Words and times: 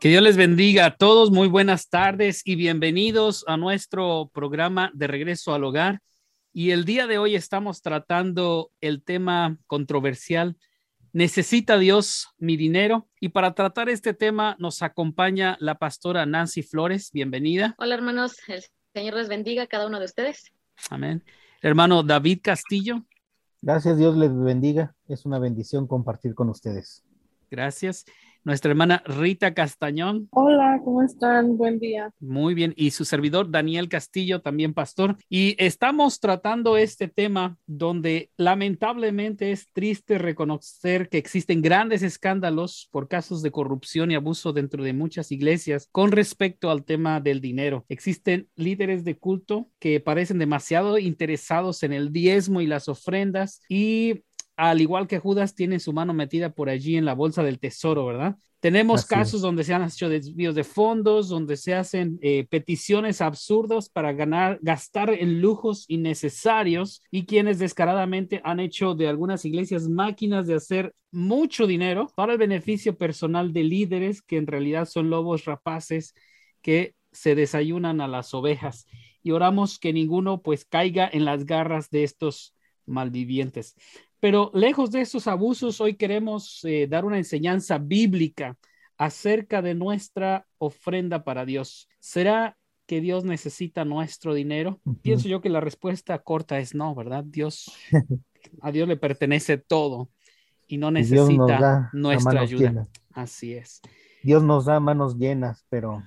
Que 0.00 0.08
Dios 0.08 0.22
les 0.22 0.36
bendiga 0.36 0.86
a 0.86 0.96
todos. 0.96 1.30
Muy 1.30 1.48
buenas 1.48 1.88
tardes 1.88 2.42
y 2.44 2.54
bienvenidos 2.54 3.44
a 3.48 3.56
nuestro 3.56 4.30
programa 4.32 4.90
de 4.94 5.08
regreso 5.08 5.52
al 5.52 5.64
hogar. 5.64 6.00
Y 6.52 6.70
el 6.70 6.84
día 6.84 7.06
de 7.06 7.18
hoy 7.18 7.34
estamos 7.34 7.82
tratando 7.82 8.70
el 8.80 9.02
tema 9.02 9.58
controversial. 9.66 10.56
¿Necesita 11.12 11.76
Dios 11.76 12.28
mi 12.38 12.56
dinero? 12.56 13.08
Y 13.20 13.30
para 13.30 13.54
tratar 13.54 13.88
este 13.88 14.14
tema 14.14 14.56
nos 14.58 14.82
acompaña 14.82 15.56
la 15.60 15.74
pastora 15.74 16.24
Nancy 16.24 16.62
Flores. 16.62 17.10
Bienvenida. 17.12 17.74
Hola 17.78 17.96
hermanos, 17.96 18.36
Señor 18.92 19.14
les 19.14 19.28
bendiga 19.28 19.64
a 19.64 19.66
cada 19.66 19.86
uno 19.86 19.98
de 19.98 20.04
ustedes. 20.04 20.52
Amén. 20.90 21.22
hermano 21.62 22.02
David 22.02 22.40
Castillo. 22.42 23.04
Gracias, 23.62 23.98
Dios 23.98 24.16
les 24.16 24.34
bendiga. 24.34 24.94
Es 25.06 25.26
una 25.26 25.38
bendición 25.38 25.86
compartir 25.86 26.34
con 26.34 26.48
ustedes. 26.48 27.04
Gracias 27.50 28.04
nuestra 28.44 28.70
hermana 28.70 29.02
Rita 29.06 29.54
Castañón. 29.54 30.28
Hola, 30.30 30.80
¿cómo 30.84 31.02
están? 31.02 31.56
Buen 31.56 31.78
día. 31.78 32.10
Muy 32.20 32.54
bien. 32.54 32.72
Y 32.76 32.90
su 32.90 33.04
servidor 33.04 33.50
Daniel 33.50 33.88
Castillo, 33.88 34.40
también 34.40 34.74
pastor. 34.74 35.16
Y 35.28 35.56
estamos 35.58 36.20
tratando 36.20 36.76
este 36.76 37.08
tema 37.08 37.56
donde 37.66 38.30
lamentablemente 38.36 39.52
es 39.52 39.72
triste 39.72 40.18
reconocer 40.18 41.08
que 41.08 41.18
existen 41.18 41.62
grandes 41.62 42.02
escándalos 42.02 42.88
por 42.90 43.08
casos 43.08 43.42
de 43.42 43.50
corrupción 43.50 44.10
y 44.10 44.14
abuso 44.14 44.52
dentro 44.52 44.82
de 44.82 44.92
muchas 44.92 45.32
iglesias 45.32 45.88
con 45.92 46.12
respecto 46.12 46.70
al 46.70 46.84
tema 46.84 47.20
del 47.20 47.40
dinero. 47.40 47.84
Existen 47.88 48.48
líderes 48.56 49.04
de 49.04 49.18
culto 49.18 49.68
que 49.78 50.00
parecen 50.00 50.38
demasiado 50.38 50.98
interesados 50.98 51.82
en 51.82 51.92
el 51.92 52.12
diezmo 52.12 52.60
y 52.60 52.66
las 52.66 52.88
ofrendas 52.88 53.62
y 53.68 54.22
al 54.60 54.82
igual 54.82 55.06
que 55.06 55.18
Judas, 55.18 55.54
tiene 55.54 55.80
su 55.80 55.94
mano 55.94 56.12
metida 56.12 56.52
por 56.52 56.68
allí 56.68 56.96
en 56.96 57.06
la 57.06 57.14
bolsa 57.14 57.42
del 57.42 57.58
tesoro, 57.58 58.04
¿verdad? 58.04 58.36
Tenemos 58.60 59.06
casos 59.06 59.40
donde 59.40 59.64
se 59.64 59.72
han 59.72 59.84
hecho 59.84 60.10
desvíos 60.10 60.54
de 60.54 60.64
fondos, 60.64 61.30
donde 61.30 61.56
se 61.56 61.74
hacen 61.74 62.18
eh, 62.20 62.46
peticiones 62.50 63.22
absurdas 63.22 63.88
para 63.88 64.12
ganar, 64.12 64.58
gastar 64.60 65.08
en 65.14 65.40
lujos 65.40 65.86
innecesarios 65.88 67.02
y 67.10 67.24
quienes 67.24 67.58
descaradamente 67.58 68.42
han 68.44 68.60
hecho 68.60 68.94
de 68.94 69.08
algunas 69.08 69.46
iglesias 69.46 69.88
máquinas 69.88 70.46
de 70.46 70.56
hacer 70.56 70.94
mucho 71.10 71.66
dinero 71.66 72.12
para 72.14 72.32
el 72.32 72.38
beneficio 72.38 72.98
personal 72.98 73.54
de 73.54 73.64
líderes 73.64 74.20
que 74.20 74.36
en 74.36 74.46
realidad 74.46 74.84
son 74.84 75.08
lobos 75.08 75.46
rapaces 75.46 76.14
que 76.60 76.94
se 77.12 77.34
desayunan 77.34 78.02
a 78.02 78.08
las 78.08 78.34
ovejas. 78.34 78.84
Y 79.22 79.30
oramos 79.30 79.78
que 79.78 79.94
ninguno 79.94 80.42
pues 80.42 80.66
caiga 80.66 81.08
en 81.10 81.24
las 81.24 81.46
garras 81.46 81.88
de 81.88 82.04
estos 82.04 82.54
malvivientes. 82.84 83.74
Pero 84.20 84.50
lejos 84.54 84.90
de 84.90 85.00
esos 85.00 85.26
abusos, 85.26 85.80
hoy 85.80 85.94
queremos 85.94 86.60
eh, 86.64 86.86
dar 86.88 87.04
una 87.04 87.18
enseñanza 87.18 87.78
bíblica 87.78 88.56
acerca 88.98 89.62
de 89.62 89.74
nuestra 89.74 90.46
ofrenda 90.58 91.24
para 91.24 91.46
Dios. 91.46 91.88
¿Será 91.98 92.58
que 92.86 93.00
Dios 93.00 93.24
necesita 93.24 93.84
nuestro 93.86 94.34
dinero? 94.34 94.80
Pienso 95.00 95.26
yo 95.26 95.40
que 95.40 95.48
la 95.48 95.60
respuesta 95.60 96.18
corta 96.18 96.58
es 96.58 96.74
no, 96.74 96.94
¿verdad? 96.94 97.24
Dios, 97.24 97.72
a 98.60 98.70
Dios 98.70 98.86
le 98.86 98.98
pertenece 98.98 99.56
todo 99.56 100.10
y 100.66 100.76
no 100.76 100.90
necesita 100.90 101.88
nuestra 101.94 102.42
ayuda. 102.42 102.88
Así 103.12 103.54
es. 103.54 103.80
Dios 104.22 104.42
nos 104.42 104.66
da 104.66 104.80
manos 104.80 105.16
llenas, 105.16 105.64
pero 105.70 106.02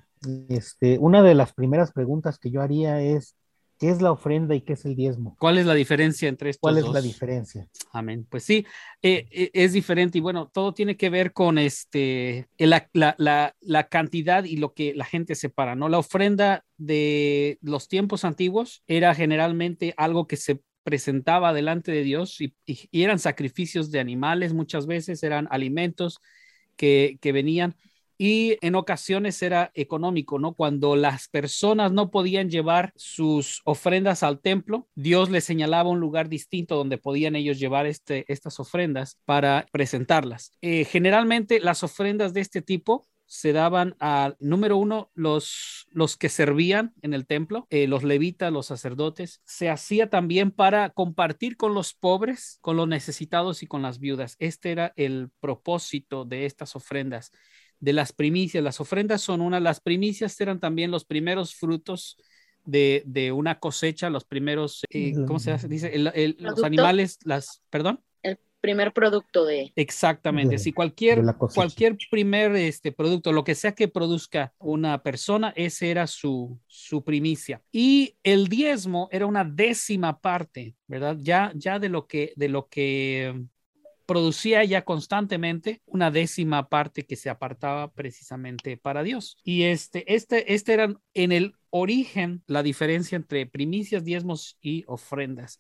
este, 0.50 1.00
una 1.00 1.24
de 1.24 1.34
las 1.34 1.54
primeras 1.54 1.92
preguntas 1.92 2.38
que 2.38 2.52
yo 2.52 2.62
haría 2.62 3.02
es, 3.02 3.36
¿Qué 3.84 3.90
es 3.90 4.02
la 4.02 4.14
ofrenda 4.14 4.56
y 4.56 4.62
qué 4.62 4.74
es 4.74 4.86
el 4.86 4.96
diezmo? 4.96 5.36
¿Cuál 5.38 5.58
es 5.58 5.66
la 5.66 5.74
diferencia 5.74 6.30
entre 6.30 6.52
estos 6.52 6.62
¿Cuál 6.62 6.78
es 6.78 6.88
la 6.88 7.02
diferencia? 7.02 7.68
Amén. 7.92 8.26
Pues 8.30 8.46
sí, 8.46 8.66
eh, 9.02 9.28
eh, 9.30 9.52
es 9.52 9.74
diferente 9.74 10.20
y 10.20 10.22
bueno, 10.22 10.50
todo 10.54 10.74
tiene 10.74 10.96
que 10.96 11.10
ver 11.10 11.34
con 11.34 11.58
este, 11.58 12.48
la, 12.58 12.90
la, 12.94 13.54
la, 13.60 13.88
cantidad 13.90 14.46
y 14.46 14.56
lo 14.56 14.74
que 14.74 14.94
la 14.94 15.04
gente 15.04 15.36
separa, 15.36 15.76
¿no? 15.76 15.90
La 15.90 15.98
ofrenda 15.98 16.64
de 16.78 17.58
los 17.62 17.90
tiempos 17.90 18.24
antiguos 18.24 18.84
era 18.88 19.14
generalmente 19.16 19.94
algo 19.98 20.28
que 20.28 20.38
se 20.38 20.62
presentaba 20.84 21.52
delante 21.52 21.92
de 21.92 22.04
Dios 22.04 22.40
y, 22.40 22.56
y 22.66 23.04
eran 23.04 23.20
sacrificios 23.20 23.92
de 23.92 24.00
animales, 24.00 24.54
muchas 24.54 24.88
veces 24.88 25.24
eran 25.24 25.50
alimentos 25.52 26.22
que, 26.78 27.18
que 27.20 27.34
venían 27.34 27.76
y 28.18 28.58
en 28.62 28.76
ocasiones 28.76 29.42
era 29.42 29.72
económico, 29.74 30.40
¿no? 30.40 30.54
Cuando 30.54 30.96
las 30.96 31.28
personas 31.28 31.92
no 31.92 32.12
podían 32.12 32.50
llevar 32.50 32.94
sus 32.96 33.62
ofrendas 33.66 34.24
al 34.24 34.40
templo, 34.40 34.88
Dios 34.96 35.30
les 35.30 35.44
señalaba 35.44 35.90
un 35.90 36.00
lugar 36.00 36.30
distinto 36.30 36.76
donde 36.76 36.98
podían 36.98 37.36
ellos 37.36 37.60
llevar 37.60 37.86
este, 37.86 38.26
estas 38.32 38.60
ofrendas 38.60 39.20
para 39.26 39.66
presentarlas. 39.72 40.52
Eh, 40.62 40.86
generalmente 40.86 41.60
las 41.60 41.84
ofrendas 41.84 42.34
de 42.34 42.42
este 42.42 42.62
tipo 42.62 43.08
se 43.26 43.52
daban 43.52 43.96
a, 44.00 44.36
número 44.40 44.78
uno, 44.78 45.10
los, 45.16 45.88
los 45.90 46.18
que 46.18 46.30
servían 46.30 46.94
en 47.02 47.16
el 47.16 47.26
templo, 47.26 47.66
eh, 47.72 47.88
los 47.88 48.04
levitas, 48.04 48.54
los 48.54 48.68
sacerdotes. 48.68 49.42
Se 49.44 49.72
hacía 49.72 50.10
también 50.10 50.52
para 50.52 50.92
compartir 50.92 51.58
con 51.58 51.74
los 51.74 51.96
pobres, 51.96 52.60
con 52.62 52.78
los 52.78 52.88
necesitados 52.88 53.64
y 53.64 53.68
con 53.68 53.82
las 53.82 53.98
viudas. 53.98 54.36
Este 54.38 54.72
era 54.72 54.94
el 54.98 55.32
propósito 55.40 56.26
de 56.26 56.46
estas 56.46 56.76
ofrendas 56.76 57.32
de 57.84 57.92
las 57.92 58.14
primicias. 58.14 58.64
Las 58.64 58.80
ofrendas 58.80 59.22
son 59.22 59.42
una, 59.42 59.60
las 59.60 59.82
primicias 59.82 60.40
eran 60.40 60.62
también 60.62 60.90
los 60.90 61.04
primeros 61.04 61.54
frutos 61.54 62.18
de, 62.64 63.04
de 63.06 63.34
una 63.34 63.60
cosecha, 63.60 64.10
los 64.10 64.24
primeros, 64.24 64.84
eh, 64.90 65.14
¿cómo 65.28 65.38
se 65.38 65.58
dice? 65.68 65.92
los 65.98 66.64
animales, 66.64 67.20
las, 67.26 67.62
perdón. 67.70 68.02
El 68.22 68.40
primer 68.62 68.94
producto 68.94 69.44
de. 69.44 69.74
Exactamente, 69.76 70.60
si 70.60 70.72
cualquier, 70.72 71.22
cualquier 71.54 71.98
primer 72.10 72.56
este, 72.56 72.94
producto, 72.94 73.34
lo 73.34 73.44
que 73.44 73.54
sea 73.54 73.76
que 73.76 73.90
produzca 73.90 74.54
una 74.60 75.04
persona, 75.04 75.52
ese 75.58 75.92
era 75.92 76.08
su, 76.08 76.58
su 76.68 77.04
primicia. 77.04 77.62
Y 77.70 78.16
el 78.24 78.48
diezmo 78.48 79.10
era 79.12 79.26
una 79.26 79.44
décima 79.44 80.22
parte, 80.22 80.78
¿verdad? 80.88 81.18
Ya, 81.20 81.52
ya 81.54 81.80
de 81.80 81.90
lo 81.90 82.08
que, 82.08 82.32
de 82.38 82.48
lo 82.48 82.70
que 82.70 83.44
producía 84.06 84.64
ya 84.64 84.84
constantemente 84.84 85.82
una 85.86 86.12
décima 86.12 86.70
parte 86.70 87.06
que 87.06 87.16
se 87.16 87.30
apartaba 87.30 87.92
precisamente 87.92 88.78
para 88.78 89.04
Dios. 89.04 89.38
Y 89.44 89.64
este, 89.64 90.14
este, 90.14 90.54
este 90.54 90.74
era 90.74 90.94
en 91.14 91.32
el 91.32 91.56
origen 91.70 92.44
la 92.48 92.64
diferencia 92.64 93.16
entre 93.16 93.46
primicias, 93.46 94.04
diezmos 94.04 94.58
y 94.62 94.84
ofrendas. 94.88 95.60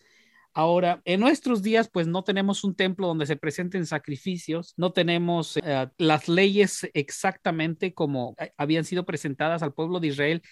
Ahora, 0.55 1.01
en 1.05 1.19
nuestros 1.19 1.63
días, 1.63 1.89
pues 1.91 2.05
no 2.05 2.23
tenemos 2.23 2.63
un 2.63 2.75
templo 2.75 3.07
donde 3.07 3.25
se 3.25 3.35
presenten 3.35 3.87
sacrificios, 3.87 4.75
no 4.77 4.91
tenemos 4.93 5.57
eh, 5.57 5.87
las 5.97 6.27
leyes 6.27 6.87
exactamente 6.93 7.95
como 7.95 8.35
eh, 8.37 8.53
habían 8.55 8.85
sido 8.85 9.03
presentadas 9.03 9.63
al 9.63 9.73
pueblo 9.73 9.99
de 9.99 10.07
Israel 10.07 10.43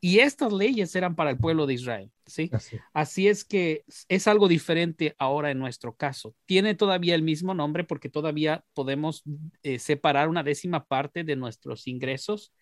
y 0.00 0.20
estas 0.20 0.52
leyes 0.52 0.94
eran 0.96 1.14
para 1.14 1.30
el 1.30 1.36
pueblo 1.36 1.66
de 1.66 1.74
Israel, 1.74 2.10
¿sí? 2.26 2.50
Así. 2.94 3.28
es 3.28 3.44
que 3.44 3.84
es 4.08 4.26
algo 4.28 4.48
diferente 4.48 5.14
ahora 5.18 5.50
en 5.50 5.58
nuestro 5.58 5.94
caso. 5.94 6.34
Tiene 6.46 6.74
todavía 6.74 7.14
el 7.14 7.22
mismo 7.22 7.52
nombre 7.52 7.84
porque 7.84 8.08
todavía 8.08 8.64
podemos 8.72 9.22
eh, 9.62 9.78
separar 9.78 10.28
una 10.28 10.42
décima 10.42 10.86
parte 10.86 11.22
de 11.22 11.36
nuestros 11.36 11.86
ingresos 11.86 12.52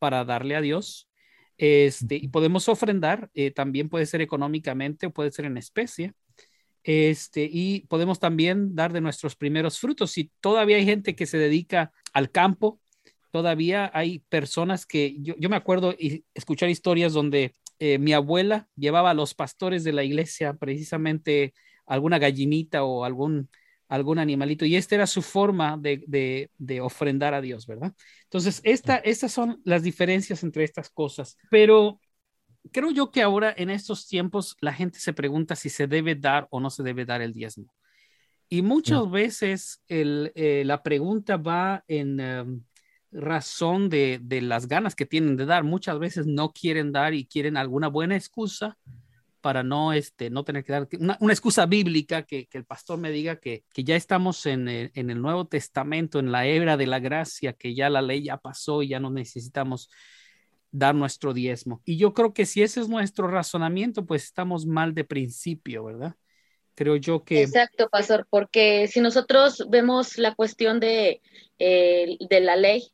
para 0.00 0.24
darle 0.24 0.56
a 0.56 0.60
Dios. 0.60 1.08
Este, 1.58 2.16
y 2.16 2.28
podemos 2.28 2.68
ofrendar, 2.68 3.30
eh, 3.34 3.52
también 3.52 3.88
puede 3.88 4.06
ser 4.06 4.20
económicamente 4.20 5.06
o 5.06 5.12
puede 5.12 5.30
ser 5.30 5.44
en 5.44 5.58
especie. 5.58 6.14
Este, 6.82 7.48
y 7.50 7.86
podemos 7.86 8.18
también 8.18 8.74
dar 8.74 8.92
de 8.92 9.00
nuestros 9.00 9.36
primeros 9.36 9.78
frutos. 9.78 10.10
Si 10.10 10.32
todavía 10.40 10.76
hay 10.76 10.84
gente 10.84 11.14
que 11.14 11.26
se 11.26 11.38
dedica 11.38 11.92
al 12.12 12.32
campo, 12.32 12.80
todavía 13.30 13.90
hay 13.94 14.20
personas 14.28 14.86
que 14.86 15.16
yo, 15.20 15.34
me 15.48 15.56
acuerdo 15.56 15.92
y 15.98 16.24
escuchar 16.34 16.68
historias 16.68 17.12
donde 17.12 17.54
eh, 17.78 17.98
mi 17.98 18.12
abuela 18.12 18.68
llevaba 18.76 19.10
a 19.10 19.14
los 19.14 19.34
pastores 19.34 19.84
de 19.84 19.92
la 19.92 20.04
iglesia 20.04 20.54
precisamente 20.54 21.54
alguna 21.86 22.18
gallinita 22.18 22.84
o 22.84 23.04
algún, 23.04 23.48
algún 23.88 24.18
animalito 24.18 24.64
y 24.64 24.76
esta 24.76 24.94
era 24.94 25.06
su 25.06 25.22
forma 25.22 25.76
de, 25.76 26.48
de, 26.56 26.80
ofrendar 26.80 27.34
a 27.34 27.40
Dios, 27.40 27.66
¿verdad? 27.66 27.92
Entonces, 28.24 28.60
esta, 28.64 28.96
estas 28.96 29.32
son 29.32 29.60
las 29.64 29.82
diferencias 29.82 30.42
entre 30.44 30.64
estas 30.64 30.90
cosas, 30.90 31.36
pero 31.50 32.00
creo 32.72 32.90
yo 32.90 33.10
que 33.10 33.22
ahora 33.22 33.52
en 33.56 33.70
estos 33.70 34.06
tiempos 34.06 34.56
la 34.60 34.72
gente 34.72 34.98
se 34.98 35.12
pregunta 35.12 35.56
si 35.56 35.70
se 35.70 35.86
debe 35.86 36.14
dar 36.14 36.46
o 36.50 36.60
no 36.60 36.70
se 36.70 36.82
debe 36.82 37.04
dar 37.04 37.22
el 37.22 37.32
diezmo. 37.32 37.72
Y 38.48 38.62
muchas 38.62 39.08
veces 39.10 39.82
el, 39.88 40.32
eh, 40.34 40.64
la 40.64 40.82
pregunta 40.82 41.36
va 41.36 41.84
en... 41.86 42.20
Em, 42.20 42.62
razón 43.12 43.88
de, 43.88 44.20
las 44.42 44.68
ganas 44.68 44.94
que 44.94 45.06
tienen 45.06 45.36
de 45.36 45.46
dar. 45.46 45.64
Muchas 45.64 45.98
veces 45.98 46.26
no 46.26 46.52
quieren 46.52 46.92
dar 46.92 47.14
y 47.14 47.26
quieren 47.26 47.56
alguna 47.56 47.88
buena 47.88 48.16
excusa 48.16 48.78
para 49.40 49.62
no, 49.62 49.94
este, 49.94 50.28
no 50.28 50.44
tener 50.44 50.64
que 50.64 50.72
dar 50.72 50.88
una, 50.98 51.16
excusa 51.32 51.64
bíblica 51.64 52.24
que, 52.24 52.46
el 52.52 52.66
pastor 52.66 52.98
me 52.98 53.10
diga 53.10 53.36
que, 53.36 53.64
ya 53.74 53.96
estamos 53.96 54.44
en 54.46 54.68
el, 54.68 54.90
en 54.94 55.10
el, 55.10 55.20
Nuevo 55.20 55.46
Testamento, 55.46 56.18
en 56.18 56.30
la 56.30 56.44
era 56.44 56.76
de 56.76 56.86
la 56.86 56.98
gracia, 56.98 57.54
que 57.54 57.74
ya 57.74 57.88
la 57.88 58.02
ley 58.02 58.24
ya 58.24 58.36
pasó 58.36 58.82
y 58.82 58.88
ya 58.88 59.00
no 59.00 59.10
necesitamos. 59.10 59.90
dar 60.72 60.94
nuestro 60.94 61.34
diezmo. 61.34 61.82
Y 61.84 61.96
yo 61.96 62.14
creo 62.14 62.32
que 62.32 62.46
si 62.46 62.62
ese 62.62 62.80
es 62.80 62.88
nuestro 62.88 63.26
razonamiento, 63.26 64.06
pues 64.06 64.24
estamos 64.24 64.66
mal 64.66 64.94
de 64.94 65.02
principio, 65.02 65.84
¿verdad? 65.84 66.14
Creo 66.76 66.94
yo 66.94 67.24
que... 67.24 67.42
Exacto, 67.42 67.88
pastor, 67.88 68.26
porque 68.30 68.86
si 68.86 69.00
nosotros 69.00 69.66
vemos 69.68 70.16
la 70.16 70.34
cuestión 70.34 70.78
de, 70.78 71.20
eh, 71.58 72.16
de 72.20 72.40
la 72.40 72.54
ley, 72.54 72.92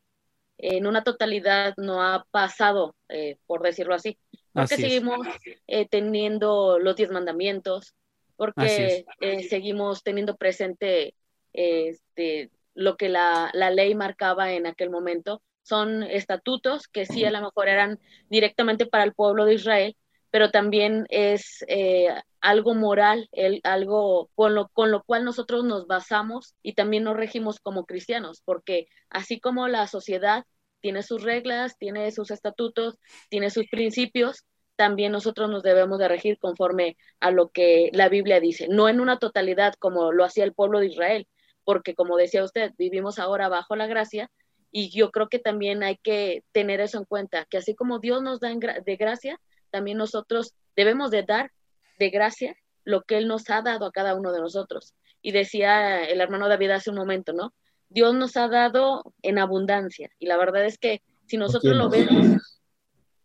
en 0.59 0.87
una 0.87 1.03
totalidad 1.05 1.75
no 1.77 2.03
ha 2.03 2.25
pasado, 2.31 2.95
eh, 3.09 3.37
por 3.47 3.63
decirlo 3.63 3.95
así, 3.95 4.19
porque 4.53 4.77
seguimos 4.77 5.27
eh, 5.67 5.87
teniendo 5.89 6.79
los 6.79 6.97
diez 6.97 7.11
mandamientos, 7.11 7.95
porque 8.37 9.05
seguimos 9.49 10.03
teniendo 10.03 10.37
presente 10.37 11.15
este, 11.53 12.51
lo 12.75 12.97
que 12.97 13.09
la, 13.09 13.51
la 13.55 13.71
ley 13.71 13.95
marcaba 13.95 14.53
en 14.53 14.67
aquel 14.67 14.91
momento, 14.91 15.43
son 15.63 16.05
estatutos 16.05 16.87
que 16.87 17.07
sí 17.07 17.25
a 17.25 17.31
lo 17.31 17.41
mejor 17.41 17.69
eran 17.69 17.99
directamente 18.29 18.87
para 18.87 19.05
el 19.05 19.15
pueblo 19.15 19.45
de 19.45 19.55
Israel, 19.55 19.97
pero 20.31 20.51
también 20.51 21.07
es 21.09 21.65
eh, 21.67 22.09
algo 22.47 22.77
moral, 22.77 23.29
el, 23.33 23.61
algo 23.65 24.31
con 24.37 24.55
lo, 24.55 24.69
con 24.69 24.93
lo 24.93 25.03
cual 25.03 25.25
nosotros 25.25 25.65
nos 25.65 25.89
basamos 25.89 26.55
y 26.63 26.75
también 26.75 27.03
nos 27.03 27.17
regimos 27.17 27.59
como 27.59 27.87
cristianos, 27.87 28.41
porque 28.45 28.87
así 29.11 29.41
como 29.41 29.67
la 29.67 29.89
sociedad 29.89 30.45
tiene 30.81 31.03
sus 31.03 31.25
reglas, 31.25 31.77
tiene 31.77 32.13
sus 32.13 32.31
estatutos, 32.31 32.99
tiene 33.31 33.51
sus 33.51 33.67
principios, 33.69 34.45
también 34.77 35.11
nosotros 35.11 35.51
nos 35.51 35.65
debemos 35.65 35.99
de 35.99 36.07
regir 36.07 36.39
conforme 36.39 36.97
a 37.19 37.33
lo 37.33 37.49
que 37.49 37.91
la 37.93 38.09
Biblia 38.09 38.39
dice, 38.39 38.69
no 38.69 38.89
en 38.89 39.01
una 39.01 39.19
totalidad 39.19 39.75
como 39.81 40.13
lo 40.13 40.25
hacía 40.25 40.45
el 40.45 40.55
pueblo 40.55 40.79
de 40.79 40.87
Israel, 40.87 41.27
porque 41.65 41.97
como 41.97 42.17
decía 42.17 42.45
usted, 42.45 42.71
vivimos 42.79 43.19
ahora 43.19 43.49
bajo 43.49 43.75
la 43.75 43.89
gracia, 43.89 44.31
y 44.71 44.91
yo 44.97 45.11
creo 45.11 45.29
que 45.29 45.41
también 45.41 45.83
hay 45.83 45.97
que 45.97 46.45
tener 46.53 46.81
eso 46.81 46.99
en 46.99 47.07
cuenta, 47.07 47.45
que 47.47 47.57
así 47.57 47.75
como 47.75 47.99
Dios 47.99 48.23
nos 48.23 48.39
da 48.39 48.51
de 48.55 48.97
gracia, 48.97 49.41
también 49.71 49.99
nosotros 49.99 50.55
debemos 50.77 51.11
de 51.11 51.25
dar 51.25 51.51
de 51.99 52.11
gracia 52.11 52.57
lo 52.85 53.03
que 53.03 53.19
Él 53.19 53.29
nos 53.29 53.51
ha 53.51 53.63
dado 53.63 53.87
a 53.87 53.93
cada 53.93 54.15
uno 54.15 54.33
de 54.33 54.41
nosotros. 54.41 54.95
Y 55.23 55.33
decía 55.33 56.05
el 56.05 56.21
hermano 56.21 56.49
David 56.49 56.71
hace 56.71 56.91
un 56.91 56.97
momento, 56.97 57.33
¿no? 57.33 57.53
Dios 57.89 58.15
nos 58.15 58.37
ha 58.37 58.49
dado 58.49 59.15
en 59.23 59.39
abundancia. 59.39 60.11
Y 60.19 60.27
la 60.27 60.37
verdad 60.37 60.65
es 60.65 60.79
que 60.79 61.03
si 61.27 61.37
nosotros 61.37 61.77
lo 61.77 61.89
vemos, 61.91 62.61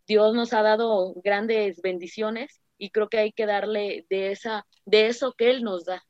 Dios 0.06 0.34
nos 0.34 0.52
ha 0.52 0.62
dado 0.62 1.14
grandes 1.22 1.80
bendiciones 1.80 2.60
y 2.78 2.90
creo 2.90 3.08
que 3.08 3.18
hay 3.18 3.32
que 3.32 3.46
darle 3.46 4.06
de, 4.10 4.32
esa, 4.32 4.66
de 4.84 5.06
eso 5.06 5.34
que 5.36 5.50
Él 5.50 5.62
nos 5.62 5.84
da 5.84 6.02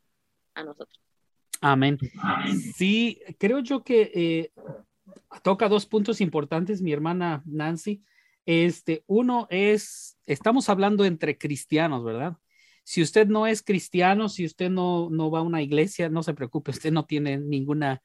a 0.54 0.64
nosotros. 0.64 0.98
Amén. 1.60 1.98
Sí, 2.74 3.20
creo 3.38 3.60
yo 3.60 3.84
que 3.84 4.10
eh, 4.14 4.52
toca 5.42 5.68
dos 5.68 5.86
puntos 5.86 6.20
importantes, 6.20 6.82
mi 6.82 6.92
hermana 6.92 7.42
Nancy. 7.44 8.02
Este, 8.46 9.04
uno 9.06 9.46
es, 9.50 10.18
estamos 10.26 10.68
hablando 10.68 11.04
entre 11.04 11.38
cristianos, 11.38 12.02
¿verdad? 12.02 12.36
Si 12.84 13.02
usted 13.02 13.28
no 13.28 13.46
es 13.46 13.62
cristiano, 13.62 14.28
si 14.28 14.44
usted 14.44 14.70
no, 14.70 15.08
no 15.10 15.30
va 15.30 15.40
a 15.40 15.42
una 15.42 15.62
iglesia, 15.62 16.08
no 16.08 16.22
se 16.22 16.34
preocupe, 16.34 16.72
usted 16.72 16.92
no 16.92 17.04
tiene 17.04 17.38
ninguna 17.38 18.02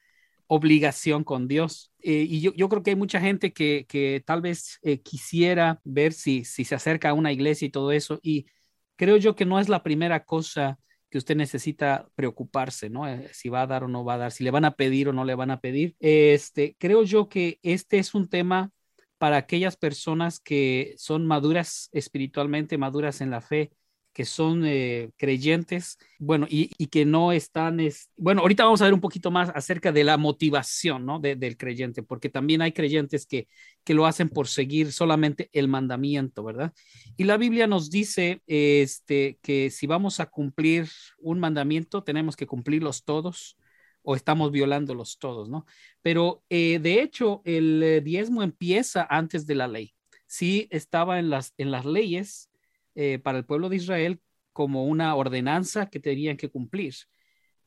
obligación 0.47 1.24
con 1.24 1.47
Dios. 1.47 1.91
Eh, 2.01 2.25
y 2.27 2.41
yo, 2.41 2.53
yo, 2.53 2.69
creo 2.69 2.83
que 2.83 2.91
hay 2.91 2.95
mucha 2.95 3.19
gente 3.19 3.53
que, 3.53 3.85
que 3.88 4.24
tal 4.25 4.41
vez 4.41 4.79
eh, 4.81 5.01
quisiera 5.01 5.81
ver 5.83 6.13
si, 6.13 6.45
si 6.45 6.63
se 6.63 6.75
acerca 6.75 7.09
a 7.09 7.13
una 7.13 7.31
iglesia 7.31 7.65
y 7.65 7.71
todo 7.71 7.91
eso. 7.91 8.19
Y 8.24 8.47
creo 8.95 9.18
yo 9.18 9.35
que 9.35 9.45
no 9.45 9.59
es 9.59 9.69
la 9.69 9.83
primera 9.83 10.24
cosa 10.24 10.80
que 11.09 11.18
usted 11.18 11.35
necesita 11.35 12.09
preocuparse, 12.15 12.89
¿no? 12.89 13.07
Eh, 13.07 13.30
si 13.33 13.50
va 13.50 13.62
a 13.62 13.68
dar 13.68 13.83
o 13.83 13.88
no 13.88 14.03
va 14.03 14.15
a 14.15 14.18
dar, 14.18 14.31
si 14.31 14.44
le 14.44 14.51
van 14.51 14.65
a 14.65 14.75
pedir 14.75 15.09
o 15.09 15.13
no 15.13 15.25
le 15.25 15.35
van 15.35 15.51
a 15.51 15.62
pedir. 15.62 15.95
Este, 16.00 16.75
creo 16.80 17.03
yo 17.03 17.30
que 17.30 17.59
este 17.63 18.00
es 18.00 18.13
un 18.13 18.30
tema 18.30 18.71
para 19.18 19.38
aquellas 19.38 19.77
personas 19.77 20.39
que 20.39 20.94
son 20.97 21.25
maduras 21.25 21.89
espiritualmente, 21.91 22.77
maduras 22.77 23.21
en 23.21 23.31
la 23.31 23.41
fe, 23.41 23.71
que 24.17 24.25
son 24.25 24.65
eh, 24.65 25.11
creyentes, 25.15 25.99
bueno, 26.17 26.47
y, 26.49 26.69
que 26.87 27.05
no 27.05 27.31
están, 27.31 27.79
es, 27.79 28.09
bueno, 28.17 28.41
ahorita 28.41 28.63
vamos 28.63 28.81
a 28.81 28.85
ver 28.85 28.95
un 28.95 28.99
poquito 28.99 29.29
más 29.29 29.51
acerca 29.53 29.91
de 29.91 30.03
la 30.03 30.17
motivación, 30.17 31.05
¿no? 31.05 31.19
del 31.19 31.55
creyente, 31.55 32.01
porque 32.01 32.27
también 32.27 32.63
hay 32.63 32.71
creyentes 32.71 33.27
que, 33.27 33.47
que 33.83 33.93
lo 33.93 34.07
hacen 34.07 34.29
por 34.29 34.47
seguir 34.47 34.91
solamente 34.91 35.51
el 35.53 35.67
mandamiento, 35.67 36.43
¿verdad? 36.43 36.73
Y 37.15 37.25
la 37.25 37.37
Biblia 37.37 37.67
nos 37.67 37.91
dice 37.91 38.41
este, 38.47 39.37
que 39.43 39.69
si 39.69 39.85
vamos 39.85 40.19
a 40.19 40.25
cumplir 40.25 40.89
un 41.19 41.39
mandamiento, 41.39 42.01
tenemos 42.03 42.35
que 42.35 42.47
cumplirlos 42.47 43.03
todos 43.03 43.55
o 44.01 44.15
estamos 44.15 44.51
violándolos 44.51 45.19
todos, 45.19 45.47
¿no? 45.47 45.67
Pero 46.01 46.43
eh, 46.49 46.79
de 46.79 47.03
hecho, 47.03 47.43
el 47.45 47.83
eh, 47.83 48.01
diezmo 48.01 48.41
empieza 48.41 49.05
antes 49.07 49.45
de 49.45 49.53
la 49.53 49.67
ley. 49.67 49.93
Sí 50.25 50.67
estaba 50.71 51.19
en 51.19 51.29
las, 51.29 51.53
en 51.59 51.69
las 51.69 51.85
leyes, 51.85 52.49
eh, 52.97 53.19
para 53.19 53.38
el 53.38 53.45
pueblo 53.45 53.69
de 53.69 53.75
Israel 53.75 54.19
como 54.53 54.85
una 54.85 55.13
ordenanza 55.15 55.88
que 55.88 55.99
tenían 55.99 56.35
que 56.35 56.49
cumplir. 56.49 56.95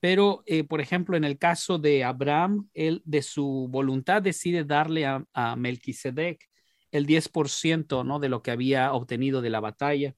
Pero, 0.00 0.42
eh, 0.46 0.64
por 0.64 0.80
ejemplo, 0.80 1.16
en 1.16 1.22
el 1.22 1.38
caso 1.38 1.78
de 1.78 2.02
Abraham, 2.02 2.68
él 2.74 3.00
de 3.04 3.22
su 3.22 3.68
voluntad 3.70 4.22
decide 4.22 4.64
darle 4.64 5.06
a, 5.06 5.24
a 5.32 5.54
Melquisedec 5.54 6.48
el 6.90 7.06
10% 7.06 8.04
¿no? 8.04 8.18
de 8.18 8.28
lo 8.28 8.42
que 8.42 8.50
había 8.50 8.92
obtenido 8.92 9.40
de 9.40 9.50
la 9.50 9.60
batalla. 9.60 10.16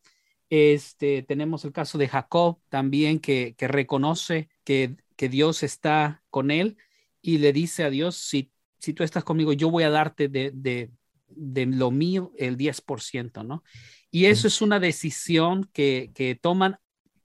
Este, 0.49 1.23
tenemos 1.23 1.67
el 1.67 1.73
caso 1.73 1.99
de 1.99 2.09
Jacob 2.09 2.61
también 2.71 3.19
que, 3.19 3.55
que 3.59 3.69
reconoce 3.69 4.49
que, 4.65 4.97
que, 5.17 5.29
Dios 5.29 5.63
está 5.63 6.23
con 6.31 6.51
él 6.51 6.79
y 7.21 7.37
le 7.37 7.53
dice 7.53 7.85
a 7.85 7.91
Dios, 7.91 8.17
si, 8.17 8.51
si 8.79 8.95
tú 8.95 9.05
estás 9.05 9.25
conmigo, 9.25 9.53
yo 9.53 9.71
voy 9.71 9.85
a 9.85 9.91
darte 9.91 10.29
de, 10.29 10.53
de, 10.55 10.91
de 11.37 11.67
lo 11.67 11.91
mío 11.91 12.33
el 12.37 12.57
10%, 12.57 13.45
¿no? 13.45 13.63
Y 14.11 14.27
eso 14.27 14.47
es 14.47 14.61
una 14.61 14.79
decisión 14.79 15.69
que, 15.73 16.11
que 16.15 16.35
toman 16.35 16.77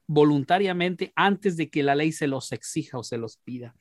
voluntariamente 0.08 1.12
antes 1.16 1.58
de 1.58 1.70
que 1.70 1.84
la 1.84 1.94
ley 1.94 2.14
se 2.14 2.28
los 2.28 2.54
exija 2.54 2.98
o 2.98 3.04
se 3.04 3.18
los 3.18 3.38
pida. 3.38 3.76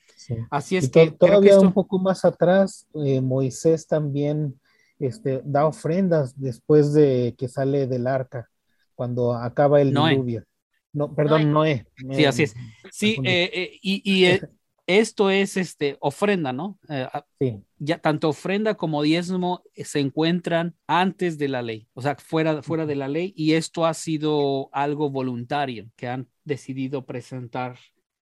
Así 0.51 0.77
es 0.77 0.91
que 0.91 1.13
todavía 1.13 1.59
un 1.61 1.73
poco 1.73 1.99
más 2.01 2.25
atrás, 2.25 2.89
eh, 2.95 3.21
Moisés 3.21 3.87
también 3.87 4.61
este, 4.99 5.41
da 5.45 5.67
ofrendas 5.67 6.39
después 6.39 6.93
de 6.93 7.35
que 7.39 7.49
sale 7.49 7.87
del 7.87 8.09
arca, 8.09 8.51
cuando 8.95 9.35
acaba 9.35 9.81
el 9.81 9.95
diluvio. 9.95 10.45
No, 10.93 11.15
perdón, 11.15 11.53
Noé. 11.53 11.87
Sí, 12.13 12.25
así 12.25 12.43
es. 12.45 12.55
Sí, 12.91 13.17
eh, 13.23 13.51
eh, 13.53 13.79
y, 13.83 14.03
y 14.05 14.41
esto 14.87 15.31
es 15.31 15.57
este, 15.57 15.97
ofrenda, 16.01 16.53
¿no? 16.53 16.79
Eh, 16.89 17.09
sí. 17.41 17.63
Ya 17.79 17.99
tanto 17.99 18.29
ofrenda 18.29 18.77
como 18.77 19.03
diezmo 19.03 19.63
se 19.75 20.01
encuentran 20.01 20.75
antes 20.87 21.39
de 21.39 21.49
la 21.49 21.63
ley, 21.63 21.89
o 21.95 22.03
sea, 22.03 22.17
fuera, 22.17 22.63
fuera 22.63 22.87
de 22.87 22.95
la 22.95 23.09
ley, 23.09 23.35
y 23.37 23.55
esto 23.55 23.85
ha 23.85 23.95
sido 23.95 24.69
algo 24.73 25.11
voluntario 25.11 25.91
que 25.97 26.09
han 26.09 26.29
decidido 26.45 27.05
presentar 27.05 27.79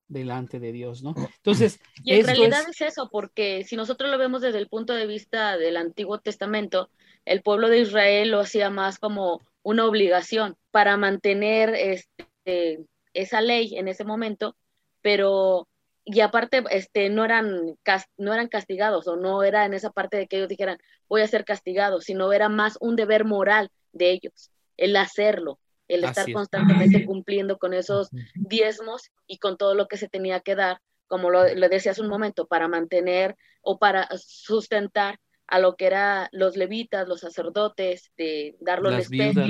delante 0.08 0.60
de 0.60 0.72
Dios, 0.72 1.02
¿no? 1.02 1.14
Entonces, 1.36 1.80
y 2.02 2.14
en 2.14 2.26
realidad 2.26 2.64
es... 2.68 2.80
eso, 2.80 3.08
porque 3.10 3.64
si 3.64 3.76
nosotros 3.76 4.10
lo 4.10 4.18
vemos 4.18 4.42
desde 4.42 4.58
el 4.58 4.68
punto 4.68 4.94
de 4.94 5.06
vista 5.06 5.56
del 5.56 5.76
Antiguo 5.76 6.18
Testamento, 6.18 6.90
el 7.24 7.42
pueblo 7.42 7.68
de 7.68 7.80
Israel 7.80 8.30
lo 8.30 8.40
hacía 8.40 8.70
más 8.70 8.98
como 8.98 9.40
una 9.62 9.86
obligación 9.86 10.56
para 10.70 10.96
mantener 10.96 11.74
este, 11.74 12.84
esa 13.14 13.40
ley 13.40 13.76
en 13.76 13.88
ese 13.88 14.04
momento, 14.04 14.56
pero 15.00 15.68
y 16.04 16.20
aparte 16.20 16.62
este 16.70 17.08
no 17.08 17.24
eran 17.24 17.76
no 18.18 18.34
eran 18.34 18.48
castigados 18.48 19.08
o 19.08 19.16
no 19.16 19.42
era 19.42 19.64
en 19.64 19.74
esa 19.74 19.90
parte 19.90 20.16
de 20.16 20.26
que 20.26 20.36
ellos 20.36 20.48
dijeran 20.48 20.78
voy 21.08 21.22
a 21.22 21.26
ser 21.26 21.44
castigado 21.44 22.00
sino 22.00 22.32
era 22.32 22.48
más 22.48 22.76
un 22.80 22.96
deber 22.96 23.24
moral 23.24 23.70
de 23.92 24.10
ellos 24.10 24.50
el 24.76 24.96
hacerlo 24.96 25.58
el 25.88 26.04
estar 26.04 26.30
constantemente 26.32 27.04
cumpliendo 27.04 27.58
con 27.58 27.74
esos 27.74 28.08
diezmos 28.34 29.10
y 29.26 29.38
con 29.38 29.56
todo 29.56 29.74
lo 29.74 29.86
que 29.86 29.96
se 29.96 30.08
tenía 30.08 30.40
que 30.40 30.54
dar 30.54 30.78
como 31.06 31.30
lo, 31.30 31.44
decía 31.44 31.92
hace 31.92 32.02
un 32.02 32.08
momento 32.08 32.46
para 32.46 32.68
mantener 32.68 33.36
o 33.62 33.78
para 33.78 34.08
sustentar 34.16 35.18
a 35.46 35.58
lo 35.58 35.76
que 35.76 35.86
eran 35.86 36.28
los 36.32 36.56
levitas 36.56 37.08
los 37.08 37.20
sacerdotes 37.20 38.10
de 38.16 38.56
darlo 38.60 38.90
en 38.90 38.98
especie. 38.98 39.44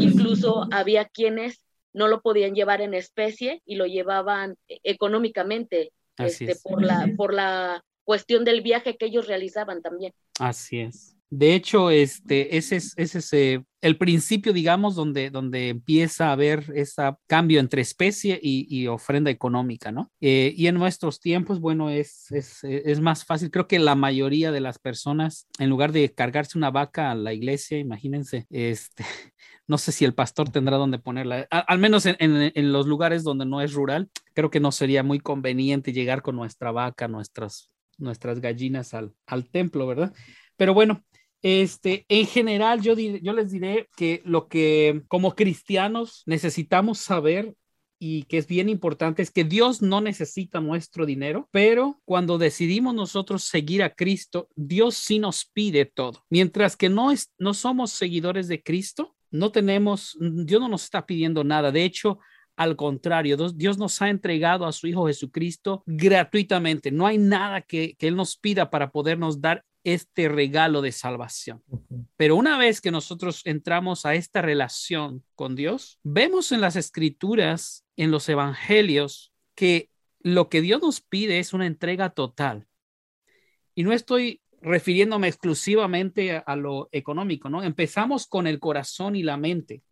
incluso 0.00 0.66
había 0.70 1.06
quienes 1.06 1.64
no 1.92 2.06
lo 2.08 2.20
podían 2.20 2.54
llevar 2.54 2.82
en 2.82 2.94
especie 2.94 3.62
y 3.64 3.76
lo 3.76 3.86
llevaban 3.86 4.56
e, 4.68 4.78
económicamente 4.84 5.90
este, 6.18 6.56
por, 6.62 6.84
la, 6.84 7.10
por 7.16 7.34
la 7.34 7.82
cuestión 8.04 8.44
del 8.44 8.62
viaje 8.62 8.96
que 8.96 9.06
ellos 9.06 9.26
realizaban 9.26 9.82
también. 9.82 10.12
Así 10.38 10.80
es. 10.80 11.18
De 11.30 11.54
hecho, 11.54 11.90
este, 11.90 12.56
ese 12.56 12.76
es, 12.76 12.94
ese 12.96 13.54
eh, 13.54 13.62
el 13.82 13.98
principio, 13.98 14.54
digamos, 14.54 14.94
donde, 14.94 15.28
donde 15.28 15.68
empieza 15.68 16.28
a 16.28 16.32
haber 16.32 16.72
ese 16.74 17.02
cambio 17.26 17.60
entre 17.60 17.82
especie 17.82 18.40
y, 18.42 18.86
ofrenda 18.86 19.30
económica, 19.30 19.92
¿no? 19.92 20.10
Eh, 20.22 20.54
y 20.56 20.68
en 20.68 20.76
nuestros 20.76 21.20
tiempos, 21.20 21.60
bueno, 21.60 21.90
es, 21.90 22.32
es, 22.32 22.64
es, 22.64 23.00
más 23.00 23.26
fácil. 23.26 23.50
Creo 23.50 23.68
que 23.68 23.78
la 23.78 23.94
mayoría 23.94 24.52
de 24.52 24.60
las 24.60 24.78
personas, 24.78 25.46
en 25.58 25.68
lugar 25.68 25.92
de 25.92 26.12
cargarse 26.14 26.56
una 26.56 26.70
vaca 26.70 27.10
a 27.10 27.14
la 27.14 27.34
iglesia, 27.34 27.78
imagínense, 27.78 28.46
este, 28.48 29.04
no 29.68 29.78
sé 29.78 29.92
si 29.92 30.04
el 30.04 30.14
pastor 30.14 30.50
tendrá 30.50 30.76
donde 30.76 30.98
ponerla, 30.98 31.46
al, 31.50 31.78
menos 31.78 32.06
en, 32.06 32.72
los 32.72 32.86
lugares 32.86 33.22
donde 33.22 33.46
no 33.46 33.60
es 33.60 33.72
rural, 33.74 34.10
creo 34.34 34.50
que 34.50 34.60
no 34.60 34.72
sería 34.72 35.02
muy 35.02 35.20
conveniente 35.20 35.92
llegar 35.92 36.22
con 36.22 36.34
nuestra 36.34 36.72
vaca, 36.72 37.06
nuestras, 37.06 37.70
nuestras 37.98 38.40
gallinas 38.40 38.94
al, 38.94 39.12
al 39.26 39.48
templo, 39.48 39.86
¿verdad? 39.86 40.12
Pero 40.56 40.74
bueno, 40.74 41.04
Este, 41.40 42.04
en 42.08 42.26
general, 42.26 42.80
yo, 42.82 42.94
yo 42.94 43.32
les 43.32 43.52
diré 43.52 43.88
que 43.96 44.22
lo 44.24 44.48
que 44.48 45.02
como 45.06 45.36
cristianos 45.36 46.24
necesitamos 46.26 46.98
saber 46.98 47.54
y 48.00 48.24
que 48.24 48.38
es 48.38 48.46
bien 48.46 48.68
importante 48.68 49.22
es 49.22 49.30
que 49.30 49.44
Dios 49.44 49.82
no 49.82 50.00
necesita 50.00 50.60
nuestro 50.60 51.06
dinero, 51.06 51.48
pero 51.52 52.00
cuando 52.04 52.38
decidimos 52.38 52.94
nosotros 52.94 53.44
seguir 53.44 53.82
a 53.82 53.94
Cristo, 53.94 54.48
Dios 54.56 54.96
sí 54.96 55.18
nos 55.18 55.44
pide 55.44 55.84
todo. 55.84 56.24
Mientras 56.30 56.76
que 56.76 56.88
no, 56.88 57.10
es, 57.10 57.32
no 57.38 57.54
somos 57.54 57.90
seguidores 57.92 58.48
de 58.48 58.62
Cristo, 58.62 59.16
no 59.30 59.52
tenemos, 59.52 60.16
Dios 60.20 60.60
no 60.60 60.68
nos 60.68 60.84
está 60.84 61.06
pidiendo 61.06 61.44
nada. 61.44 61.70
De 61.70 61.84
hecho, 61.84 62.18
al 62.56 62.76
contrario, 62.76 63.36
Dios 63.36 63.78
nos 63.78 64.02
ha 64.02 64.08
entregado 64.08 64.66
a 64.66 64.72
su 64.72 64.86
Hijo 64.86 65.06
Jesucristo 65.06 65.82
gratuitamente. 65.86 66.90
No 66.90 67.06
hay 67.06 67.18
nada 67.18 67.62
que, 67.62 67.94
que 67.96 68.08
Él 68.08 68.16
nos 68.16 68.36
pida 68.36 68.70
para 68.70 68.90
podernos 68.90 69.40
dar 69.40 69.64
este 69.84 70.28
regalo 70.28 70.82
de 70.82 70.92
salvación. 70.92 71.62
Pero 72.16 72.36
una 72.36 72.58
vez 72.58 72.80
que 72.80 72.90
nosotros 72.90 73.42
entramos 73.44 74.04
a 74.04 74.14
esta 74.14 74.42
relación 74.42 75.24
con 75.34 75.54
Dios, 75.54 75.98
vemos 76.02 76.52
en 76.52 76.60
las 76.60 76.76
escrituras, 76.76 77.84
en 77.96 78.10
los 78.10 78.28
evangelios, 78.28 79.32
que 79.54 79.90
lo 80.20 80.48
que 80.48 80.60
Dios 80.60 80.82
nos 80.82 81.00
pide 81.00 81.38
es 81.38 81.52
una 81.52 81.66
entrega 81.66 82.10
total. 82.10 82.66
Y 83.74 83.84
no 83.84 83.92
estoy 83.92 84.42
refiriéndome 84.60 85.28
exclusivamente 85.28 86.42
a, 86.44 86.56
lo 86.56 86.88
económico, 86.92 87.48
¿no? 87.48 87.62
Empezamos 87.62 88.26
con 88.26 88.46
el 88.46 88.58
corazón 88.58 89.16
y 89.16 89.22
la 89.22 89.36
mente, 89.36 89.82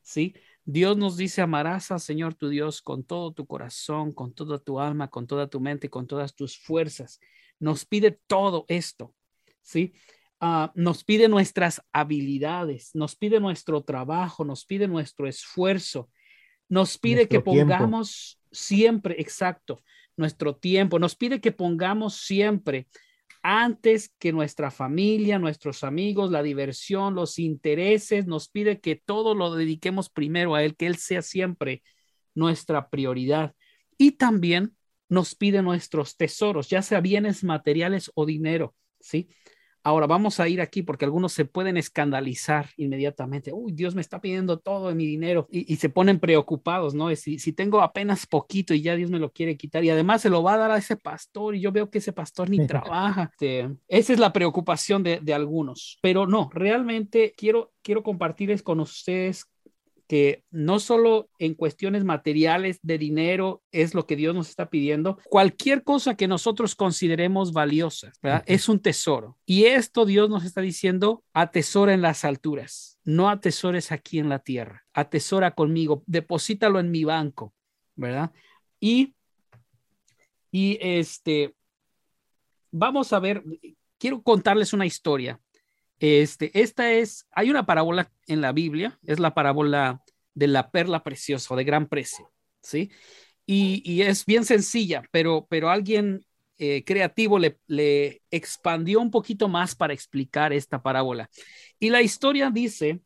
¿sí? 0.00 0.34
Dios 0.64 0.96
nos 0.96 1.16
dice, 1.16 1.42
amarás 1.42 1.90
al 1.90 2.00
Señor 2.00 2.34
tu 2.34 2.48
Dios 2.48 2.82
con 2.82 3.02
todo 3.04 3.32
tu 3.32 3.46
corazón, 3.46 4.12
con 4.12 4.32
toda 4.32 4.58
tu 4.58 4.78
alma, 4.78 5.08
con 5.08 5.26
toda 5.26 5.48
tu 5.48 5.60
mente, 5.60 5.90
con 5.90 6.06
todas 6.06 6.36
tus 6.36 6.56
fuerzas. 6.56 7.18
Nos 7.58 7.84
pide 7.84 8.20
todo 8.28 8.64
esto. 8.68 9.12
¿sí? 9.62 9.94
Ah, 10.40 10.72
nos 10.74 11.04
pide 11.04 11.28
nuestras 11.28 11.80
habilidades, 11.92 12.90
nos 12.94 13.14
pide 13.14 13.38
nuestro 13.40 13.82
trabajo, 13.82 14.44
nos 14.44 14.64
pide 14.64 14.88
nuestro 14.88 15.28
esfuerzo, 15.28 16.10
nos 16.68 16.98
pide 16.98 17.28
que 17.28 17.40
pongamos 17.40 18.40
siempre, 18.50 19.14
exacto, 19.20 19.82
nuestro 20.16 20.56
tiempo, 20.56 20.98
nos 20.98 21.14
pide 21.14 21.40
que 21.40 21.52
pongamos 21.52 22.16
siempre 22.16 22.88
antes 23.42 24.12
que 24.18 24.32
nuestra 24.32 24.70
familia, 24.70 25.38
nuestros 25.38 25.84
amigos, 25.84 26.30
la 26.30 26.42
diversión, 26.42 27.14
los 27.14 27.38
intereses, 27.38 28.26
nos 28.26 28.48
pide 28.48 28.80
que 28.80 28.96
todo 28.96 29.34
lo 29.34 29.54
dediquemos 29.54 30.10
primero 30.10 30.54
a 30.54 30.62
Él, 30.62 30.76
que 30.76 30.86
Él 30.86 30.96
sea 30.96 31.22
siempre 31.22 31.82
nuestra 32.34 32.88
prioridad. 32.88 33.54
Y 33.98 34.12
también 34.12 34.76
nos 35.08 35.34
pide 35.34 35.62
nuestros 35.62 36.16
tesoros, 36.16 36.68
ya 36.68 36.82
sea 36.82 37.00
bienes 37.00 37.44
materiales 37.44 38.10
o 38.14 38.24
dinero, 38.24 38.74
¿sí? 39.00 39.28
Ahora 39.84 40.06
vamos 40.06 40.40
a 40.40 40.48
ir 40.48 40.60
aquí 40.60 40.82
porque 40.82 41.04
algunos 41.04 41.32
se 41.32 41.44
pueden 41.44 41.76
escandalizar 41.76 42.70
inmediatamente. 42.76 43.52
Uy, 43.52 43.72
Dios 43.72 43.94
me 43.94 44.00
está 44.00 44.20
pidiendo 44.20 44.58
todo 44.58 44.88
de 44.88 44.94
mi 44.94 45.06
dinero 45.06 45.48
y, 45.50 45.76
se 45.76 45.88
ponen 45.88 46.20
preocupados, 46.20 46.94
¿no? 46.94 47.14
Si, 47.16 47.38
si 47.38 47.52
tengo 47.52 47.80
apenas 47.80 48.26
poquito 48.26 48.74
y 48.74 48.82
ya 48.82 48.94
Dios 48.94 49.10
me 49.10 49.18
lo 49.18 49.32
quiere 49.32 49.56
quitar 49.56 49.84
y 49.84 49.90
además 49.90 50.22
se 50.22 50.30
lo 50.30 50.42
va 50.42 50.54
a 50.54 50.58
dar 50.58 50.70
a 50.70 50.78
ese 50.78 50.96
pastor 50.96 51.56
y 51.56 51.60
yo 51.60 51.72
veo 51.72 51.90
que 51.90 51.98
ese 51.98 52.12
pastor 52.12 52.48
ni 52.48 52.66
trabaja. 52.66 53.30
Este, 53.32 53.70
esa 53.88 54.12
es 54.12 54.18
la 54.18 54.32
preocupación 54.32 55.02
de, 55.02 55.20
de 55.20 55.34
algunos. 55.34 55.98
Pero 56.02 56.26
no, 56.26 56.50
realmente 56.52 57.34
quiero, 57.36 57.72
quiero 57.82 58.02
compartirles 58.02 58.62
con 58.62 58.80
ustedes 58.80 59.51
que 60.12 60.44
no 60.50 60.78
solo 60.78 61.30
en 61.38 61.54
cuestiones 61.54 62.04
materiales 62.04 62.78
de 62.82 62.98
dinero 62.98 63.62
es 63.72 63.94
lo 63.94 64.06
que 64.06 64.14
Dios 64.14 64.34
nos 64.34 64.50
está 64.50 64.68
pidiendo, 64.68 65.18
cualquier 65.24 65.84
cosa 65.84 66.18
que 66.18 66.28
nosotros 66.28 66.74
consideremos 66.74 67.54
valiosa. 67.54 68.12
Es 68.44 68.68
un 68.68 68.78
tesoro. 68.78 69.38
Y 69.46 69.64
esto 69.64 70.04
Dios 70.04 70.28
nos 70.28 70.44
está 70.44 70.60
diciendo, 70.60 71.24
atesora 71.32 71.94
en 71.94 72.02
las 72.02 72.26
alturas, 72.26 72.98
no 73.04 73.30
atesores 73.30 73.90
aquí 73.90 74.18
en 74.18 74.28
la 74.28 74.40
tierra, 74.40 74.84
atesora 74.92 75.52
conmigo, 75.52 76.02
deposítalo 76.04 76.78
en 76.78 76.90
mi 76.90 77.04
banco, 77.04 77.54
¿verdad? 77.96 78.32
Y, 78.80 79.14
y 80.50 80.76
este, 80.82 81.54
vamos 82.70 83.14
a 83.14 83.18
ver, 83.18 83.42
quiero 83.96 84.20
contarles 84.20 84.74
una 84.74 84.84
historia 84.84 85.40
este, 86.02 86.50
esta 86.60 86.90
es, 86.90 87.28
hay 87.30 87.48
una 87.48 87.64
parábola 87.64 88.10
en 88.26 88.40
la 88.40 88.50
Biblia, 88.50 88.98
es 89.06 89.20
la 89.20 89.34
parábola 89.34 90.02
de 90.34 90.48
la 90.48 90.72
perla 90.72 91.04
preciosa 91.04 91.54
de 91.54 91.62
gran 91.62 91.86
precio, 91.86 92.32
¿sí? 92.60 92.90
Y, 93.46 94.02
es 94.02 94.26
bien 94.26 94.44
sencilla, 94.44 95.04
pero, 95.12 95.46
pero 95.48 95.70
alguien 95.70 96.26
eh, 96.58 96.82
creativo 96.84 97.38
le, 97.38 97.60
le 97.68 98.20
expandió 98.32 99.00
un 99.00 99.12
poquito 99.12 99.46
más 99.48 99.76
para 99.76 99.92
explicar 99.94 100.52
esta 100.52 100.82
parábola. 100.82 101.30
Y 101.78 101.90
la 101.90 102.02
historia 102.02 102.50
dice 102.50 103.00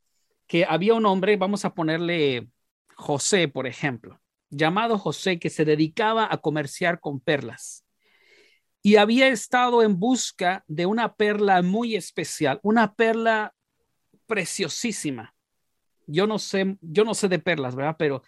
que 0.47 0.65
había 0.65 0.95
un 0.95 1.05
hombre, 1.05 1.37
vamos 1.37 1.67
a 1.67 1.75
ponerle 1.75 2.49
José, 2.95 3.49
por 3.49 3.67
ejemplo, 3.67 4.23
llamado 4.49 4.97
José, 4.97 5.39
que 5.39 5.51
se 5.51 5.67
dedicaba 5.67 6.29
a 6.31 6.39
comerciar 6.39 6.99
con 7.01 7.21
perlas 7.21 7.86
y 8.87 8.99
había 8.99 9.27
estado 9.27 9.83
en 9.83 9.99
busca 9.99 10.63
de 10.69 10.87
una 10.87 11.17
perla 11.17 11.61
muy 11.61 11.97
especial, 11.97 12.61
una 12.63 12.95
perla 12.95 13.53
preciosísima. 14.29 15.35
Yo 16.07 16.29
no 16.29 16.39
sé, 16.39 16.77
yo 16.81 17.05
no 17.05 17.15
sé 17.15 17.27
de 17.27 17.41
perlas, 17.41 17.75
¿verdad? 17.75 17.97
Pero 17.99 18.23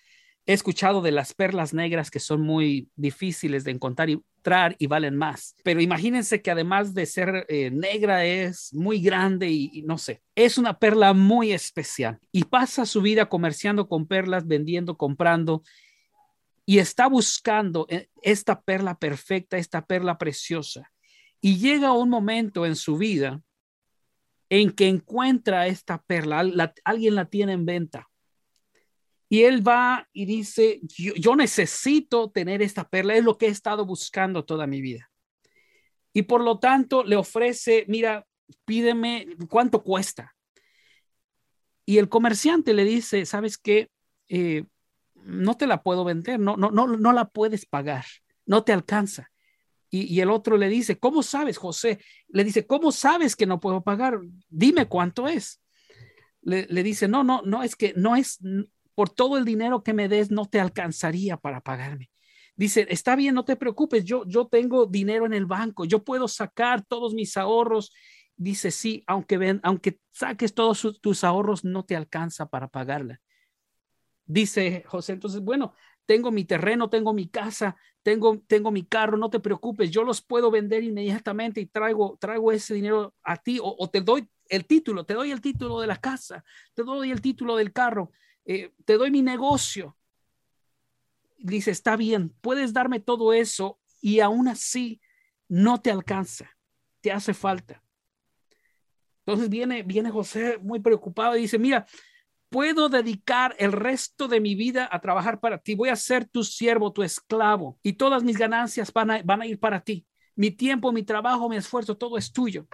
he 0.46 0.54
escuchado 0.54 1.00
de 1.00 1.12
las 1.12 1.32
perlas 1.32 1.74
negras 1.74 2.10
que 2.10 2.18
son 2.18 2.40
muy 2.40 2.90
difíciles 2.96 3.62
de 3.62 3.70
encontrar 3.70 4.10
y 4.10 4.20
traer 4.42 4.74
y 4.80 4.88
valen 4.88 5.14
más. 5.14 5.54
Pero 5.62 5.80
imagínense 5.80 6.42
que 6.42 6.50
además 6.50 6.92
de 6.92 7.06
ser 7.06 7.46
eh, 7.48 7.70
negra 7.70 8.24
es 8.24 8.74
muy 8.74 9.00
grande 9.00 9.48
y, 9.48 9.70
y, 9.72 9.82
no 9.82 9.96
sé, 9.96 10.22
es 10.34 10.58
una 10.58 10.80
perla 10.80 11.14
muy 11.14 11.52
especial 11.52 12.18
y 12.32 12.42
pasa 12.42 12.84
su 12.84 13.00
vida 13.00 13.28
comerciando 13.28 13.86
con 13.86 14.08
perlas, 14.08 14.44
vendiendo, 14.44 14.96
comprando 14.96 15.62
y 16.68 16.80
está 16.80 17.06
buscando 17.06 17.86
eh, 17.88 18.10
esta 18.20 18.60
perla 18.60 18.98
perfecta, 18.98 19.56
esta 19.56 19.86
perla 19.86 20.18
preciosa. 20.18 20.92
Y 21.40 21.56
llega 21.56 21.94
un 21.94 22.10
momento 22.10 22.66
en 22.66 22.76
su 22.76 22.98
vida 22.98 23.40
en 24.50 24.72
que 24.72 24.86
encuentra 24.86 25.66
esta 25.66 26.02
perla, 26.02 26.44
alguien 26.84 27.14
la 27.14 27.24
tiene 27.24 27.54
en 27.54 27.64
venta. 27.64 28.10
Y 29.30 29.44
él 29.44 29.66
va 29.66 30.10
y 30.12 30.26
dice, 30.26 30.80
yo, 30.82 31.36
necesito 31.36 32.30
tener 32.30 32.60
esta 32.60 32.86
perla, 32.86 33.16
es 33.16 33.24
lo 33.24 33.38
que 33.38 33.46
he 33.46 33.50
estado 33.50 33.86
buscando 33.86 34.44
toda 34.44 34.66
mi 34.66 34.82
vida. 34.82 35.10
Y 36.12 36.24
por 36.24 36.44
lo 36.44 36.58
tanto 36.58 37.02
le 37.02 37.16
ofrece, 37.16 37.86
mira, 37.88 38.26
pídeme 38.66 39.26
cuánto 39.48 39.82
cuesta. 39.82 40.36
Y 41.86 41.96
el 41.96 42.10
comerciante 42.10 42.74
le 42.74 42.84
dice, 42.84 43.24
¿sabes 43.24 43.56
qué? 43.56 43.88
Eh, 44.28 44.66
no 45.28 45.56
te 45.56 45.66
la 45.66 45.82
puedo 45.82 46.04
vender, 46.04 46.40
no, 46.40 46.56
no, 46.56 46.70
no, 46.70 46.86
no 46.86 47.12
la 47.12 47.28
puedes 47.28 47.66
pagar, 47.66 48.04
no 48.46 48.64
te 48.64 48.72
alcanza. 48.72 49.30
Y, 49.90 50.20
el 50.20 50.30
otro 50.30 50.58
le 50.58 50.68
dice, 50.68 50.98
¿cómo 50.98 51.22
sabes, 51.22 51.56
José? 51.56 51.98
Le 52.28 52.44
dice, 52.44 52.66
¿cómo 52.66 52.92
sabes 52.92 53.36
que 53.36 53.46
no 53.46 53.58
puedo 53.58 53.82
pagar? 53.82 54.20
Dime 54.48 54.86
cuánto 54.86 55.28
es. 55.28 55.62
Le, 56.42 56.66
dice, 56.82 57.08
no, 57.08 57.24
no, 57.24 57.42
no, 57.42 57.62
es 57.62 57.74
que 57.74 57.94
no 57.96 58.14
es, 58.14 58.38
por 58.94 59.08
todo 59.08 59.38
el 59.38 59.44
dinero 59.44 59.82
que 59.82 59.94
me 59.94 60.08
des, 60.08 60.30
no 60.30 60.46
te 60.46 60.60
alcanzaría 60.60 61.38
para 61.38 61.62
pagarme. 61.62 62.10
Dice, 62.54 62.86
está 62.90 63.16
bien, 63.16 63.34
no 63.34 63.44
te 63.44 63.56
preocupes, 63.56 64.04
yo, 64.04 64.24
yo 64.26 64.46
tengo 64.46 64.86
dinero 64.86 65.24
en 65.24 65.32
el 65.32 65.46
banco, 65.46 65.84
yo 65.84 66.04
puedo 66.04 66.28
sacar 66.28 66.84
todos 66.84 67.14
mis 67.14 67.36
ahorros. 67.36 67.92
Dice, 68.36 68.70
sí, 68.70 69.04
aunque, 69.06 69.38
ven, 69.38 69.60
aunque 69.62 69.98
saques 70.10 70.52
todos 70.52 71.00
tus 71.00 71.24
ahorros, 71.24 71.64
no 71.64 71.84
te 71.84 71.96
alcanza 71.96 72.46
para 72.46 72.68
pagarla. 72.68 73.20
Dice 74.28 74.84
José, 74.86 75.14
entonces, 75.14 75.40
bueno, 75.40 75.72
tengo 76.04 76.30
mi 76.30 76.44
terreno, 76.44 76.90
tengo 76.90 77.14
mi 77.14 77.28
casa, 77.28 77.76
tengo, 78.02 78.42
tengo 78.46 78.70
mi 78.70 78.84
carro, 78.84 79.16
no 79.16 79.30
te 79.30 79.40
preocupes, 79.40 79.90
yo 79.90 80.04
los 80.04 80.20
puedo 80.20 80.50
vender 80.50 80.84
inmediatamente 80.84 81.62
y 81.62 81.66
traigo, 81.66 82.18
traigo 82.20 82.52
ese 82.52 82.74
dinero 82.74 83.14
a 83.22 83.38
ti 83.38 83.58
o, 83.62 83.88
te 83.88 84.02
doy 84.02 84.28
el 84.50 84.66
título, 84.66 85.06
te 85.06 85.14
doy 85.14 85.30
el 85.30 85.40
título 85.40 85.80
de 85.80 85.86
la 85.86 85.96
casa, 85.96 86.44
te 86.74 86.82
doy 86.82 87.10
el 87.10 87.22
título 87.22 87.56
del 87.56 87.72
carro, 87.72 88.12
eh, 88.44 88.74
te 88.84 88.98
doy 88.98 89.10
mi 89.10 89.22
negocio. 89.22 89.96
Dice, 91.38 91.70
está 91.70 91.96
bien, 91.96 92.34
puedes 92.42 92.74
darme 92.74 93.00
todo 93.00 93.32
eso 93.32 93.80
y 94.02 94.20
aún 94.20 94.48
así 94.48 95.00
no 95.48 95.80
te 95.80 95.90
alcanza, 95.90 96.54
te 97.00 97.12
hace 97.12 97.32
falta. 97.32 97.82
Entonces 99.20 99.48
viene, 99.48 99.82
viene 99.84 100.10
José 100.10 100.58
muy 100.58 100.80
preocupado 100.80 101.34
y 101.34 101.42
dice, 101.42 101.58
mira, 101.58 101.86
puedo 102.48 102.88
dedicar 102.88 103.54
el 103.58 103.72
resto 103.72 104.28
de 104.28 104.40
mi 104.40 104.54
vida 104.54 104.88
a 104.90 105.00
trabajar 105.00 105.40
para 105.40 105.58
ti. 105.58 105.74
Voy 105.74 105.88
a 105.88 105.96
ser 105.96 106.26
tu 106.26 106.44
siervo, 106.44 106.92
tu 106.92 107.02
esclavo, 107.02 107.78
y 107.82 107.94
todas 107.94 108.22
mis 108.22 108.38
ganancias 108.38 108.92
van 108.92 109.10
a, 109.10 109.46
ir 109.46 109.58
para 109.58 109.80
ti. 109.80 110.06
Mi 110.34 110.50
tiempo, 110.50 110.92
mi 110.92 111.02
trabajo, 111.02 111.48
mi 111.48 111.56
esfuerzo, 111.56 111.96
todo 111.96 112.16
es 112.16 112.32
tuyo. 112.32 112.66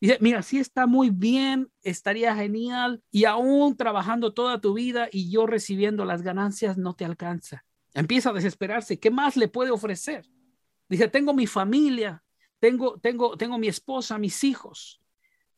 Y 0.00 0.12
mira, 0.20 0.42
si 0.42 0.58
está 0.58 0.86
muy 0.86 1.10
bien, 1.10 1.70
estaría 1.82 2.34
genial, 2.34 3.02
y 3.10 3.24
aún 3.24 3.76
trabajando 3.76 4.34
toda 4.34 4.60
tu 4.60 4.74
vida 4.74 5.08
y 5.10 5.30
yo 5.30 5.46
recibiendo 5.46 6.04
las 6.04 6.22
ganancias 6.22 6.76
no 6.76 6.94
te 6.94 7.04
alcanza. 7.04 7.64
Empieza 7.94 8.30
a 8.30 8.32
desesperarse. 8.32 8.98
¿Qué 8.98 9.10
más 9.10 9.36
le 9.36 9.48
puede 9.48 9.70
ofrecer? 9.70 10.26
Dice, 10.88 11.08
tengo 11.08 11.32
mi 11.32 11.46
familia, 11.46 12.22
tengo, 12.58 12.98
tengo, 12.98 13.36
tengo 13.36 13.56
mi 13.58 13.68
esposa, 13.68 14.18
mis 14.18 14.42
hijos 14.44 15.00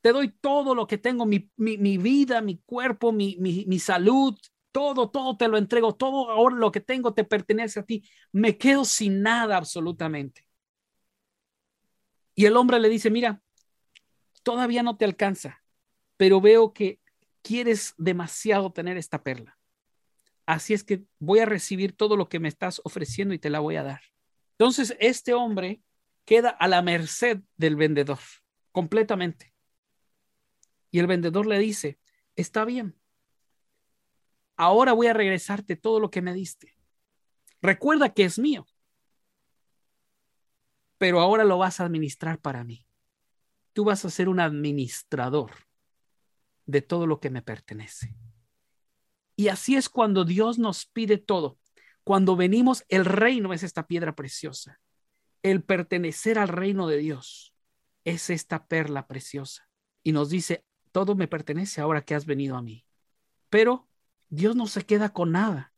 te 0.07 0.13
doy 0.13 0.29
todo 0.29 0.77
lo 0.77 0.87
que 0.87 0.99
tengo, 0.99 1.27
mi, 1.27 1.51
vida, 1.99 2.41
mi 2.41 2.59
cuerpo, 2.59 3.11
mi, 3.11 3.37
mi 3.41 3.79
salud, 3.81 4.39
todo, 4.71 5.11
todo 5.11 5.37
te 5.37 5.49
lo 5.49 5.59
entrego, 5.59 5.97
todo 5.97 6.31
ahora 6.31 6.55
lo 6.55 6.71
que 6.71 6.79
tengo 6.81 7.13
te 7.13 7.25
pertenece 7.25 7.81
a 7.81 7.83
ti. 7.83 8.09
Me 8.31 8.57
quedo 8.57 8.85
sin 8.85 9.21
nada 9.21 9.57
absolutamente. 9.57 10.47
Y 12.37 12.45
el 12.45 12.57
hombre 12.57 12.79
le 12.79 12.89
dice, 12.89 13.11
mira, 13.11 13.43
todavía 14.45 14.85
no 14.85 14.97
te 14.97 15.05
alcanza, 15.05 15.65
pero 16.17 16.41
veo 16.41 16.73
que 16.73 17.01
quieres 17.43 17.93
demasiado 17.99 18.71
tener 18.71 18.97
esta 18.99 19.25
perla. 19.25 19.59
Así 20.47 20.73
es 20.73 20.85
que 20.85 21.03
voy 21.19 21.41
a 21.41 21.47
recibir 21.47 21.97
todo 21.97 22.17
lo 22.17 22.29
que 22.29 22.39
me 22.39 22.47
estás 22.47 22.81
ofreciendo 22.85 23.35
y 23.35 23.41
te 23.41 23.51
la 23.51 23.59
voy 23.59 23.75
a 23.75 23.83
dar. 23.83 24.03
Entonces, 24.53 24.97
este 25.01 25.35
hombre 25.35 25.83
queda 26.25 26.51
a 26.51 26.69
la 26.69 26.81
merced 26.81 27.41
del 27.57 27.75
vendedor, 27.75 28.21
completamente. 28.71 29.56
Y 30.91 30.99
el 30.99 31.07
vendedor 31.07 31.47
le 31.47 31.59
dice, 31.59 31.99
está 32.35 32.65
bien, 32.65 32.97
ahora 34.57 34.93
voy 34.93 35.07
a 35.07 35.13
regresarte 35.13 35.77
todo 35.77 36.01
lo 36.01 36.11
que 36.11 36.23
me 36.23 36.33
diste. 36.33 36.77
Recuerda 37.61 38.13
que 38.13 38.25
es 38.25 38.39
mío, 38.39 38.67
pero 40.99 41.21
ahora 41.21 41.45
lo 41.45 41.59
vas 41.59 41.81
a 41.81 41.85
administrar 41.85 42.41
para 42.41 42.65
mí. 42.65 42.87
Tú 43.73 43.85
vas 43.85 44.05
a 44.05 44.11
ser 44.11 44.29
un 44.29 44.41
administrador 44.41 45.53
de 46.65 46.83
todo 46.83 47.07
lo 47.07 47.21
que 47.21 47.31
me 47.31 47.43
pertenece. 47.43 48.17
Y 49.37 49.49
así 49.49 49.77
es 49.77 49.89
cuando 49.89 50.25
Dios 50.25 50.59
nos 50.59 50.87
pide 50.87 51.19
todo. 51.19 51.59
Cuando 52.05 52.37
venimos, 52.37 52.85
el 52.89 53.05
reino 53.05 53.53
es 53.53 53.63
esta 53.63 53.87
piedra 53.87 54.15
preciosa. 54.15 54.81
El 55.43 55.63
pertenecer 55.63 56.39
al 56.39 56.49
reino 56.49 56.87
de 56.87 56.97
Dios 56.97 57.55
es 58.05 58.31
esta 58.31 58.67
perla 58.67 59.07
preciosa. 59.07 59.69
Y 60.03 60.13
nos 60.13 60.31
dice, 60.31 60.65
todo 60.97 61.15
me 61.15 61.29
pertenece 61.29 61.83
ahora 61.83 62.01
que 62.03 62.15
has 62.15 62.25
venido 62.25 62.57
a 62.57 62.63
mí. 62.63 62.87
Pero 63.51 63.87
Dios 64.31 64.57
no 64.57 64.67
se 64.67 64.87
queda 64.87 65.11
con 65.13 65.31
nada. 65.31 65.75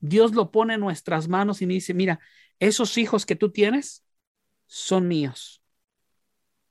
Dios 0.00 0.32
lo 0.32 0.52
pone 0.52 0.72
en 0.72 0.80
nuestras 0.80 1.28
manos 1.28 1.60
y 1.60 1.66
dice, 1.66 1.92
mira, 1.92 2.18
esos 2.58 2.96
hijos 2.96 3.26
que 3.26 3.36
tú 3.36 3.50
tienes 3.50 4.06
son 4.64 5.06
míos. 5.06 5.62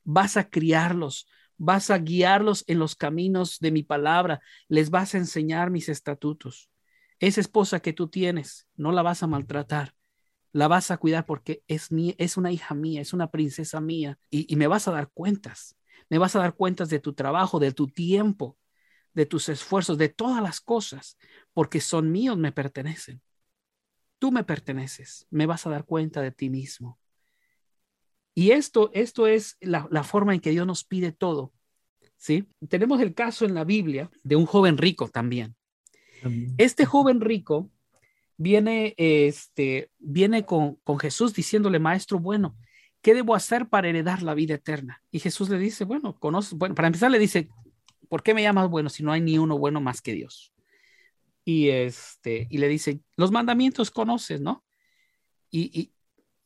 Vas 0.04 0.38
a 0.38 0.50
criarlos, 0.50 1.28
vas 1.58 1.92
a 1.92 2.00
guiarlos 2.00 2.64
en 2.66 2.80
los 2.80 2.96
caminos 2.96 3.60
de 3.60 3.70
mi 3.70 3.84
palabra, 3.84 4.42
les 4.70 4.90
vas 4.90 5.14
a 5.14 5.20
enseñar 5.20 5.70
mis 5.70 5.88
estatutos. 5.88 6.72
Esa 7.20 7.42
esposa 7.42 7.80
que 7.80 7.94
tú 7.94 8.08
tienes, 8.08 8.68
no 8.76 8.92
la 8.92 9.04
vas 9.04 9.22
a 9.22 9.28
maltratar, 9.28 9.94
la 10.52 10.68
vas 10.68 10.90
a 10.90 10.98
cuidar 10.98 11.28
porque 11.28 11.62
es, 11.68 11.90
es 12.18 12.38
una 12.38 12.52
hija 12.52 12.74
mía, 12.74 13.02
es 13.02 13.14
una 13.14 13.30
princesa 13.30 13.80
mía 13.82 14.18
y, 14.32 14.52
y 14.52 14.56
me 14.56 14.66
vas 14.66 14.88
a 14.88 14.92
dar 14.94 15.12
cuentas. 15.12 15.76
Me 16.10 16.18
vas 16.18 16.36
a 16.36 16.40
dar 16.40 16.56
cuentas 16.56 16.90
de 16.90 17.00
tu 17.00 17.14
trabajo, 17.14 17.60
de 17.60 17.72
tu 17.72 17.88
tiempo, 17.88 18.58
de 19.14 19.26
tus 19.26 19.50
esfuerzos, 19.50 19.98
de 19.98 20.10
todas 20.10 20.42
las 20.42 20.60
cosas, 20.60 21.18
porque 21.54 21.80
son 21.82 22.12
míos, 22.12 22.38
me 22.38 22.52
pertenecen. 22.52 23.22
Tú 24.20 24.32
me 24.32 24.44
perteneces, 24.44 25.28
me 25.30 25.46
vas 25.46 25.66
a 25.68 25.70
dar 25.70 25.86
cuenta 25.86 26.22
de 26.22 26.32
ti 26.32 26.50
mismo. 26.50 27.00
Y 28.36 28.52
esto, 28.52 28.90
esto 28.94 29.28
es 29.28 29.58
la, 29.62 30.04
forma 30.04 30.34
en 30.34 30.40
que 30.40 30.52
Dios 30.52 30.66
nos 30.66 30.84
pide 30.84 31.12
todo. 31.12 31.54
¿sí? 32.18 32.48
Tenemos 32.68 33.00
el 33.02 33.14
caso 33.14 33.46
en 33.46 33.54
la 33.54 33.64
Biblia 33.64 34.10
de 34.24 34.36
un 34.36 34.46
joven 34.46 34.78
rico 34.78 35.08
también. 35.10 35.56
Este 36.58 36.86
joven 36.86 37.20
rico 37.20 37.70
viene, 38.38 38.96
este, 38.98 39.92
viene 40.00 40.46
con, 40.46 40.76
con 40.78 40.98
Jesús 40.98 41.34
diciéndole, 41.34 41.80
maestro, 41.80 42.18
bueno, 42.18 42.56
¿qué 43.04 43.14
debo 43.14 43.36
hacer 43.36 43.68
para 43.68 43.90
heredar 43.90 44.24
la 44.24 44.34
vida 44.34 44.56
eterna? 44.56 45.04
Y 45.12 45.20
Jesús 45.20 45.50
le 45.50 45.60
dice, 45.60 45.84
bueno, 45.84 46.18
conoce, 46.18 46.56
bueno, 46.56 46.74
para 46.74 46.88
empezar 46.88 47.12
le 47.12 47.20
dice, 47.20 47.50
¿por 48.10 48.24
qué 48.24 48.34
me 48.34 48.42
llamas 48.42 48.70
bueno 48.70 48.90
si 48.90 49.04
no 49.04 49.12
hay 49.12 49.22
ni 49.22 49.38
uno 49.38 49.60
bueno 49.60 49.82
más 49.82 50.02
que 50.02 50.14
Dios? 50.14 50.54
Y 51.46 51.70
este, 51.70 52.48
y 52.50 52.58
le 52.58 52.70
dice, 52.70 53.02
los 53.18 53.32
mandamientos 53.32 53.92
conoces, 53.92 54.42
¿no? 54.42 54.64
Y, 55.52 55.92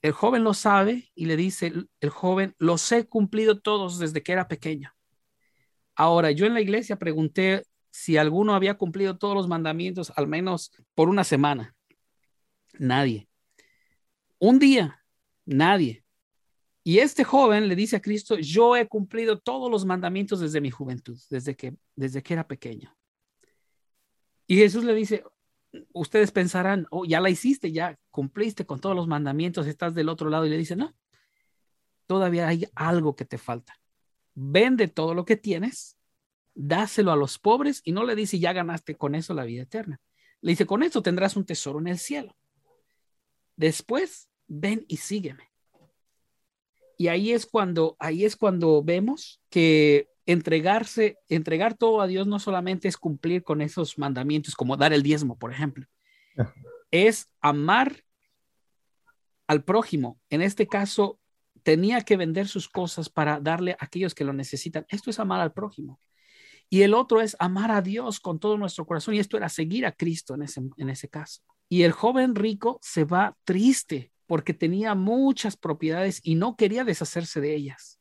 el 0.03 0.11
joven 0.11 0.43
lo 0.43 0.53
sabe 0.53 1.11
y 1.15 1.25
le 1.25 1.35
dice, 1.35 1.73
el 1.99 2.09
joven, 2.09 2.55
los 2.59 2.91
he 2.91 3.07
cumplido 3.07 3.59
todos 3.59 3.99
desde 3.99 4.21
que 4.21 4.31
era 4.31 4.47
pequeño. 4.47 4.93
Ahora, 5.95 6.31
yo 6.31 6.45
en 6.45 6.53
la 6.53 6.61
iglesia 6.61 6.97
pregunté 6.97 7.63
si 7.89 8.15
alguno 8.15 8.53
había 8.53 8.77
cumplido 8.77 9.17
todos 9.17 9.35
los 9.35 9.47
mandamientos, 9.47 10.13
al 10.15 10.27
menos 10.27 10.71
por 10.93 11.09
una 11.09 11.23
semana. 11.23 11.75
Nadie. 12.77 13.27
Un 14.39 14.59
día, 14.59 15.03
nadie. 15.45 16.05
Y 16.87 16.99
este 16.99 17.25
joven 17.25 17.67
le 17.67 17.75
dice 17.75 17.97
a 17.97 18.01
Cristo, 18.01 18.37
yo 18.39 18.77
he 18.77 18.87
cumplido 18.87 19.39
todos 19.39 19.69
los 19.69 19.83
mandamientos 19.83 20.39
desde 20.39 20.61
mi 20.61 20.71
juventud, 20.71 21.19
desde 21.29 21.53
que, 21.53 21.75
desde 21.97 22.23
que 22.23 22.33
era 22.33 22.47
pequeño. 22.47 22.95
Y 24.47 24.55
Jesús 24.55 24.85
le 24.85 24.95
dice, 24.95 25.25
ustedes 25.91 26.31
pensarán, 26.31 26.87
oh, 26.89 27.03
ya 27.03 27.19
la 27.19 27.29
hiciste, 27.29 27.73
ya 27.73 27.99
cumpliste 28.09 28.65
con 28.65 28.79
todos 28.79 28.95
los 28.95 29.05
mandamientos, 29.05 29.67
estás 29.67 29.95
del 29.95 30.07
otro 30.07 30.29
lado 30.29 30.45
y 30.45 30.49
le 30.49 30.57
dice, 30.57 30.77
no, 30.77 30.95
todavía 32.05 32.47
hay 32.47 32.65
algo 32.73 33.17
que 33.17 33.25
te 33.25 33.37
falta. 33.37 33.77
Vende 34.33 34.87
todo 34.87 35.13
lo 35.13 35.25
que 35.25 35.35
tienes, 35.35 35.97
dáselo 36.55 37.11
a 37.11 37.17
los 37.17 37.37
pobres 37.37 37.81
y 37.83 37.91
no 37.91 38.05
le 38.05 38.15
dice, 38.15 38.39
ya 38.39 38.53
ganaste 38.53 38.95
con 38.95 39.13
eso 39.13 39.33
la 39.33 39.43
vida 39.43 39.63
eterna. 39.63 39.99
Le 40.39 40.53
dice, 40.53 40.65
con 40.65 40.83
eso 40.83 41.01
tendrás 41.01 41.35
un 41.35 41.45
tesoro 41.45 41.79
en 41.79 41.87
el 41.87 41.97
cielo. 41.97 42.37
Después, 43.57 44.29
ven 44.47 44.85
y 44.87 44.95
sígueme. 44.95 45.51
Y 46.97 47.07
ahí 47.09 47.31
es 47.31 47.45
cuando, 47.45 47.95
ahí 47.99 48.25
es 48.25 48.35
cuando 48.35 48.83
vemos 48.83 49.39
que 49.49 50.09
entregarse, 50.25 51.17
entregar 51.29 51.75
todo 51.75 52.01
a 52.01 52.07
Dios 52.07 52.27
no 52.27 52.39
solamente 52.39 52.87
es 52.87 52.97
cumplir 52.97 53.43
con 53.43 53.61
esos 53.61 53.97
mandamientos, 53.97 54.55
como 54.55 54.75
dar 54.75 54.91
el 54.91 55.03
diezmo, 55.03 55.37
por 55.37 55.53
ejemplo, 55.53 55.85
es 56.91 57.29
amar 57.39 58.03
al 59.47 59.63
prójimo. 59.63 60.19
En 60.29 60.41
este 60.41 60.67
caso, 60.67 61.19
tenía 61.63 62.01
que 62.01 62.17
vender 62.17 62.47
sus 62.47 62.67
cosas 62.67 63.09
para 63.09 63.39
darle 63.39 63.73
a 63.73 63.85
aquellos 63.85 64.15
que 64.15 64.25
lo 64.25 64.33
necesitan. 64.33 64.85
Esto 64.89 65.09
es 65.09 65.19
amar 65.19 65.39
al 65.39 65.53
prójimo. 65.53 65.99
Y 66.69 66.81
el 66.81 66.93
otro 66.93 67.21
es 67.21 67.35
amar 67.39 67.71
a 67.71 67.81
Dios 67.81 68.19
con 68.19 68.39
todo 68.39 68.57
nuestro 68.57 68.85
corazón. 68.85 69.13
Y 69.13 69.19
esto 69.19 69.37
era 69.37 69.49
seguir 69.49 69.85
a 69.85 69.93
Cristo 69.93 70.35
en 70.35 70.43
ese, 70.43 70.61
en 70.77 70.89
ese 70.89 71.07
caso. 71.07 71.41
Y 71.69 71.83
el 71.83 71.91
joven 71.91 72.35
rico 72.35 72.79
se 72.81 73.05
va 73.05 73.37
triste 73.43 74.11
porque 74.27 74.53
tenía 74.53 74.93
muchas 74.93 75.57
propiedades 75.57 76.21
y 76.23 76.35
no 76.35 76.55
quería 76.55 76.83
deshacerse 76.83 77.41
de 77.41 77.55
ellas 77.55 77.97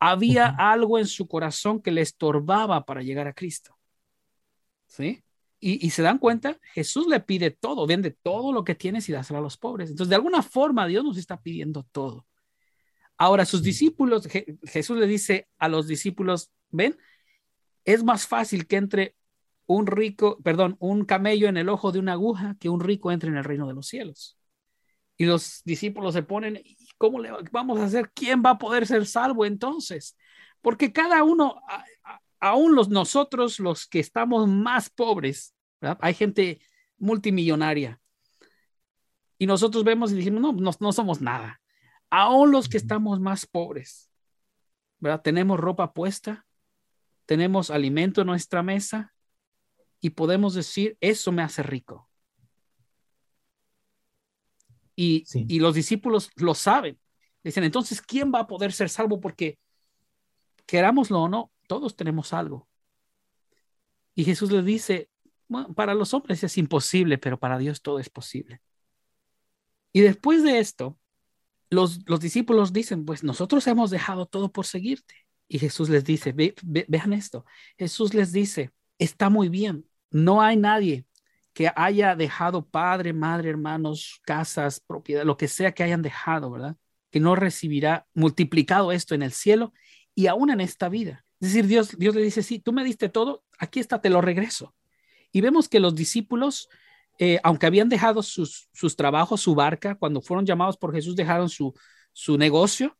había 0.00 0.46
algo 0.46 0.98
en 0.98 1.06
su 1.06 1.28
corazón 1.28 1.80
que 1.80 1.90
le 1.92 2.00
estorbaba 2.00 2.84
para 2.86 3.02
llegar 3.02 3.28
a 3.28 3.34
Cristo. 3.34 3.78
¿Sí? 4.86 5.22
Y, 5.62 5.90
se 5.90 6.00
dan 6.00 6.16
cuenta, 6.16 6.58
Jesús 6.72 7.06
le 7.06 7.20
pide 7.20 7.50
todo, 7.50 7.86
vende 7.86 8.12
todo 8.12 8.50
lo 8.50 8.64
que 8.64 8.74
tienes 8.74 9.06
y 9.10 9.12
dáselo 9.12 9.40
a 9.40 9.42
los 9.42 9.58
pobres. 9.58 9.90
Entonces, 9.90 10.08
de 10.08 10.14
alguna 10.14 10.42
forma, 10.42 10.86
Dios 10.86 11.04
nos 11.04 11.18
está 11.18 11.38
pidiendo 11.42 11.86
todo. 11.92 12.26
Ahora, 13.18 13.44
sus 13.44 13.62
discípulos, 13.62 14.26
Jesús 14.26 14.96
le 14.96 15.06
dice 15.06 15.48
a 15.58 15.68
los 15.68 15.86
discípulos, 15.86 16.50
ven, 16.70 16.96
es 17.84 18.02
más 18.02 18.26
fácil 18.26 18.66
que 18.66 18.76
entre 18.76 19.16
un 19.66 19.86
rico, 19.86 20.38
perdón, 20.42 20.76
un 20.78 21.04
camello 21.04 21.46
en 21.46 21.58
el 21.58 21.68
ojo 21.68 21.92
de 21.92 21.98
una 21.98 22.12
aguja 22.12 22.56
que 22.58 22.70
un 22.70 22.80
rico 22.80 23.12
entre 23.12 23.28
en 23.28 23.36
el 23.36 23.44
reino 23.44 23.68
de 23.68 23.74
los 23.74 23.86
cielos. 23.86 24.39
Y 25.20 25.26
los 25.26 25.60
discípulos 25.66 26.14
se 26.14 26.22
ponen, 26.22 26.62
¿cómo 26.96 27.20
le 27.20 27.30
vamos 27.52 27.78
a 27.78 27.84
hacer? 27.84 28.10
¿Quién 28.14 28.42
va 28.42 28.52
a 28.52 28.58
poder 28.58 28.86
ser 28.86 29.04
salvo 29.04 29.44
entonces? 29.44 30.16
Porque 30.62 30.94
cada 30.94 31.22
uno, 31.24 31.60
aún 32.40 32.74
los 32.74 32.88
nosotros, 32.88 33.60
los 33.60 33.86
que 33.86 34.00
estamos 34.00 34.48
más 34.48 34.88
pobres, 34.88 35.54
hay 36.00 36.14
gente 36.14 36.62
multimillonaria. 36.96 38.00
Y 39.36 39.44
nosotros 39.44 39.84
vemos 39.84 40.10
y 40.10 40.14
dijimos, 40.14 40.40
no, 40.40 40.54
no, 40.54 40.70
no 40.80 40.90
somos 40.90 41.20
nada. 41.20 41.60
Aún 42.08 42.50
los 42.50 42.66
que 42.66 42.78
estamos 42.78 43.20
más 43.20 43.44
pobres, 43.44 44.10
¿verdad? 45.00 45.20
Tenemos 45.20 45.60
ropa 45.60 45.92
puesta, 45.92 46.46
tenemos 47.26 47.70
alimento 47.70 48.22
en 48.22 48.28
nuestra 48.28 48.62
mesa 48.62 49.12
y 50.00 50.08
podemos 50.08 50.54
decir, 50.54 50.96
eso 51.02 51.30
me 51.30 51.42
hace 51.42 51.62
rico. 51.62 52.09
Y, 54.96 55.24
los 55.58 55.74
discípulos 55.74 56.30
lo 56.36 56.54
saben. 56.54 56.98
Dicen, 57.42 57.64
entonces, 57.64 58.02
¿quién 58.02 58.32
va 58.32 58.40
a 58.40 58.46
poder 58.46 58.72
ser 58.72 58.90
salvo? 58.90 59.20
Porque 59.20 59.58
querámoslo 60.66 61.22
o 61.22 61.28
no, 61.28 61.50
todos 61.66 61.96
tenemos 61.96 62.32
algo. 62.32 62.68
Y 64.14 64.24
Jesús 64.24 64.52
les 64.52 64.64
dice, 64.64 65.08
para 65.74 65.94
los 65.94 66.12
hombres 66.14 66.44
es 66.44 66.58
imposible, 66.58 67.18
pero 67.18 67.38
para 67.38 67.58
Dios 67.58 67.82
todo 67.82 67.98
es 67.98 68.10
posible. 68.10 68.60
Y 69.92 70.00
después 70.00 70.42
de 70.42 70.58
esto, 70.58 70.98
los, 71.70 72.08
los 72.08 72.20
discípulos 72.20 72.72
dicen, 72.72 73.04
pues 73.04 73.24
nosotros 73.24 73.66
hemos 73.66 73.90
dejado 73.90 74.26
todo 74.26 74.52
por 74.52 74.66
seguirte. 74.66 75.14
Y 75.48 75.58
Jesús 75.58 75.88
les 75.88 76.04
dice, 76.04 76.32
vean 76.32 77.12
esto, 77.12 77.44
Jesús 77.76 78.14
les 78.14 78.30
dice, 78.30 78.70
está 78.98 79.30
muy 79.30 79.48
bien, 79.48 79.84
no 80.10 80.42
hay 80.42 80.56
nadie 80.56 81.06
que 81.52 81.70
haya 81.74 82.14
dejado 82.16 82.64
padre, 82.64 83.12
madre, 83.12 83.50
hermanos, 83.50 84.20
casas, 84.24 84.80
propiedad, 84.80 85.24
lo 85.24 85.36
que 85.36 85.48
sea 85.48 85.72
que 85.72 85.82
hayan 85.82 86.02
dejado, 86.02 86.50
¿verdad? 86.50 86.76
Que 87.10 87.20
no 87.20 87.34
recibirá 87.34 88.06
multiplicado 88.14 88.92
esto 88.92 89.14
en 89.14 89.22
el 89.22 89.32
cielo 89.32 89.72
y 90.14 90.26
aún 90.26 90.50
en 90.50 90.60
esta 90.60 90.88
vida. 90.88 91.24
Es 91.40 91.48
decir, 91.48 91.66
Dios, 91.66 91.96
Dios 91.98 92.14
le 92.14 92.22
dice, 92.22 92.42
sí, 92.42 92.58
tú 92.58 92.72
me 92.72 92.84
diste 92.84 93.08
todo, 93.08 93.44
aquí 93.58 93.80
está, 93.80 94.00
te 94.00 94.10
lo 94.10 94.20
regreso. 94.20 94.74
Y 95.32 95.40
vemos 95.40 95.68
que 95.68 95.80
los 95.80 95.94
discípulos, 95.94 96.68
eh, 97.18 97.40
aunque 97.42 97.66
habían 97.66 97.88
dejado 97.88 98.22
sus, 98.22 98.68
sus, 98.72 98.94
trabajos, 98.94 99.40
su 99.40 99.54
barca, 99.54 99.94
cuando 99.94 100.20
fueron 100.20 100.44
llamados 100.44 100.76
por 100.76 100.92
Jesús, 100.92 101.16
dejaron 101.16 101.48
su, 101.48 101.74
su 102.12 102.36
negocio 102.36 102.96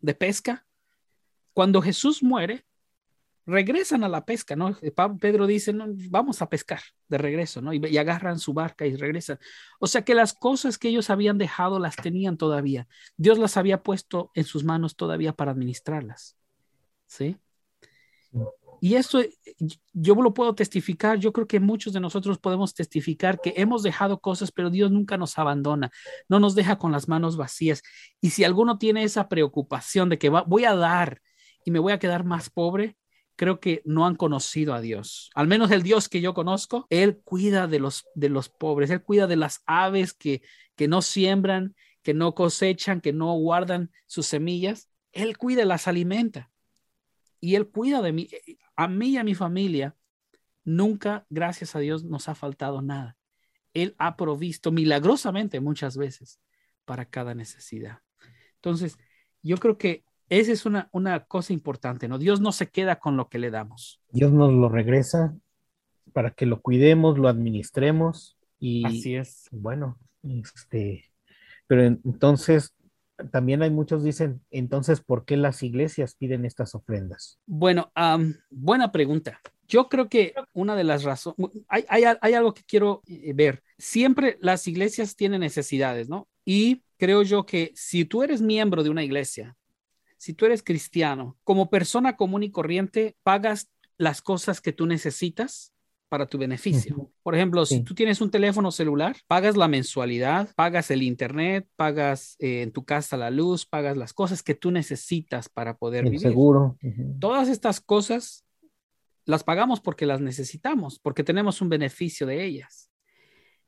de 0.00 0.14
pesca. 0.14 0.66
Cuando 1.54 1.80
Jesús 1.80 2.22
muere, 2.22 2.64
regresan 3.46 4.04
a 4.04 4.08
la 4.08 4.24
pesca, 4.24 4.56
¿no? 4.56 4.76
Pedro 5.20 5.46
dice, 5.46 5.72
no, 5.72 5.86
vamos 6.10 6.42
a 6.42 6.48
pescar 6.48 6.80
de 7.08 7.18
regreso, 7.18 7.60
¿no? 7.60 7.72
Y, 7.72 7.96
agarran 7.96 8.38
su 8.38 8.52
barca 8.52 8.86
y 8.86 8.96
regresan. 8.96 9.38
O 9.80 9.86
sea 9.86 10.02
que 10.02 10.14
las 10.14 10.32
cosas 10.32 10.78
que 10.78 10.88
ellos 10.88 11.10
habían 11.10 11.38
dejado 11.38 11.78
las 11.78 11.96
tenían 11.96 12.36
todavía. 12.36 12.86
Dios 13.16 13.38
las 13.38 13.56
había 13.56 13.82
puesto 13.82 14.30
en 14.34 14.44
sus 14.44 14.64
manos 14.64 14.96
todavía 14.96 15.32
para 15.32 15.50
administrarlas, 15.50 16.36
¿sí? 17.06 17.36
Y 18.80 18.96
esto 18.96 19.20
yo 19.92 20.14
lo 20.16 20.34
puedo 20.34 20.56
testificar, 20.56 21.16
yo 21.18 21.32
creo 21.32 21.46
que 21.46 21.60
muchos 21.60 21.92
de 21.92 22.00
nosotros 22.00 22.38
podemos 22.38 22.74
testificar 22.74 23.40
que 23.40 23.54
hemos 23.56 23.84
dejado 23.84 24.18
cosas, 24.18 24.50
pero 24.50 24.70
Dios 24.70 24.90
nunca 24.90 25.16
nos 25.16 25.38
abandona, 25.38 25.92
no 26.28 26.40
nos 26.40 26.56
deja 26.56 26.78
con 26.78 26.90
las 26.90 27.06
manos 27.06 27.36
vacías. 27.36 27.82
Y 28.20 28.30
si 28.30 28.42
alguno 28.42 28.78
tiene 28.78 29.04
esa 29.04 29.28
preocupación 29.28 30.08
de 30.08 30.18
que 30.18 30.30
voy 30.30 30.64
a 30.64 30.74
dar 30.74 31.20
y 31.64 31.70
me 31.70 31.78
voy 31.78 31.92
a 31.92 32.00
quedar 32.00 32.24
más 32.24 32.50
pobre, 32.50 32.96
creo 33.42 33.58
que 33.58 33.82
no 33.84 34.06
han 34.06 34.14
conocido 34.14 34.72
a 34.72 34.80
Dios. 34.80 35.32
Al 35.34 35.48
menos 35.48 35.72
el 35.72 35.82
Dios 35.82 36.08
que 36.08 36.20
yo 36.20 36.32
conozco, 36.32 36.86
Él 36.90 37.20
cuida 37.24 37.66
de 37.66 37.80
los, 37.80 38.06
de 38.14 38.28
los 38.28 38.48
pobres, 38.48 38.88
Él 38.90 39.02
cuida 39.02 39.26
de 39.26 39.34
las 39.34 39.64
aves 39.66 40.12
que, 40.12 40.42
que 40.76 40.86
no 40.86 41.02
siembran, 41.02 41.74
que 42.02 42.14
no 42.14 42.36
cosechan, 42.36 43.00
que 43.00 43.12
no 43.12 43.32
guardan 43.32 43.90
sus 44.06 44.26
semillas. 44.26 44.88
Él 45.10 45.36
cuida, 45.38 45.64
las 45.64 45.88
alimenta. 45.88 46.52
Y 47.40 47.56
Él 47.56 47.66
cuida 47.66 48.00
de 48.00 48.12
mí, 48.12 48.28
a 48.76 48.86
mí 48.86 49.08
y 49.08 49.16
a 49.16 49.24
mi 49.24 49.34
familia. 49.34 49.96
Nunca, 50.62 51.26
gracias 51.28 51.74
a 51.74 51.80
Dios, 51.80 52.04
nos 52.04 52.28
ha 52.28 52.36
faltado 52.36 52.80
nada. 52.80 53.16
Él 53.74 53.96
ha 53.98 54.16
provisto 54.16 54.70
milagrosamente 54.70 55.58
muchas 55.58 55.96
veces 55.96 56.38
para 56.84 57.06
cada 57.06 57.34
necesidad. 57.34 58.02
Entonces, 58.54 58.98
yo 59.42 59.56
creo 59.56 59.78
que 59.78 60.04
esa 60.40 60.52
es 60.52 60.64
una, 60.64 60.88
una 60.92 61.24
cosa 61.24 61.52
importante, 61.52 62.08
¿no? 62.08 62.18
Dios 62.18 62.40
no 62.40 62.52
se 62.52 62.68
queda 62.68 62.96
con 62.98 63.16
lo 63.16 63.28
que 63.28 63.38
le 63.38 63.50
damos. 63.50 64.00
Dios 64.10 64.32
nos 64.32 64.52
lo 64.52 64.68
regresa 64.70 65.36
para 66.14 66.30
que 66.30 66.46
lo 66.46 66.62
cuidemos, 66.62 67.18
lo 67.18 67.28
administremos 67.28 68.38
y 68.58 68.86
así 68.86 69.14
es. 69.14 69.48
Bueno, 69.50 69.98
este, 70.22 71.04
pero 71.66 71.84
entonces 71.84 72.74
también 73.30 73.62
hay 73.62 73.70
muchos 73.70 74.02
dicen, 74.02 74.40
entonces, 74.50 75.00
¿por 75.00 75.24
qué 75.26 75.36
las 75.36 75.62
iglesias 75.62 76.14
piden 76.14 76.46
estas 76.46 76.74
ofrendas? 76.74 77.38
Bueno, 77.46 77.92
buena 78.50 78.90
pregunta. 78.90 79.38
Yo 79.68 79.88
creo 79.88 80.08
que 80.08 80.34
una 80.54 80.76
de 80.76 80.84
las 80.84 81.04
razones, 81.04 81.36
hay, 81.68 81.84
hay, 81.88 82.04
hay, 82.20 82.34
algo 82.34 82.52
que 82.54 82.62
quiero 82.64 83.02
eh, 83.06 83.32
ver. 83.34 83.62
Siempre 83.78 84.38
las 84.40 84.66
iglesias 84.66 85.14
tienen 85.14 85.40
necesidades, 85.40 86.08
¿no? 86.08 86.26
Y 86.44 86.82
creo 86.96 87.22
yo 87.22 87.46
que 87.46 87.72
si 87.74 88.04
tú 88.04 88.22
eres 88.22 88.40
miembro 88.40 88.82
de 88.82 88.90
una 88.90 89.04
iglesia 89.04 89.56
si 90.22 90.34
tú 90.34 90.46
eres 90.46 90.62
cristiano, 90.62 91.36
como 91.42 91.68
persona 91.68 92.16
común 92.16 92.44
y 92.44 92.52
corriente, 92.52 93.16
pagas 93.24 93.72
las 93.98 94.22
cosas 94.22 94.60
que 94.60 94.72
tú 94.72 94.86
necesitas 94.86 95.72
para 96.08 96.26
tu 96.26 96.38
beneficio. 96.38 97.10
Por 97.24 97.34
ejemplo, 97.34 97.66
si 97.66 97.80
tú 97.80 97.92
tienes 97.92 98.20
un 98.20 98.30
teléfono 98.30 98.70
celular, 98.70 99.16
pagas 99.26 99.56
la 99.56 99.66
mensualidad, 99.66 100.48
pagas 100.54 100.92
el 100.92 101.02
internet, 101.02 101.66
pagas 101.74 102.36
eh, 102.38 102.62
en 102.62 102.70
tu 102.70 102.84
casa 102.84 103.16
la 103.16 103.32
luz, 103.32 103.66
pagas 103.66 103.96
las 103.96 104.12
cosas 104.12 104.44
que 104.44 104.54
tú 104.54 104.70
necesitas 104.70 105.48
para 105.48 105.76
poder 105.76 106.04
vivir. 106.04 106.20
Seguro. 106.20 106.78
Todas 107.18 107.48
estas 107.48 107.80
cosas 107.80 108.44
las 109.24 109.42
pagamos 109.42 109.80
porque 109.80 110.06
las 110.06 110.20
necesitamos, 110.20 111.00
porque 111.00 111.24
tenemos 111.24 111.60
un 111.60 111.68
beneficio 111.68 112.28
de 112.28 112.44
ellas. 112.44 112.92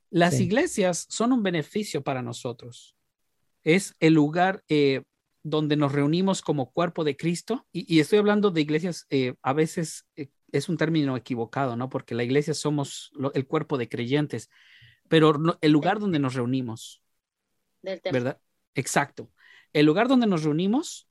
Las 0.09 0.39
iglesias 0.39 1.05
son 1.09 1.33
un 1.33 1.43
beneficio 1.43 2.05
para 2.05 2.23
nosotros. 2.23 2.95
Es 3.65 3.97
el 3.99 4.15
lugar 4.15 4.63
eh, 4.69 5.03
donde 5.45 5.77
nos 5.77 5.93
reunimos 5.93 6.43
como 6.43 6.73
cuerpo 6.73 7.05
de 7.05 7.17
Cristo, 7.17 7.67
y, 7.71 8.01
estoy 8.01 8.19
hablando 8.19 8.51
de 8.51 8.63
iglesias, 8.63 9.07
eh, 9.11 9.35
a 9.43 9.53
veces 9.53 10.07
eh, 10.17 10.31
es 10.51 10.69
un 10.69 10.77
término 10.77 11.17
equivocado, 11.17 11.77
¿no? 11.77 11.89
Porque 11.91 12.15
la 12.15 12.25
iglesia 12.25 12.55
somos 12.55 13.13
el 13.35 13.47
cuerpo 13.47 13.77
de 13.77 13.89
creyentes, 13.89 14.49
pero 15.09 15.39
el 15.61 15.71
lugar 15.71 16.01
donde 16.01 16.19
nos 16.19 16.35
reunimos, 16.35 17.03
¿verdad? 17.83 18.41
Exacto. 18.75 19.31
El 19.73 19.85
lugar 19.85 20.09
donde 20.09 20.27
nos 20.27 20.45
reunimos 20.45 21.09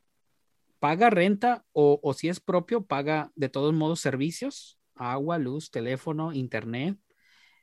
paga 0.79 1.09
renta 1.09 1.63
o, 1.71 2.13
si 2.13 2.27
es 2.27 2.39
propio, 2.39 2.83
paga 2.85 3.31
de 3.35 3.49
todos 3.49 3.73
modos 3.73 3.99
servicios, 3.99 4.79
agua, 4.95 5.37
luz, 5.37 5.69
teléfono, 5.69 6.33
internet, 6.33 6.97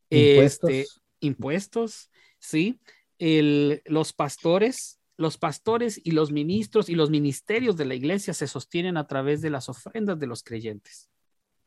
impuestos, 0.09 0.71
este, 0.71 1.01
impuestos 1.21 2.11
¿sí? 2.39 2.81
El, 3.19 3.83
los 3.85 4.13
pastores 4.13 5.00
los 5.21 5.37
pastores 5.37 6.01
y 6.03 6.13
los 6.13 6.33
ministros 6.33 6.89
y 6.89 6.95
los 6.95 7.11
ministerios 7.11 7.77
de 7.77 7.85
la 7.85 7.95
iglesia 7.95 8.33
se 8.33 8.47
sostienen 8.47 8.97
a 8.97 9.07
través 9.07 9.43
de 9.43 9.51
las 9.51 9.69
ofrendas 9.69 10.19
de 10.19 10.27
los 10.27 10.43
creyentes. 10.43 11.11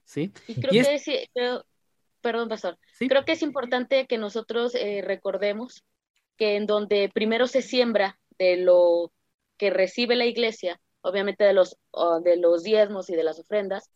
¿Sí? 0.05 0.33
Y 0.47 0.55
creo 0.55 0.71
que 0.71 0.95
es, 0.95 1.05
perdón, 2.19 2.49
pastor, 2.49 2.79
creo 2.97 3.25
que 3.25 3.33
es 3.33 3.43
importante 3.43 4.07
que 4.07 4.17
nosotros 4.17 4.73
eh, 4.73 5.03
recordemos 5.05 5.85
que 6.35 6.55
en 6.55 6.65
donde 6.65 7.11
primero 7.13 7.45
se 7.45 7.61
siembra 7.61 8.19
de 8.39 8.57
lo 8.57 9.13
que 9.57 9.69
recibe 9.69 10.15
la 10.15 10.25
iglesia, 10.25 10.81
obviamente 11.01 11.43
de 11.43 11.53
los, 11.53 11.77
de 12.23 12.37
los 12.37 12.63
diezmos 12.63 13.11
y 13.11 13.15
de 13.15 13.23
las 13.23 13.39
ofrendas, 13.39 13.91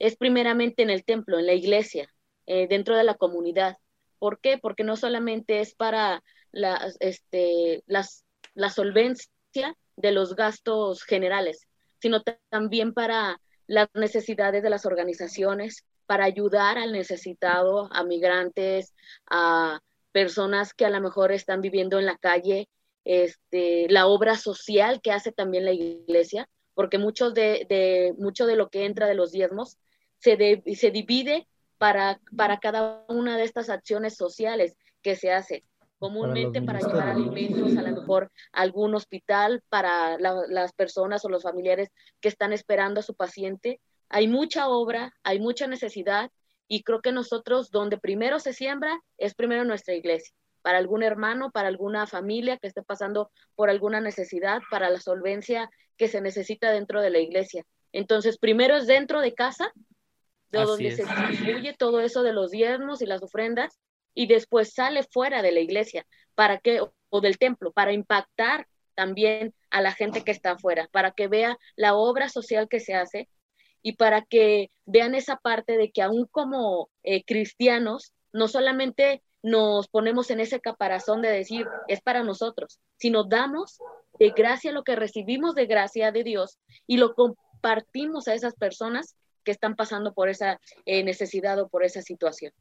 es 0.00 0.16
primeramente 0.16 0.82
en 0.82 0.90
el 0.90 1.04
templo, 1.04 1.38
en 1.38 1.46
la 1.46 1.54
iglesia, 1.54 2.12
eh, 2.46 2.66
dentro 2.66 2.96
de 2.96 3.04
la 3.04 3.14
comunidad. 3.14 3.76
¿Por 4.18 4.40
qué? 4.40 4.58
Porque 4.58 4.82
no 4.82 4.96
solamente 4.96 5.60
es 5.60 5.76
para 5.76 6.24
las, 6.50 6.96
este, 6.98 7.84
las 7.86 8.25
la 8.56 8.70
solvencia 8.70 9.76
de 9.96 10.12
los 10.12 10.34
gastos 10.34 11.04
generales, 11.04 11.68
sino 12.00 12.22
también 12.50 12.92
para 12.92 13.40
las 13.66 13.88
necesidades 13.94 14.62
de 14.62 14.70
las 14.70 14.86
organizaciones, 14.86 15.84
para 16.06 16.24
ayudar 16.24 16.78
al 16.78 16.92
necesitado, 16.92 17.88
a 17.92 18.02
migrantes, 18.02 18.94
a 19.30 19.80
personas 20.12 20.72
que 20.72 20.86
a 20.86 20.90
lo 20.90 21.00
mejor 21.00 21.32
están 21.32 21.60
viviendo 21.60 21.98
en 21.98 22.06
la 22.06 22.16
calle, 22.16 22.68
este, 23.04 23.86
la 23.88 24.06
obra 24.06 24.36
social 24.36 25.00
que 25.00 25.12
hace 25.12 25.32
también 25.32 25.64
la 25.64 25.72
iglesia, 25.72 26.48
porque 26.74 26.98
mucho 26.98 27.30
de, 27.30 28.14
mucho 28.18 28.46
de 28.46 28.56
lo 28.56 28.68
que 28.68 28.84
entra 28.84 29.06
de 29.06 29.14
los 29.14 29.32
diezmos 29.32 29.78
se, 30.18 30.62
se 30.74 30.90
divide 30.90 31.46
para, 31.78 32.20
para 32.36 32.58
cada 32.58 33.04
una 33.08 33.36
de 33.36 33.44
estas 33.44 33.68
acciones 33.68 34.16
sociales 34.16 34.76
que 35.02 35.16
se 35.16 35.32
hace 35.32 35.64
comúnmente 35.98 36.62
para, 36.62 36.80
llevar 36.80 37.08
alimentos, 37.08 37.76
a 37.76 37.82
lo 37.82 38.00
mejor 38.00 38.30
a 38.52 38.62
algún 38.62 38.94
hospital 38.94 39.62
para 39.68 40.18
las 40.18 40.72
personas 40.72 41.24
o 41.24 41.28
los 41.28 41.42
familiares 41.42 41.90
que 42.20 42.28
están 42.28 42.52
esperando 42.52 43.00
a 43.00 43.02
su 43.02 43.14
paciente. 43.14 43.80
Hay 44.08 44.28
mucha 44.28 44.68
obra, 44.68 45.12
hay 45.22 45.40
mucha 45.40 45.66
necesidad 45.66 46.30
y 46.68 46.82
creo 46.82 47.00
que 47.00 47.12
nosotros 47.12 47.70
donde 47.70 47.98
primero 47.98 48.38
se 48.40 48.52
siembra 48.52 49.00
es 49.18 49.34
primero 49.34 49.64
nuestra 49.64 49.94
iglesia, 49.94 50.34
para 50.62 50.78
algún 50.78 51.02
hermano, 51.02 51.50
para 51.50 51.68
alguna 51.68 52.06
familia 52.06 52.58
que 52.58 52.68
esté 52.68 52.82
pasando 52.82 53.30
por 53.54 53.70
alguna 53.70 54.00
necesidad, 54.00 54.60
para 54.70 54.90
la 54.90 55.00
solvencia 55.00 55.70
que 55.96 56.08
se 56.08 56.20
necesita 56.20 56.70
dentro 56.70 57.00
de 57.00 57.10
la 57.10 57.18
iglesia. 57.18 57.64
Entonces, 57.92 58.38
primero 58.38 58.76
es 58.76 58.86
dentro 58.86 59.20
de 59.20 59.32
casa, 59.32 59.72
de 60.50 60.60
donde 60.60 60.90
se 60.92 61.04
distribuye 61.04 61.74
todo 61.74 62.00
eso 62.00 62.22
de 62.22 62.32
los 62.32 62.50
diezmos 62.50 63.00
y 63.00 63.06
las 63.06 63.22
ofrendas, 63.22 63.78
y 64.16 64.26
después 64.26 64.72
sale 64.72 65.04
fuera 65.04 65.42
de 65.42 65.52
la 65.52 65.60
iglesia, 65.60 66.06
¿para 66.34 66.58
qué? 66.58 66.80
O 67.10 67.20
del 67.20 67.38
templo, 67.38 67.70
para 67.70 67.92
impactar 67.92 68.66
también 68.94 69.54
a 69.70 69.82
la 69.82 69.92
gente 69.92 70.24
que 70.24 70.32
está 70.32 70.52
afuera, 70.52 70.88
para 70.90 71.12
que 71.12 71.28
vea 71.28 71.58
la 71.76 71.94
obra 71.94 72.28
social 72.28 72.66
que 72.68 72.80
se 72.80 72.94
hace 72.94 73.28
y 73.82 73.92
para 73.92 74.22
que 74.22 74.72
vean 74.86 75.14
esa 75.14 75.36
parte 75.36 75.76
de 75.76 75.92
que 75.92 76.02
aún 76.02 76.26
como 76.30 76.88
eh, 77.04 77.22
cristianos, 77.24 78.14
no 78.32 78.48
solamente 78.48 79.22
nos 79.42 79.86
ponemos 79.88 80.30
en 80.30 80.40
ese 80.40 80.60
caparazón 80.60 81.22
de 81.22 81.28
decir, 81.28 81.66
es 81.86 82.00
para 82.00 82.24
nosotros, 82.24 82.80
sino 82.96 83.24
damos 83.24 83.78
de 84.18 84.30
gracia 84.30 84.72
lo 84.72 84.82
que 84.82 84.96
recibimos 84.96 85.54
de 85.54 85.66
gracia 85.66 86.10
de 86.10 86.24
Dios 86.24 86.58
y 86.86 86.96
lo 86.96 87.14
compartimos 87.14 88.28
a 88.28 88.34
esas 88.34 88.54
personas 88.54 89.14
que 89.44 89.52
están 89.52 89.76
pasando 89.76 90.14
por 90.14 90.30
esa 90.30 90.58
eh, 90.86 91.04
necesidad 91.04 91.60
o 91.60 91.68
por 91.68 91.84
esa 91.84 92.00
situación. 92.02 92.52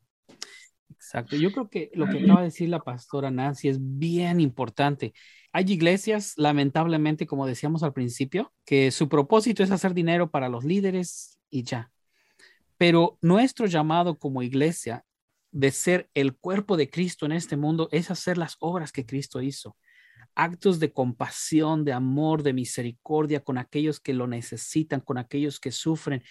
Exacto. 0.89 1.35
Yo 1.35 1.51
creo 1.51 1.69
que 1.69 1.91
lo 1.93 2.07
que 2.07 2.23
acaba 2.23 2.41
de 2.41 2.47
decir 2.47 2.69
la 2.69 2.79
pastora 2.79 3.31
Nancy 3.31 3.69
es 3.69 3.77
bien 3.81 4.39
importante. 4.39 5.13
Hay 5.51 5.65
iglesias, 5.71 6.33
lamentablemente, 6.37 7.25
como 7.27 7.47
decíamos 7.47 7.83
al 7.83 7.93
principio, 7.93 8.53
que 8.65 8.91
su 8.91 9.07
propósito 9.09 9.63
es 9.63 9.71
hacer 9.71 9.93
dinero 9.93 10.31
para 10.31 10.49
los 10.49 10.63
líderes 10.63 11.39
y 11.49 11.63
ya. 11.63 11.91
Pero 12.77 13.17
nuestro 13.21 13.65
llamado 13.67 14.17
como 14.17 14.41
iglesia 14.43 15.05
de 15.51 15.71
ser 15.71 16.09
el 16.13 16.35
cuerpo 16.35 16.75
de 16.75 16.89
Cristo 16.89 17.25
en 17.25 17.31
este 17.31 17.55
mundo 17.55 17.87
es 17.91 18.11
hacer 18.11 18.37
las 18.37 18.57
obras 18.59 18.91
que 18.91 19.05
Cristo 19.05 19.41
hizo. 19.41 19.77
actos 20.35 20.79
de 20.79 20.91
compasión, 20.91 21.85
de 21.85 21.93
amor, 21.93 22.43
de 22.43 22.53
misericordia 22.53 23.41
con 23.43 23.57
aquellos 23.57 23.99
que 23.99 24.13
lo 24.13 24.27
necesitan, 24.27 24.99
con 25.01 25.17
aquellos 25.17 25.59
que 25.59 25.71
sufren. 25.71 26.23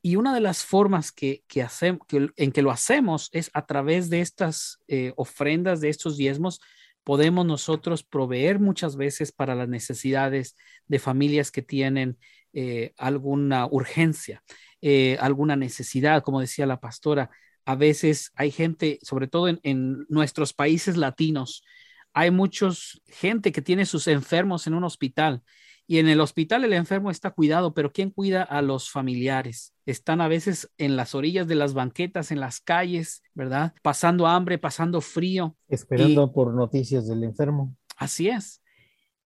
Y 0.00 0.16
una 0.16 0.34
de 0.34 0.40
las 0.40 0.64
formas 0.64 1.12
que, 1.12 1.42
que, 1.48 1.62
hacemos, 1.62 2.00
en 2.10 2.52
que 2.52 2.62
lo 2.62 2.70
hacemos 2.70 3.30
es 3.32 3.50
a 3.52 3.66
través 3.66 4.10
de 4.10 4.20
estas 4.20 4.80
eh, 4.86 5.12
ofrendas, 5.16 5.80
de 5.80 5.88
estos 5.88 6.16
diezmos, 6.16 6.60
podemos 7.02 7.46
nosotros 7.46 8.04
proveer 8.04 8.60
muchas 8.60 8.96
veces 8.96 9.32
para 9.32 9.54
las 9.54 9.68
necesidades 9.68 10.56
de 10.86 10.98
familias 10.98 11.50
que 11.50 11.62
tienen 11.62 12.18
eh, 12.52 12.92
alguna 12.96 13.66
urgencia, 13.66 14.42
eh, 14.82 15.16
alguna 15.20 15.56
necesidad, 15.56 16.22
como 16.22 16.40
decía 16.40 16.66
la 16.66 16.80
pastora. 16.80 17.30
A 17.64 17.74
veces 17.74 18.30
hay 18.34 18.50
gente, 18.50 18.98
sobre 19.02 19.26
todo 19.26 19.48
en, 19.48 19.58
en 19.62 20.06
nuestros 20.08 20.52
países 20.52 20.96
latinos, 20.96 21.64
hay 22.12 22.30
muchos 22.30 23.00
gente 23.06 23.52
que 23.52 23.62
tiene 23.62 23.86
sus 23.86 24.06
enfermos 24.06 24.66
en 24.66 24.74
un 24.74 24.84
hospital 24.84 25.42
y 25.90 25.98
en 25.98 26.08
el 26.08 26.20
hospital 26.20 26.64
el 26.64 26.74
enfermo 26.74 27.10
está 27.10 27.30
cuidado, 27.30 27.72
pero 27.72 27.90
¿quién 27.90 28.10
cuida 28.10 28.42
a 28.42 28.60
los 28.60 28.90
familiares? 28.90 29.72
Están 29.86 30.20
a 30.20 30.28
veces 30.28 30.70
en 30.76 30.96
las 30.96 31.14
orillas 31.14 31.48
de 31.48 31.54
las 31.54 31.72
banquetas, 31.72 32.30
en 32.30 32.40
las 32.40 32.60
calles, 32.60 33.22
¿verdad? 33.32 33.72
Pasando 33.82 34.26
hambre, 34.26 34.58
pasando 34.58 35.00
frío. 35.00 35.56
Esperando 35.66 36.30
por 36.30 36.52
noticias 36.52 37.08
del 37.08 37.24
enfermo. 37.24 37.74
Así 37.96 38.28
es. 38.28 38.62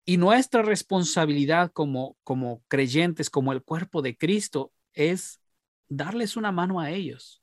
Y 0.04 0.18
nuestra 0.18 0.62
responsabilidad 0.62 1.72
como, 1.72 2.16
como 2.22 2.62
creyentes, 2.68 3.28
como 3.28 3.52
el 3.52 3.64
cuerpo 3.64 4.00
de 4.00 4.16
Cristo, 4.16 4.72
es 4.94 5.40
darles 5.88 6.36
una 6.36 6.52
mano 6.52 6.78
a 6.78 6.92
ellos. 6.92 7.42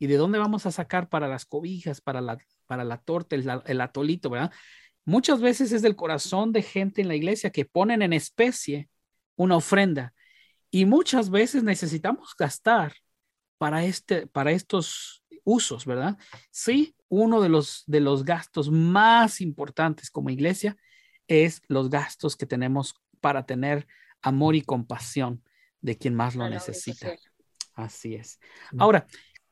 ¿Y 0.00 0.08
de 0.08 0.16
dónde 0.16 0.40
vamos 0.40 0.66
a 0.66 0.72
sacar 0.72 1.08
para 1.08 1.28
las 1.28 1.46
cobijas, 1.46 2.00
para 2.00 2.20
la, 2.20 2.38
para 2.66 2.82
la 2.82 2.98
torta, 2.98 3.36
el, 3.36 3.48
el 3.66 3.80
atolito, 3.80 4.30
verdad? 4.30 4.50
Muchas 5.08 5.40
veces 5.40 5.72
es 5.72 5.80
del 5.80 5.96
corazón 5.96 6.52
de 6.52 6.60
gente 6.60 7.00
en 7.00 7.08
la 7.08 7.14
iglesia 7.14 7.48
que 7.48 7.64
ponen 7.64 8.02
en 8.02 8.12
especie 8.12 8.90
una 9.36 9.56
ofrenda 9.56 10.12
y 10.70 10.84
muchas 10.84 11.30
veces 11.30 11.62
necesitamos 11.62 12.34
gastar 12.38 12.92
para, 13.56 13.86
este, 13.86 14.26
para 14.26 14.52
estos 14.52 15.24
usos, 15.44 15.86
¿verdad? 15.86 16.18
Sí, 16.50 16.94
uno 17.08 17.40
de 17.40 17.48
los, 17.48 17.84
de 17.86 18.00
los 18.00 18.22
gastos 18.22 18.70
más 18.70 19.40
importantes 19.40 20.10
como 20.10 20.28
iglesia 20.28 20.76
es 21.26 21.62
los 21.68 21.88
gastos 21.88 22.36
que 22.36 22.44
tenemos 22.44 22.94
para 23.22 23.46
tener 23.46 23.86
amor 24.20 24.56
y 24.56 24.60
compasión 24.60 25.42
de 25.80 25.96
quien 25.96 26.14
más 26.14 26.34
lo 26.34 26.50
necesita. 26.50 27.16
Así 27.72 28.14
es. 28.14 28.38
Ahora, 28.76 29.06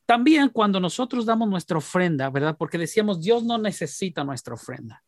también 0.04 0.50
cuando 0.50 0.80
nosotros 0.80 1.24
damos 1.24 1.48
nuestra 1.48 1.78
ofrenda, 1.78 2.28
¿verdad? 2.28 2.58
Porque 2.58 2.76
decíamos, 2.76 3.22
Dios 3.22 3.42
no 3.42 3.56
necesita 3.56 4.22
nuestra 4.22 4.52
ofrenda. 4.52 5.02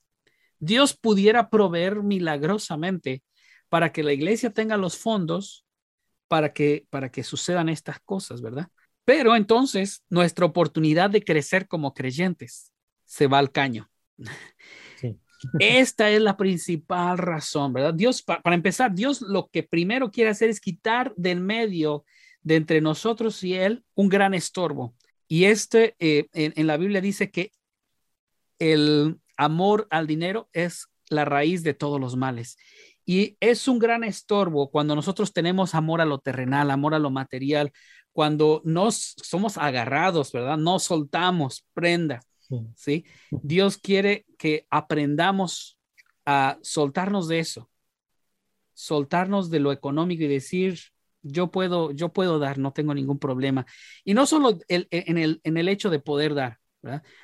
Dios 0.59 0.97
pudiera 0.97 1.51
proveer 1.51 2.03
milagrosamente 2.03 3.23
para 3.69 3.93
que 3.93 4.03
la 4.03 4.13
iglesia 4.13 4.51
tenga 4.51 4.77
los 4.77 4.97
fondos 4.97 5.65
para 6.29 6.53
que, 6.53 6.87
para 6.91 7.11
que 7.11 7.25
sucedan 7.25 7.69
estas 7.69 8.01
cosas, 8.01 8.43
¿verdad? 8.43 8.69
Pero 9.05 9.35
entonces 9.35 10.05
nuestra 10.11 10.45
oportunidad 10.45 11.11
de 11.11 11.25
crecer 11.25 11.67
como 11.67 11.95
creyentes 11.95 12.73
se 13.05 13.27
va 13.27 13.39
al 13.39 13.51
caño. 13.51 13.91
Esta 15.59 16.11
es 16.11 16.21
la 16.21 16.37
principal 16.37 17.17
razón, 17.17 17.73
¿verdad? 17.73 17.95
Dios, 17.95 18.23
para 18.23 18.55
empezar, 18.55 18.93
Dios 18.95 19.23
lo 19.23 19.49
que 19.49 19.63
primero 19.63 20.11
quiere 20.11 20.31
hacer 20.31 20.51
es 20.51 20.61
quitar 20.61 21.15
del 21.17 21.41
medio 21.41 22.05
de 22.43 22.57
entre 22.57 22.81
nosotros 22.81 23.43
y 23.45 23.55
Él 23.55 23.85
un 23.95 24.09
gran 24.09 24.35
estorbo. 24.35 24.95
Y 25.29 25.45
este 25.45 25.95
eh, 26.01 26.29
en, 26.33 26.67
la 26.67 26.77
Biblia 26.77 27.01
dice 27.01 27.31
que 27.31 27.53
el, 28.59 29.21
amor 29.39 29.87
al 29.91 30.07
dinero 30.07 30.51
es 30.53 30.89
la 31.09 31.25
raíz 31.25 31.63
de 31.63 31.73
todos 31.73 31.99
los 31.99 32.17
males. 32.17 32.59
Y 33.07 33.39
es 33.41 33.69
un 33.69 33.79
gran 33.79 34.05
estorbo 34.05 34.71
cuando 34.71 34.95
nosotros 34.95 35.33
tenemos 35.33 35.75
amor 35.75 36.03
a 36.03 36.05
lo 36.05 36.19
terrenal, 36.19 36.71
amor 36.71 36.95
a 36.95 36.99
lo 36.99 37.11
material, 37.11 37.73
cuando 38.13 38.61
nos 38.65 39.15
somos 39.23 39.57
agarrados, 39.57 40.33
¿verdad? 40.33 40.59
No 40.59 40.79
soltamos 40.79 41.65
prenda, 41.73 42.21
¿sí? 42.75 43.07
Dios 43.31 43.79
quiere 43.79 44.27
que 44.37 44.67
aprendamos 44.69 45.79
a 46.27 46.59
soltarnos 46.61 47.29
de 47.29 47.39
eso, 47.39 47.71
soltarnos 48.75 49.49
de 49.49 49.61
lo 49.61 49.73
económico 49.73 50.25
y 50.25 50.29
decir, 50.29 50.79
yo 51.23 51.51
puedo, 51.51 51.93
yo 51.93 52.13
puedo 52.13 52.39
dar, 52.39 52.59
no 52.59 52.73
tengo 52.73 52.93
ningún 52.93 53.19
problema. 53.19 53.65
Y 54.05 54.13
no 54.13 54.27
solo 54.27 54.59
en, 54.69 55.19
el, 55.19 55.41
en 55.43 55.57
el 55.57 55.69
hecho 55.69 55.89
de 55.89 56.01
poder 56.01 56.35
dar, 56.35 56.59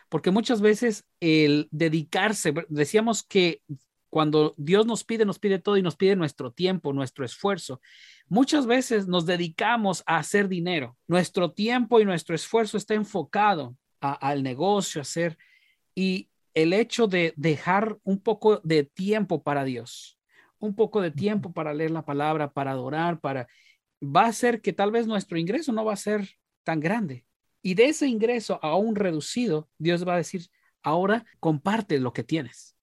porque 0.09 0.31
muchas 0.31 0.61
veces 0.61 1.05
el 1.21 1.69
dedicarse, 1.71 2.53
decíamos 2.69 3.23
que 3.23 3.63
cuando 4.11 4.55
Dios 4.57 4.87
nos 4.87 5.03
pide, 5.03 5.25
nos 5.25 5.41
pide 5.41 5.59
todo 5.59 5.77
y 5.77 5.83
nos 5.83 5.97
pide 5.97 6.15
nuestro 6.15 6.53
tiempo, 6.53 6.93
nuestro 6.93 7.25
esfuerzo. 7.25 7.81
Muchas 8.29 8.65
veces 8.65 9.09
nos 9.09 9.27
dedicamos 9.27 10.05
a 10.07 10.19
hacer 10.19 10.49
dinero. 10.49 10.97
Nuestro 11.09 11.51
tiempo 11.51 12.01
y 12.01 12.05
nuestro 12.05 12.35
esfuerzo 12.37 12.77
está 12.77 12.95
enfocado 12.95 13.77
al 14.01 14.43
negocio, 14.43 15.01
a 15.01 15.03
hacer, 15.03 15.37
y 15.95 16.29
el 16.55 16.73
hecho 16.73 17.07
de 17.09 17.35
dejar 17.37 17.99
un 18.05 18.21
poco 18.21 18.61
de 18.63 18.85
tiempo 18.85 19.43
para 19.43 19.65
Dios, 19.65 20.19
un 20.59 20.77
poco 20.77 21.01
de 21.01 21.11
tiempo 21.11 21.53
para 21.53 21.75
leer 21.75 21.91
la 21.91 22.05
palabra, 22.05 22.53
para 22.53 22.71
adorar, 22.71 23.19
para, 23.19 23.49
va 24.01 24.27
a 24.27 24.29
hacer 24.29 24.61
que 24.61 24.73
tal 24.73 24.93
vez 24.93 25.07
nuestro 25.07 25.39
ingreso 25.39 25.73
no 25.73 25.85
va 25.85 25.95
a 25.95 25.97
ser 25.97 26.29
tan 26.63 26.81
grande. 26.81 27.25
Y 27.67 27.77
de 27.77 27.87
ese 27.87 28.07
ingreso 28.07 28.61
aún 28.63 28.95
reducido, 28.95 29.71
Dios 29.79 30.07
va 30.07 30.13
a 30.13 30.19
decir, 30.19 30.51
ahora 30.83 31.25
comparte 31.41 31.99
lo 31.99 32.13
que 32.13 32.23
tienes. 32.23 32.77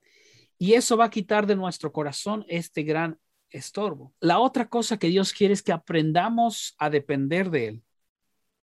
Y 0.58 0.74
eso 0.74 0.98
va 0.98 1.06
a 1.06 1.10
quitar 1.12 1.46
de 1.46 1.56
nuestro 1.56 1.92
corazón 1.92 2.46
este 2.48 2.82
gran 2.82 3.20
estorbo. 3.52 4.16
La 4.20 4.40
otra 4.40 4.70
cosa 4.70 4.98
que 4.98 5.10
Dios 5.10 5.34
quiere 5.34 5.54
es 5.54 5.62
que 5.62 5.72
aprendamos 5.72 6.74
a 6.80 6.90
depender 6.90 7.52
de 7.52 7.68
Él. 7.68 7.84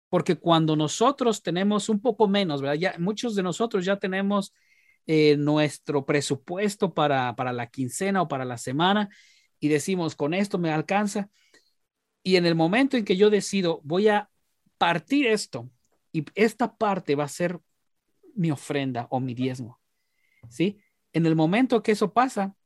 Porque 0.08 0.36
cuando 0.36 0.74
nosotros 0.74 1.42
tenemos 1.42 1.90
un 1.90 2.00
poco 2.00 2.26
menos. 2.26 2.62
Ya, 2.78 2.94
muchos 2.98 3.34
de 3.34 3.42
nosotros 3.42 3.84
ya 3.84 3.98
tenemos 3.98 4.54
eh, 5.06 5.36
nuestro 5.36 6.06
presupuesto 6.06 6.94
para, 6.94 7.36
para 7.36 7.52
la 7.52 7.66
quincena 7.66 8.22
o 8.22 8.28
para 8.28 8.46
la 8.46 8.56
semana 8.56 9.10
y 9.60 9.68
decimos, 9.68 10.16
con 10.16 10.32
esto 10.32 10.56
me 10.56 10.70
alcanza. 10.70 11.28
Y 12.22 12.36
en 12.36 12.46
el 12.46 12.54
momento 12.54 12.96
en 12.96 13.04
que 13.04 13.18
yo 13.18 13.28
decido, 13.28 13.82
voy 13.84 14.08
a 14.08 14.30
partir 14.78 15.26
esto 15.26 15.70
y 16.16 16.24
esta 16.34 16.74
parte 16.74 17.14
va 17.14 17.24
a 17.24 17.28
ser 17.28 17.60
mi 18.34 18.50
ofrenda 18.50 19.06
o 19.10 19.20
mi 19.20 19.34
diezmo. 19.34 19.78
¿Sí? 20.48 20.78
En 21.12 21.26
el 21.26 21.36
momento 21.36 21.82
que 21.82 21.92
eso 21.92 22.14
pasa, 22.14 22.56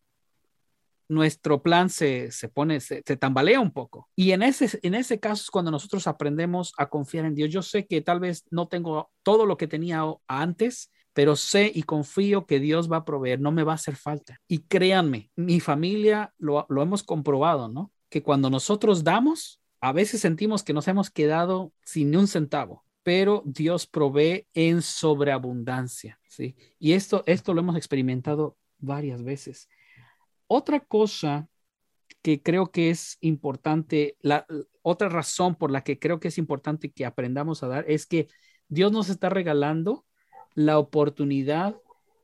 nuestro 1.08 1.60
plan 1.60 1.90
se, 1.90 2.30
se 2.30 2.48
pone, 2.48 2.78
se, 2.78 3.02
tambalea 3.02 3.58
un 3.58 3.72
poco. 3.72 4.08
Y 4.14 4.30
en 4.30 4.44
ese, 4.44 4.78
en 4.84 4.94
ese 4.94 5.18
caso 5.18 5.42
es 5.42 5.50
cuando 5.50 5.72
nosotros 5.72 6.06
aprendemos 6.06 6.72
a 6.78 6.88
confiar 6.88 7.24
en 7.24 7.34
Dios. 7.34 7.50
Yo 7.50 7.62
sé 7.62 7.88
que 7.88 8.00
tal 8.00 8.20
vez 8.20 8.44
no 8.52 8.68
tengo 8.68 9.10
todo 9.24 9.46
lo 9.46 9.56
que 9.56 9.66
tenía 9.66 10.04
antes, 10.28 10.92
pero 11.12 11.34
sé 11.34 11.72
y 11.74 11.82
confío 11.82 12.46
que 12.46 12.60
Dios 12.60 12.88
va 12.90 12.98
a 12.98 13.04
proveer, 13.04 13.40
no 13.40 13.50
me 13.50 13.64
va 13.64 13.72
a 13.72 13.74
hacer 13.82 13.96
falta. 13.96 14.38
Y 14.46 14.60
créanme, 14.60 15.32
mi 15.34 15.58
familia 15.58 16.32
lo, 16.38 16.66
lo 16.68 16.82
hemos 16.82 17.02
comprobado, 17.02 17.68
¿no? 17.68 17.90
Que 18.10 18.22
cuando 18.22 18.48
nosotros 18.48 19.02
damos, 19.02 19.60
a 19.80 19.90
veces 19.90 20.20
sentimos 20.20 20.62
que 20.62 20.72
nos 20.72 20.86
hemos 20.86 21.10
quedado 21.10 21.72
sin 21.84 22.14
un 22.14 22.28
centavo 22.28 22.84
pero 23.11 23.42
Dios 23.44 23.88
provee 23.88 24.46
en 24.55 24.83
sobreabundancia, 24.83 26.20
¿sí? 26.29 26.55
Y 26.79 26.92
esto, 26.92 27.25
esto 27.27 27.53
lo 27.55 27.61
hemos 27.61 27.75
experimentado 27.75 28.57
varias 28.79 29.25
veces. 29.25 29.68
Otra 30.46 30.79
cosa 30.79 31.49
que 32.23 32.40
creo 32.40 32.70
que 32.70 32.90
es 32.90 33.18
importante, 33.20 34.16
la 34.20 34.46
otra 34.83 35.09
razón 35.09 35.57
por 35.57 35.73
la 35.73 35.83
que 35.83 35.99
creo 35.99 36.20
que 36.20 36.29
es 36.29 36.38
importante 36.38 36.92
que 36.92 37.05
aprendamos 37.05 37.64
a 37.64 37.66
dar 37.66 37.85
es 37.88 38.07
que 38.07 38.29
Dios 38.68 38.92
nos 38.92 39.09
está 39.09 39.29
regalando 39.29 40.07
la 40.55 40.79
oportunidad 40.79 41.75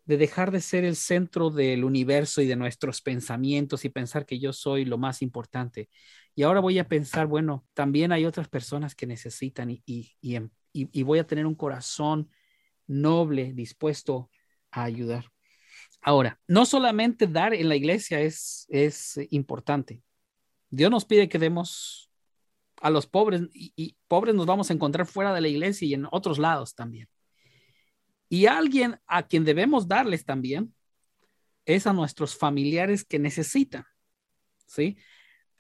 de 0.05 0.17
dejar 0.17 0.53
de 0.53 0.61
ser 0.61 0.85
el 0.85 0.95
centro 0.95 1.51
del 1.51 1.83
universo 1.83 2.43
y 2.43 2.47
de 2.47 2.55
nuestros 2.55 3.03
pensamientos 3.03 3.85
y 3.85 3.89
pensar 3.89 4.25
que 4.25 4.39
yo 4.39 4.53
soy 4.53 4.85
lo 4.85 4.99
más 4.99 5.21
importante. 5.21 5.89
Y 6.37 6.45
ahora 6.45 6.61
voy 6.61 6.79
a 6.79 6.87
pensar, 6.87 7.27
bueno, 7.27 7.67
también 7.75 8.13
hay 8.13 8.25
otras 8.25 8.49
personas 8.49 8.95
que 8.95 9.07
necesitan 9.07 9.71
y, 9.71 9.83
y, 9.85 10.13
y, 10.21 10.39
y, 10.77 11.03
voy 11.03 11.19
a 11.19 11.27
tener 11.27 11.47
un 11.47 11.55
corazón 11.55 12.31
noble, 12.87 13.53
dispuesto 13.53 14.31
a 14.71 14.85
ayudar. 14.85 15.33
Ahora, 16.03 16.39
no 16.47 16.67
solamente 16.67 17.27
dar 17.27 17.55
en 17.55 17.69
la 17.69 17.77
iglesia 17.77 18.21
es, 18.21 18.67
es 18.69 19.19
importante. 19.31 20.03
Dios 20.71 20.91
nos 20.91 21.05
pide 21.05 21.29
que 21.29 21.39
demos 21.39 22.11
a 22.81 22.91
los 22.91 23.07
pobres 23.07 23.43
y, 23.53 23.97
pobres 24.09 24.35
nos 24.35 24.47
vamos 24.47 24.71
a 24.71 24.75
encontrar 24.75 25.07
fuera 25.07 25.35
de 25.35 25.41
la 25.41 25.49
iglesia 25.49 25.89
y 25.89 25.95
en 25.95 26.07
otros 26.11 26.39
lados 26.39 26.75
también. 26.75 27.09
Y 28.29 28.47
alguien 28.47 29.01
a 29.07 29.27
quien 29.27 29.45
debemos 29.45 29.89
darles 29.89 30.25
también 30.25 30.75
es 31.65 31.87
a 31.87 31.93
nuestros 31.93 32.37
familiares 32.37 33.05
que 33.05 33.19
necesitan. 33.19 33.85
¿Sí? 34.67 34.97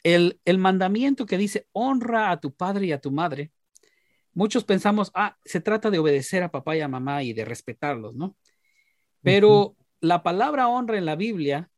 El, 0.02 0.40
el 0.44 0.58
mandamiento 0.58 1.26
que 1.26 1.38
dice 1.38 1.68
honra 1.72 2.30
a 2.30 2.40
tu 2.40 2.54
padre 2.54 2.86
y 2.86 2.92
a 2.92 3.00
tu 3.00 3.10
madre 3.10 3.52
muchos 4.36 4.64
pensamos, 4.64 5.10
ah, 5.14 5.34
se 5.46 5.60
trata 5.60 5.90
de 5.90 5.98
obedecer 5.98 6.42
a 6.42 6.50
papá 6.50 6.76
y 6.76 6.82
a 6.82 6.88
mamá 6.88 7.22
y 7.22 7.32
de 7.32 7.46
respetarlos, 7.46 8.14
¿no? 8.14 8.36
Pero 9.22 9.74
la 10.00 10.22
palabra 10.22 10.68
honra 10.68 10.98
en 10.98 11.06
la 11.06 11.16
Biblia 11.16 11.70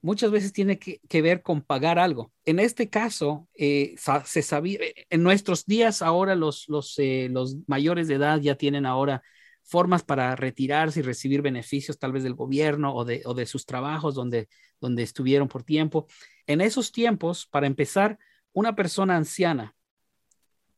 muchas 0.00 0.30
veces 0.30 0.54
tiene 0.54 0.78
que, 0.78 1.22
ver 1.22 1.42
con 1.42 1.60
pagar 1.60 1.98
algo. 1.98 2.32
En 2.46 2.60
este 2.60 2.88
caso, 2.88 3.46
eh, 3.54 3.94
se 4.24 4.42
sabía, 4.42 4.78
eh, 4.80 5.06
en 5.10 5.22
nuestros 5.22 5.66
días 5.66 6.00
ahora 6.00 6.34
los, 6.34 6.66
los, 6.68 6.98
eh, 6.98 7.28
los 7.30 7.58
mayores 7.66 8.08
de 8.08 8.14
edad 8.14 8.40
ya 8.40 8.56
tienen 8.56 8.86
ahora 8.86 9.22
formas 9.62 10.02
para 10.02 10.34
retirarse 10.34 11.00
y 11.00 11.02
recibir 11.02 11.42
beneficios 11.42 11.98
tal 11.98 12.12
vez 12.12 12.22
del 12.22 12.34
gobierno 12.34 12.94
o 12.94 13.04
de, 13.04 13.20
o 13.26 13.34
de 13.34 13.44
sus 13.44 13.66
trabajos 13.66 14.14
donde, 14.14 14.48
donde 14.80 15.02
estuvieron 15.02 15.46
por 15.46 15.62
tiempo. 15.62 16.06
En 16.46 16.62
esos 16.62 16.90
tiempos, 16.90 17.46
para 17.46 17.66
empezar, 17.66 18.18
una 18.54 18.74
persona 18.74 19.14
anciana 19.14 19.76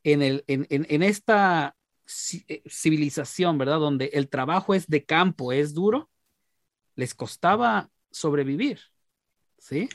en, 0.04 0.22
el, 0.22 0.44
en, 0.46 0.66
en 0.70 1.02
esta 1.02 1.76
civilización, 2.06 3.58
¿verdad? 3.58 3.80
Donde 3.80 4.06
el 4.12 4.28
trabajo 4.28 4.74
es 4.74 4.86
de 4.86 5.04
campo, 5.04 5.52
es 5.52 5.74
duro, 5.74 6.10
les 6.94 7.14
costaba 7.14 7.90
sobrevivir. 8.10 8.80
¿sí? 9.64 9.88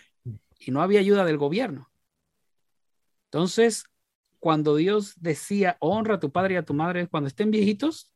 Y 0.59 0.71
no 0.71 0.81
había 0.81 0.99
ayuda 0.99 1.25
del 1.25 1.37
gobierno. 1.37 1.91
Entonces, 3.25 3.85
cuando 4.39 4.75
Dios 4.75 5.13
decía, 5.17 5.77
honra 5.79 6.15
a 6.15 6.19
tu 6.19 6.31
padre 6.31 6.55
y 6.55 6.57
a 6.57 6.65
tu 6.65 6.73
madre, 6.73 7.07
cuando 7.07 7.27
estén 7.27 7.51
viejitos, 7.51 8.11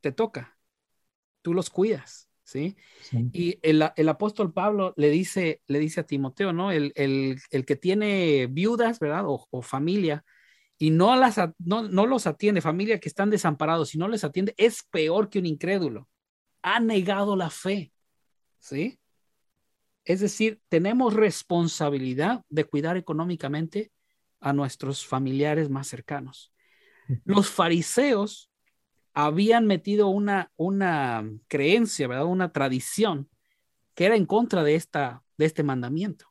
te 0.00 0.12
toca, 0.12 0.56
tú 1.42 1.52
los 1.52 1.68
cuidas, 1.70 2.28
¿sí? 2.44 2.76
Y 3.32 3.58
el, 3.62 4.08
apóstol 4.08 4.52
Pablo 4.52 4.94
le 4.96 5.10
dice, 5.10 5.62
le 5.66 5.80
dice 5.80 6.00
a 6.00 6.06
Timoteo, 6.06 6.52
¿no? 6.52 6.70
El, 6.70 6.92
que 7.50 7.76
tiene 7.76 8.46
viudas, 8.46 9.00
¿verdad? 9.00 9.24
O, 9.26 9.62
familia, 9.62 10.24
y 10.84 10.90
no, 10.90 11.16
las, 11.16 11.40
no, 11.56 11.88
no 11.88 12.04
los 12.04 12.26
atiende, 12.26 12.60
familia 12.60 13.00
que 13.00 13.08
están 13.08 13.30
desamparados, 13.30 13.94
y 13.94 13.98
no 13.98 14.06
les 14.06 14.22
atiende, 14.22 14.52
es 14.58 14.82
peor 14.82 15.30
que 15.30 15.38
un 15.38 15.46
incrédulo. 15.46 16.10
Ha 16.60 16.78
negado 16.78 17.36
la 17.36 17.48
fe, 17.48 17.90
¿sí? 18.58 19.00
Es 20.04 20.20
decir, 20.20 20.60
tenemos 20.68 21.14
responsabilidad 21.14 22.42
de 22.50 22.64
cuidar 22.64 22.98
económicamente 22.98 23.92
a 24.40 24.52
nuestros 24.52 25.06
familiares 25.06 25.70
más 25.70 25.88
cercanos. 25.88 26.52
Los 27.24 27.48
fariseos 27.48 28.50
habían 29.14 29.66
metido 29.66 30.08
una, 30.08 30.52
una 30.54 31.26
creencia, 31.48 32.08
¿verdad? 32.08 32.26
Una 32.26 32.52
tradición 32.52 33.30
que 33.94 34.04
era 34.04 34.16
en 34.16 34.26
contra 34.26 34.62
de, 34.62 34.74
esta, 34.74 35.24
de 35.38 35.46
este 35.46 35.62
mandamiento. 35.62 36.26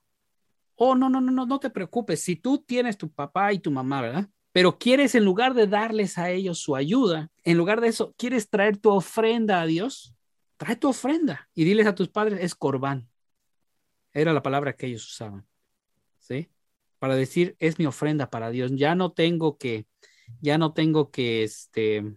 Oh, 0.75 0.93
no, 0.93 1.09
no, 1.09 1.21
no, 1.21 1.31
no, 1.31 1.47
no 1.47 1.59
te 1.59 1.71
preocupes. 1.71 2.21
Si 2.21 2.35
tú 2.35 2.59
tienes 2.59 2.99
tu 2.99 3.11
papá 3.11 3.51
y 3.51 3.57
tu 3.57 3.71
mamá, 3.71 3.99
¿verdad? 4.01 4.29
Pero 4.53 4.77
quieres, 4.77 5.15
en 5.15 5.25
lugar 5.25 5.55
de 5.55 5.67
darles 5.67 6.17
a 6.17 6.29
ellos 6.29 6.59
su 6.59 6.75
ayuda, 6.75 7.29
en 7.43 7.57
lugar 7.57 7.81
de 7.81 7.89
eso, 7.89 8.13
quieres 8.17 8.49
traer 8.49 8.77
tu 8.77 8.91
ofrenda 8.91 9.61
a 9.61 9.65
Dios, 9.65 10.15
trae 10.57 10.75
tu 10.75 10.87
ofrenda 10.89 11.49
y 11.53 11.65
diles 11.65 11.87
a 11.87 11.95
tus 11.95 12.07
padres, 12.07 12.39
es 12.41 12.55
corbán. 12.55 13.09
Era 14.13 14.31
la 14.31 14.43
palabra 14.43 14.73
que 14.75 14.85
ellos 14.85 15.05
usaban. 15.05 15.45
¿Sí? 16.19 16.49
Para 16.99 17.15
decir, 17.15 17.57
es 17.59 17.79
mi 17.79 17.85
ofrenda 17.85 18.29
para 18.29 18.51
Dios. 18.51 18.71
Ya 18.75 18.95
no 18.95 19.11
tengo 19.11 19.57
que, 19.57 19.87
ya 20.39 20.57
no 20.57 20.71
tengo 20.71 21.11
que, 21.11 21.43
este, 21.43 22.15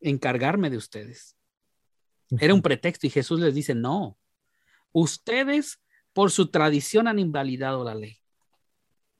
encargarme 0.00 0.70
de 0.70 0.76
ustedes. 0.76 1.36
Era 2.38 2.54
un 2.54 2.62
pretexto 2.62 3.06
y 3.06 3.10
Jesús 3.10 3.40
les 3.40 3.54
dice, 3.54 3.74
no, 3.74 4.18
ustedes 4.92 5.80
por 6.12 6.30
su 6.30 6.50
tradición 6.50 7.08
han 7.08 7.18
invalidado 7.18 7.84
la 7.84 7.94
ley. 7.94 8.18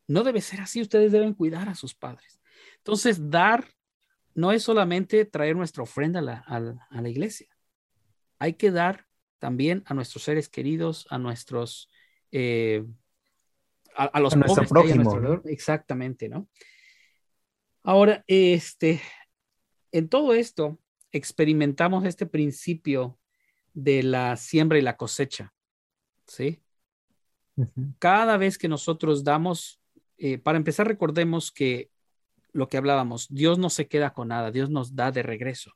No 0.09 0.25
debe 0.25 0.41
ser 0.41 0.61
así, 0.61 0.81
ustedes 0.83 1.13
deben 1.13 1.35
cuidar 1.35 1.69
a 1.69 1.77
sus 1.77 1.95
padres. 1.95 2.41
Entonces, 2.79 3.31
dar 3.31 3.69
no 4.35 4.51
es 4.51 4.65
solamente 4.65 5.25
traer 5.25 5.55
nuestra 5.55 5.85
ofrenda 5.85 6.19
a 6.19 6.23
la, 6.23 6.87
a 6.91 7.01
la 7.01 7.09
iglesia. 7.09 7.49
Hay 8.39 8.55
que 8.55 8.71
dar 8.71 9.09
también 9.39 9.83
a 9.87 9.95
nuestros 9.95 10.25
seres 10.25 10.49
queridos, 10.49 11.07
a 11.11 11.19
nuestros, 11.19 11.89
eh, 12.33 12.85
a, 13.95 14.21
los 14.21 14.35
pobres 14.35 15.43
Exactamente, 15.45 16.29
¿no? 16.29 16.49
Ahora, 17.83 18.25
este, 18.27 19.01
en 19.93 20.09
todo 20.09 20.35
esto 20.35 20.79
experimentamos 21.13 22.05
este 22.05 22.27
principio 22.27 23.19
de 23.73 24.03
la 24.03 24.37
siembra 24.37 24.79
y 24.79 24.83
la 24.83 24.97
cosecha, 24.97 25.55
¿sí? 26.27 26.63
Cada 27.99 28.37
vez 28.37 28.57
que 28.57 28.69
nosotros 28.69 29.25
damos, 29.25 29.78
eh, 30.19 30.39
para 30.39 30.59
empezar, 30.59 30.87
recordemos 30.87 31.51
que 31.53 31.91
lo 32.53 32.69
que 32.69 32.77
hablábamos, 32.77 33.29
Dios 33.29 33.59
no 33.59 33.71
se 33.71 33.89
queda 33.89 34.13
con 34.13 34.29
nada, 34.29 34.51
Dios 34.51 34.71
nos 34.71 34.95
da 34.95 35.13
de 35.13 35.23
regreso. 35.23 35.73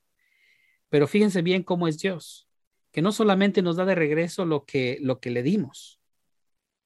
Pero 0.89 1.07
fíjense 1.07 1.43
bien 1.43 1.63
cómo 1.63 1.89
es 1.89 1.99
Dios 1.99 2.49
que 2.93 3.03
no 3.03 3.11
solamente 3.11 3.63
nos 3.63 3.77
da 3.77 3.85
de 3.87 3.95
regreso 3.95 4.45
lo 4.45 4.65
que, 4.65 4.99
lo 5.01 5.19
que 5.19 5.31
le 5.31 5.43
dimos, 5.43 5.99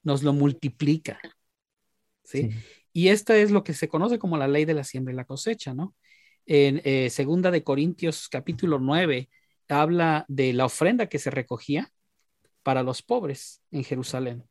nos 0.04 0.22
lo 0.22 0.32
multiplica. 0.32 1.20
¿sí? 2.22 2.50
Y 2.92 3.08
esta 3.08 3.36
es 3.36 3.50
lo 3.50 3.64
que 3.64 3.74
se 3.74 3.88
conoce 3.88 4.18
como 4.18 4.38
la 4.38 4.48
ley 4.48 4.64
de 4.64 4.74
la 4.74 4.84
siembra 4.84 5.12
y 5.12 5.16
la 5.16 5.24
cosecha, 5.24 5.74
¿no? 5.74 5.94
En 6.46 6.80
eh, 6.84 7.10
segunda 7.10 7.50
de 7.50 7.64
Corintios 7.64 8.28
capítulo 8.28 8.78
9 8.78 9.28
habla 9.68 10.24
de 10.28 10.52
la 10.52 10.66
ofrenda 10.66 11.08
que 11.08 11.18
se 11.18 11.30
recogía 11.30 11.92
para 12.62 12.84
los 12.84 13.02
pobres 13.02 13.62
en 13.72 13.82
Jerusalén. 13.82 14.44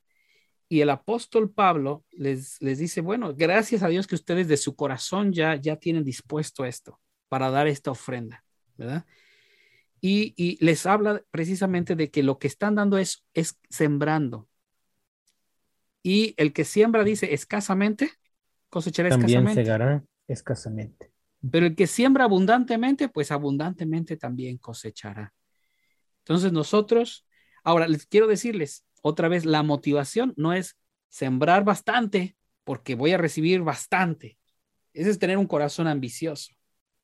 Y 0.68 0.82
el 0.82 0.90
apóstol 0.90 1.52
Pablo 1.52 2.04
les, 2.12 2.62
les 2.62 2.80
dice, 2.80 3.02
bueno, 3.02 3.36
gracias 3.36 3.84
a 3.84 3.88
Dios 3.88 4.08
que 4.08 4.16
ustedes 4.16 4.48
de 4.48 4.58
su 4.58 4.76
corazón 4.76 5.32
ya, 5.32 5.56
ya 5.56 5.76
tienen 5.76 6.04
dispuesto 6.04 6.66
esto 6.66 7.00
para 7.30 7.52
dar 7.52 7.68
esta 7.68 7.92
ofrenda, 7.92 8.44
¿verdad? 8.78 9.06
y, 10.08 10.58
les 10.64 10.86
habla 10.86 11.24
precisamente 11.32 11.96
de 11.96 12.12
que 12.12 12.24
lo 12.24 12.38
que 12.38 12.48
están 12.48 12.76
dando 12.76 12.98
es, 12.98 13.26
es 13.34 13.60
sembrando. 13.70 14.48
Y 16.04 16.36
el 16.38 16.54
que 16.54 16.66
siembra 16.66 17.04
dice 17.04 17.34
escasamente, 17.34 18.12
cosechará 18.70 19.10
también 19.10 19.30
escasamente. 19.30 19.64
segará 19.64 20.04
escasamente. 20.28 21.12
Pero 21.52 21.66
el 21.66 21.76
que 21.76 21.88
siembra 21.88 22.26
abundantemente, 22.26 23.10
pues 23.10 23.32
abundantemente 23.32 24.16
también 24.18 24.58
cosechará. 24.58 25.34
Entonces 26.20 26.52
nosotros, 26.52 27.26
ahora 27.64 27.88
les 27.88 28.06
quiero 28.06 28.28
decirles 28.28 28.86
otra 29.08 29.28
vez, 29.28 29.46
la 29.46 29.62
motivación 29.62 30.34
no 30.36 30.52
es 30.52 30.80
sembrar 31.10 31.64
bastante 31.64 32.36
porque 32.64 32.96
voy 32.96 33.12
a 33.12 33.20
recibir 33.20 33.62
bastante. 33.62 34.40
Ese 34.94 35.12
es 35.12 35.20
tener 35.20 35.38
un 35.38 35.46
corazón 35.46 35.86
ambicioso, 35.86 36.52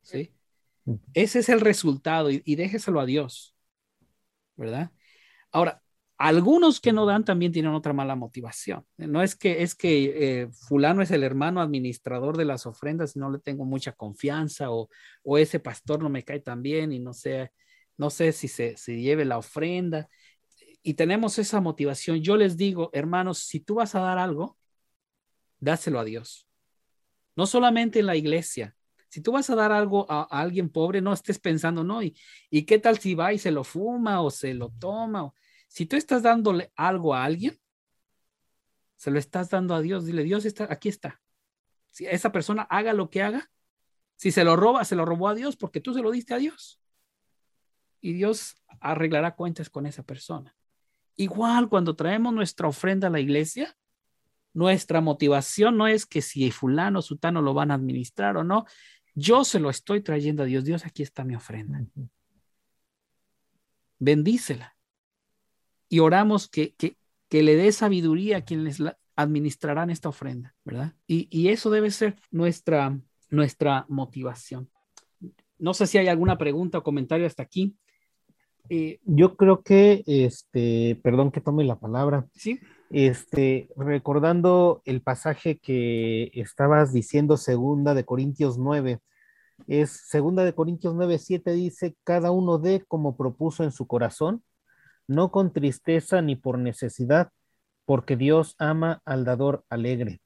¿sí? 0.00 0.34
Ese 1.14 1.38
es 1.38 1.48
el 1.48 1.60
resultado 1.60 2.28
y, 2.28 2.56
déjeselo 2.56 2.98
a 2.98 3.06
Dios, 3.06 3.54
¿verdad? 4.56 4.90
Ahora, 5.52 5.80
algunos 6.18 6.80
que 6.80 6.92
no 6.92 7.06
dan 7.06 7.24
también 7.24 7.52
tienen 7.52 7.72
otra 7.72 7.92
mala 7.92 8.16
motivación. 8.16 8.84
No 8.96 9.22
es 9.22 9.36
que 9.36 9.62
es 9.62 9.76
que 9.76 10.40
eh, 10.40 10.48
fulano 10.50 11.02
es 11.02 11.12
el 11.12 11.22
hermano 11.22 11.60
administrador 11.60 12.36
de 12.36 12.46
las 12.46 12.66
ofrendas 12.66 13.14
y 13.14 13.20
no 13.20 13.30
le 13.30 13.38
tengo 13.38 13.64
mucha 13.64 13.92
confianza 13.92 14.72
o, 14.72 14.88
o 15.22 15.38
ese 15.38 15.60
pastor 15.60 16.02
no 16.02 16.08
me 16.08 16.24
cae 16.24 16.40
tan 16.40 16.62
bien 16.62 16.90
y 16.90 16.98
no 16.98 17.12
sé, 17.12 17.52
no 17.96 18.10
sé 18.10 18.32
si 18.32 18.48
se, 18.48 18.76
se 18.76 19.00
lleve 19.00 19.24
la 19.24 19.38
ofrenda. 19.38 20.08
Y 20.82 20.94
tenemos 20.94 21.38
esa 21.38 21.60
motivación. 21.60 22.20
Yo 22.20 22.36
les 22.36 22.56
digo, 22.56 22.90
hermanos, 22.92 23.38
si 23.38 23.60
tú 23.60 23.76
vas 23.76 23.94
a 23.94 24.00
dar 24.00 24.18
algo, 24.18 24.58
dáselo 25.60 26.00
a 26.00 26.04
Dios. 26.04 26.48
No 27.36 27.46
solamente 27.46 28.00
en 28.00 28.06
la 28.06 28.16
iglesia, 28.16 28.74
si 29.08 29.20
tú 29.20 29.32
vas 29.32 29.48
a 29.50 29.54
dar 29.54 29.72
algo 29.72 30.06
a, 30.10 30.22
alguien 30.22 30.70
pobre, 30.70 31.00
no 31.00 31.12
estés 31.12 31.38
pensando, 31.38 31.84
no, 31.84 32.02
y, 32.02 32.16
y, 32.50 32.64
qué 32.64 32.78
tal 32.78 32.98
si 32.98 33.14
va 33.14 33.32
y 33.32 33.38
se 33.38 33.50
lo 33.50 33.62
fuma 33.62 34.22
o 34.22 34.30
se 34.30 34.54
lo 34.54 34.70
toma. 34.70 35.32
si 35.68 35.86
tú 35.86 35.96
estás 35.96 36.22
dándole 36.22 36.72
algo 36.76 37.14
a 37.14 37.24
alguien, 37.24 37.58
se 38.96 39.10
lo 39.10 39.18
estás 39.18 39.50
dando 39.50 39.74
a 39.74 39.80
Dios, 39.80 40.06
dile, 40.06 40.24
Dios 40.24 40.44
está, 40.44 40.66
aquí 40.70 40.88
está. 40.88 41.20
Si 41.90 42.06
esa 42.06 42.32
persona 42.32 42.62
haga 42.62 42.92
lo 42.92 43.10
que 43.10 43.22
haga, 43.22 43.50
si 44.16 44.30
se 44.30 44.44
lo 44.44 44.56
roba, 44.56 44.84
se 44.84 44.96
lo 44.96 45.04
robó 45.04 45.28
a 45.28 45.34
Dios 45.34 45.56
porque 45.56 45.80
tú 45.80 45.92
se 45.92 46.00
lo 46.00 46.10
diste 46.10 46.34
a 46.34 46.38
Dios. 46.38 46.80
Y 48.00 48.14
Dios 48.14 48.56
arreglará 48.80 49.34
cuentas 49.34 49.68
con 49.68 49.86
esa 49.86 50.02
persona. 50.02 50.56
Igual 51.16 51.68
cuando 51.68 51.94
traemos 51.94 52.32
nuestra 52.32 52.68
ofrenda 52.68 53.08
a 53.08 53.10
la 53.10 53.20
iglesia, 53.20 53.76
nuestra 54.54 55.00
motivación 55.00 55.76
no 55.76 55.86
es 55.86 56.06
que 56.06 56.22
si 56.22 56.50
fulano 56.50 56.98
o 56.98 57.02
sutano 57.02 57.40
lo 57.42 57.54
van 57.54 57.70
a 57.70 57.74
administrar 57.74 58.36
o 58.36 58.44
no, 58.44 58.66
yo 59.14 59.44
se 59.44 59.60
lo 59.60 59.70
estoy 59.70 60.00
trayendo 60.02 60.42
a 60.42 60.46
Dios. 60.46 60.64
Dios, 60.64 60.84
aquí 60.84 61.02
está 61.02 61.24
mi 61.24 61.34
ofrenda. 61.34 61.84
Bendícela. 63.98 64.76
Y 65.88 65.98
oramos 65.98 66.48
que, 66.48 66.74
que, 66.74 66.96
le 67.42 67.56
dé 67.56 67.72
sabiduría 67.72 68.38
a 68.38 68.44
quienes 68.44 68.78
administrarán 69.16 69.90
esta 69.90 70.08
ofrenda, 70.08 70.54
¿verdad? 70.64 70.94
Y, 71.06 71.48
eso 71.48 71.70
debe 71.70 71.90
ser 71.90 72.16
nuestra, 72.30 72.98
nuestra 73.30 73.84
motivación. 73.88 74.70
No 75.58 75.74
sé 75.74 75.86
si 75.86 75.98
hay 75.98 76.08
alguna 76.08 76.38
pregunta 76.38 76.78
o 76.78 76.82
comentario 76.82 77.26
hasta 77.26 77.42
aquí. 77.42 77.76
Eh, 78.74 79.00
Yo 79.04 79.36
creo 79.36 79.62
que, 79.62 80.02
este, 80.06 80.98
perdón 81.02 81.30
que 81.30 81.42
tome 81.42 81.62
la 81.62 81.78
palabra. 81.78 82.26
Sí. 82.32 82.58
Este, 82.88 83.68
recordando 83.76 84.80
el 84.86 85.02
pasaje 85.02 85.58
que 85.58 86.30
estabas 86.32 86.90
diciendo, 86.90 87.36
segunda 87.36 87.92
de 87.92 88.06
Corintios 88.06 88.56
9, 88.56 88.98
es 89.66 89.90
segunda 90.08 90.42
de 90.42 90.54
Corintios 90.54 90.94
9, 90.94 91.18
7 91.18 91.52
dice, 91.52 91.96
cada 92.02 92.30
uno 92.30 92.56
dé 92.56 92.82
como 92.88 93.14
propuso 93.14 93.62
en 93.62 93.72
su 93.72 93.86
corazón, 93.86 94.42
no 95.06 95.30
con 95.30 95.52
tristeza 95.52 96.22
ni 96.22 96.34
por 96.34 96.58
necesidad, 96.58 97.28
porque 97.84 98.16
Dios 98.16 98.56
ama 98.58 99.02
al 99.04 99.26
dador 99.26 99.66
alegre. 99.68 100.22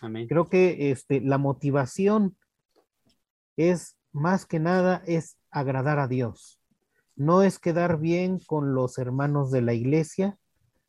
Amén. 0.00 0.26
Creo 0.26 0.48
que 0.48 0.90
este, 0.90 1.20
la 1.20 1.38
motivación 1.38 2.36
es 3.56 3.96
más 4.10 4.46
que 4.46 4.58
nada 4.58 5.00
es 5.06 5.36
agradar 5.52 6.00
a 6.00 6.08
Dios. 6.08 6.58
No 7.16 7.42
es 7.42 7.58
quedar 7.58 7.98
bien 7.98 8.38
con 8.38 8.74
los 8.74 8.98
hermanos 8.98 9.50
de 9.50 9.62
la 9.62 9.74
iglesia, 9.74 10.38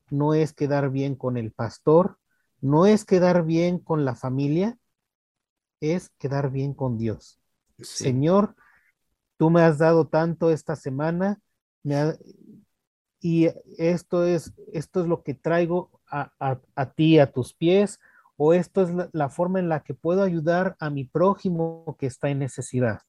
no 0.09 0.33
es 0.33 0.53
quedar 0.53 0.89
bien 0.89 1.15
con 1.15 1.37
el 1.37 1.51
pastor, 1.51 2.17
no 2.61 2.85
es 2.85 3.05
quedar 3.05 3.45
bien 3.45 3.79
con 3.79 4.05
la 4.05 4.15
familia, 4.15 4.77
es 5.81 6.09
quedar 6.17 6.51
bien 6.51 6.73
con 6.73 6.97
Dios. 6.97 7.39
Señor, 7.79 8.55
tú 9.37 9.49
me 9.49 9.61
has 9.61 9.77
dado 9.77 10.07
tanto 10.07 10.49
esta 10.49 10.75
semana 10.75 11.39
y 13.19 13.47
esto 13.77 14.25
es, 14.25 14.53
esto 14.73 15.01
es 15.01 15.07
lo 15.07 15.23
que 15.23 15.33
traigo 15.33 16.01
a, 16.07 16.93
ti, 16.95 17.19
a 17.19 17.31
tus 17.31 17.53
pies, 17.53 17.99
o 18.37 18.53
esto 18.53 18.83
es 18.83 18.89
la, 19.13 19.29
forma 19.29 19.59
en 19.59 19.69
la 19.69 19.81
que 19.83 19.93
puedo 19.93 20.23
ayudar 20.23 20.75
a 20.79 20.89
mi 20.89 21.05
prójimo 21.05 21.95
que 21.99 22.05
está 22.05 22.29
en 22.29 22.39
necesidad. 22.39 23.01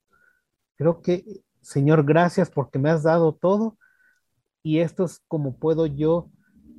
Creo 0.77 1.01
que, 1.03 1.43
Señor, 1.67 2.05
gracias 2.05 2.49
porque 2.49 2.79
me 2.79 2.91
has 2.91 3.03
dado 3.03 3.35
todo 3.35 3.77
y 4.63 4.79
esto 4.79 5.05
es 5.05 5.21
como 5.27 5.59
puedo 5.59 5.87
yo 5.87 6.31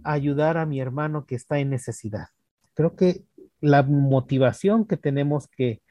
ayudar 0.06 0.56
a 0.56 0.66
mi 0.66 0.80
hermano 0.80 1.26
que 1.26 1.36
está 1.36 1.60
en 1.60 1.70
necesidad. 1.70 2.28
Creo 2.74 2.96
que 2.96 3.26
la 3.60 3.84
motivación 3.84 4.88
que 4.88 4.96
tenemos 4.96 5.50
que, 5.50 5.82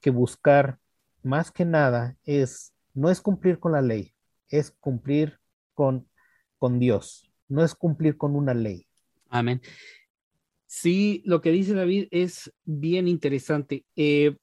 que 0.00 0.08
buscar 0.08 0.78
más 1.22 1.50
que 1.50 1.66
nada 1.66 2.16
es, 2.24 2.72
no 2.94 3.10
es 3.10 3.20
cumplir 3.20 3.58
con 3.58 3.72
la 3.72 3.82
ley, 3.82 4.14
es 4.48 4.70
cumplir 4.70 5.38
con, 5.74 6.08
con 6.56 6.78
Dios, 6.78 7.30
no 7.48 7.62
es 7.62 7.74
cumplir 7.74 8.16
con 8.16 8.34
una 8.34 8.54
ley. 8.54 8.86
Amén. 9.28 9.60
Sí, 10.64 11.22
lo 11.26 11.42
que 11.42 11.50
dice 11.50 11.74
David 11.74 12.08
es 12.10 12.50
bien 12.64 13.08
interesante, 13.08 13.84
eh, 13.94 14.38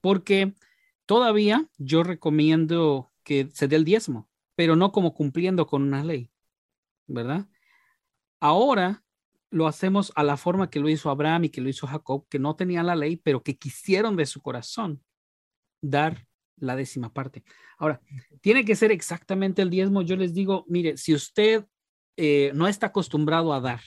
porque 0.00 0.54
todavía 1.06 1.68
yo 1.78 2.02
recomiendo 2.02 3.12
que 3.26 3.50
se 3.52 3.66
dé 3.66 3.74
el 3.74 3.84
diezmo, 3.84 4.30
pero 4.54 4.76
no 4.76 4.92
como 4.92 5.12
cumpliendo 5.12 5.66
con 5.66 5.82
una 5.82 6.04
ley, 6.04 6.30
¿verdad? 7.08 7.48
Ahora 8.38 9.04
lo 9.50 9.66
hacemos 9.66 10.12
a 10.14 10.22
la 10.22 10.36
forma 10.36 10.70
que 10.70 10.78
lo 10.78 10.88
hizo 10.88 11.10
Abraham 11.10 11.44
y 11.44 11.48
que 11.48 11.60
lo 11.60 11.68
hizo 11.68 11.88
Jacob, 11.88 12.28
que 12.28 12.38
no 12.38 12.54
tenían 12.54 12.86
la 12.86 12.94
ley, 12.94 13.16
pero 13.16 13.42
que 13.42 13.58
quisieron 13.58 14.14
de 14.14 14.26
su 14.26 14.40
corazón 14.40 15.02
dar 15.80 16.24
la 16.54 16.76
décima 16.76 17.12
parte. 17.12 17.42
Ahora, 17.78 18.00
tiene 18.40 18.64
que 18.64 18.76
ser 18.76 18.92
exactamente 18.92 19.60
el 19.60 19.70
diezmo. 19.70 20.02
Yo 20.02 20.14
les 20.14 20.32
digo, 20.32 20.64
mire, 20.68 20.96
si 20.96 21.12
usted 21.12 21.66
eh, 22.16 22.52
no 22.54 22.68
está 22.68 22.86
acostumbrado 22.86 23.52
a 23.52 23.60
dar, 23.60 23.80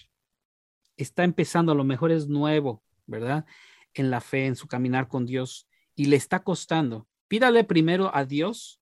está 0.97 1.23
empezando, 1.23 1.71
a 1.71 1.75
lo 1.75 1.85
mejor 1.85 2.11
es 2.11 2.27
nuevo, 2.27 2.83
¿verdad? 3.05 3.45
En 3.93 4.11
la 4.11 4.19
fe, 4.19 4.47
en 4.47 4.57
su 4.57 4.67
caminar 4.67 5.07
con 5.07 5.25
Dios, 5.25 5.69
y 5.95 6.07
le 6.07 6.17
está 6.17 6.43
costando, 6.43 7.07
pídale 7.29 7.63
primero 7.63 8.13
a 8.13 8.25
Dios 8.25 8.78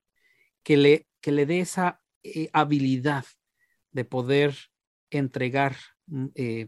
que 0.68 0.76
le, 0.76 1.08
que 1.22 1.32
le 1.32 1.46
dé 1.46 1.62
esa 1.62 2.02
eh, 2.24 2.50
habilidad 2.52 3.24
de 3.94 4.04
poder 4.04 4.54
entregar, 5.10 5.78
mm, 6.08 6.26
eh, 6.36 6.68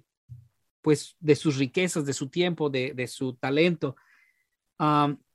pues, 0.81 1.17
de 1.19 1.35
sus 1.35 1.57
riquezas, 1.57 2.05
de 2.05 2.13
su 2.13 2.29
tiempo, 2.29 2.69
de, 2.69 3.07
su 3.07 3.33
talento. 3.33 3.97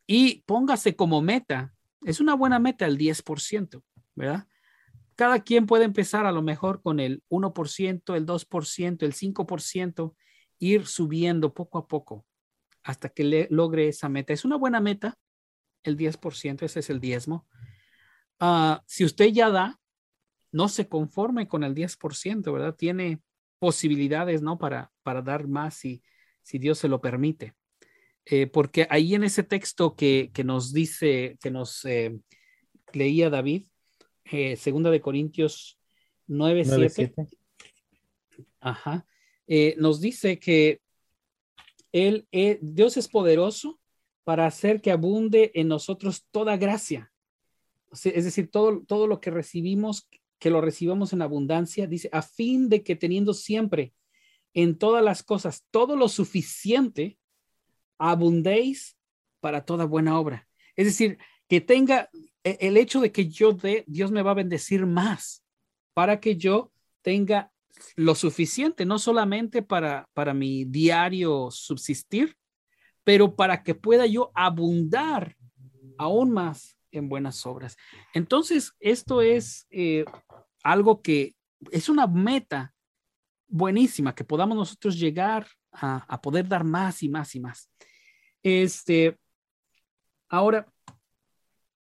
y 0.06 0.42
póngase 0.46 0.96
como 0.96 1.20
meta, 1.20 1.74
es 2.06 2.20
una 2.20 2.34
buena 2.34 2.58
meta 2.58 2.86
el 2.86 2.96
10%, 2.96 3.82
¿verdad? 4.14 4.46
cada 5.14 5.40
quien 5.40 5.66
puede 5.66 5.84
empezar 5.84 6.24
a 6.24 6.32
lo 6.32 6.40
mejor 6.40 6.80
con 6.80 7.00
el 7.00 7.22
1%, 7.28 8.16
el 8.16 8.24
2%, 8.24 9.02
el 9.02 9.12
5%, 9.12 10.14
ir 10.58 10.86
subiendo 10.86 11.52
poco 11.52 11.76
a 11.76 11.86
poco 11.86 12.24
hasta 12.82 13.10
que 13.10 13.24
le 13.24 13.46
logre 13.50 13.88
esa 13.88 14.08
meta. 14.08 14.32
Es 14.32 14.46
una 14.46 14.56
buena 14.56 14.80
meta, 14.80 15.18
el 15.82 15.98
10%, 15.98 16.62
ese 16.62 16.80
es 16.80 16.88
el 16.88 16.98
diezmo. 16.98 17.46
Ah, 18.41 18.82
si 18.87 19.05
usted 19.05 19.26
ya 19.28 19.51
da, 19.51 19.80
no 20.53 20.68
se 20.68 20.89
conforme 20.89 21.49
con 21.49 21.64
el 21.64 21.74
10%, 21.74 22.53
¿verdad? 22.53 22.76
Tiene 22.76 23.20
posibilidades, 23.59 24.43
¿no? 24.43 24.59
Para, 24.59 24.93
para 25.03 25.22
dar 25.22 25.49
más 25.49 25.74
si, 25.74 26.03
si 26.43 26.59
Dios 26.59 26.78
se 26.78 26.89
lo 26.89 27.01
permite. 27.01 27.55
Eh, 28.26 28.47
porque 28.47 28.87
ahí 28.89 29.14
en 29.14 29.24
ese 29.24 29.43
texto 29.43 29.97
que, 29.97 30.30
nos 30.45 30.72
dice, 30.72 31.37
que 31.43 31.51
nos 31.51 31.85
eh, 31.85 32.18
leía 32.93 33.30
David, 33.30 33.66
eh, 34.24 34.57
segunda 34.57 34.91
de 34.91 35.01
Corintios 35.01 35.78
9, 36.26 36.64
7. 36.64 37.14
Ajá. 38.61 39.07
Eh, 39.47 39.74
nos 39.78 40.01
dice 40.01 40.39
que 40.39 40.80
él, 41.93 42.26
Dios 42.61 42.97
es 42.97 43.09
poderoso 43.09 43.78
para 44.24 44.47
hacer 44.47 44.80
que 44.80 44.91
abunde 44.91 45.53
en 45.55 45.68
nosotros 45.68 46.26
toda 46.30 46.57
gracia. 46.57 47.12
Es 48.05 48.24
decir, 48.24 48.51
todo, 48.51 48.82
todo 48.86 49.07
lo 49.07 49.20
que 49.20 49.30
recibimos, 49.30 50.09
que 50.38 50.51
lo 50.51 50.61
recibamos 50.61 51.12
en 51.12 51.22
abundancia, 51.22 51.86
dice, 51.86 52.09
a 52.12 52.22
fin 52.22 52.68
de 52.68 52.82
que 52.82 52.97
teniendo 52.97 53.34
siempre 53.34 53.95
en 54.53 54.78
todas 54.78 55.03
las 55.03 55.22
cosas 55.22 55.64
todo 55.70 55.97
lo 55.97 56.09
suficiente, 56.09 57.18
abundéis 57.99 58.97
para 59.40 59.64
toda 59.64 59.84
buena 59.84 60.18
obra. 60.18 60.49
Es 60.76 60.86
decir, 60.86 61.18
que 61.49 61.61
tenga 61.61 62.11
e, 62.42 62.59
el 62.61 62.76
hecho 62.76 63.01
de 63.01 63.12
que 63.12 63.28
yo 63.28 63.53
dé, 63.53 63.84
Dios 63.86 64.11
me 64.11 64.22
va 64.22 64.32
a 64.32 64.34
bendecir 64.42 64.86
más 64.86 65.45
para 65.92 66.20
que 66.20 66.36
yo 66.36 66.72
tenga 67.03 67.53
lo 67.97 68.14
suficiente, 68.14 68.84
no 68.84 68.99
solamente 68.99 69.62
para, 69.62 70.09
para 70.14 70.32
mi 70.34 70.64
diario 70.64 71.51
subsistir, 71.51 72.36
pero 73.03 73.36
para 73.36 73.62
que 73.62 73.74
pueda 73.74 74.07
yo 74.07 74.30
abundar 74.34 75.36
aún 75.99 76.30
más 76.30 76.73
en 76.95 77.09
buenas 77.09 77.45
obras. 77.47 77.76
Entonces, 78.12 78.72
esto 78.80 79.22
es 79.22 79.66
eh, 79.70 80.05
algo 80.62 81.03
que 81.03 81.34
es 81.70 81.88
una 81.88 82.07
meta 82.07 82.74
buenísima, 83.47 84.14
que 84.14 84.24
podamos 84.24 84.57
nosotros 84.57 84.99
llegar 84.99 85.47
a, 85.72 86.20
poder 86.20 86.49
dar 86.49 86.64
más 86.64 87.03
y 87.03 87.09
más 87.09 87.34
y 87.34 87.40
más. 87.40 87.70
Este, 88.42 89.18
ahora, 90.28 90.66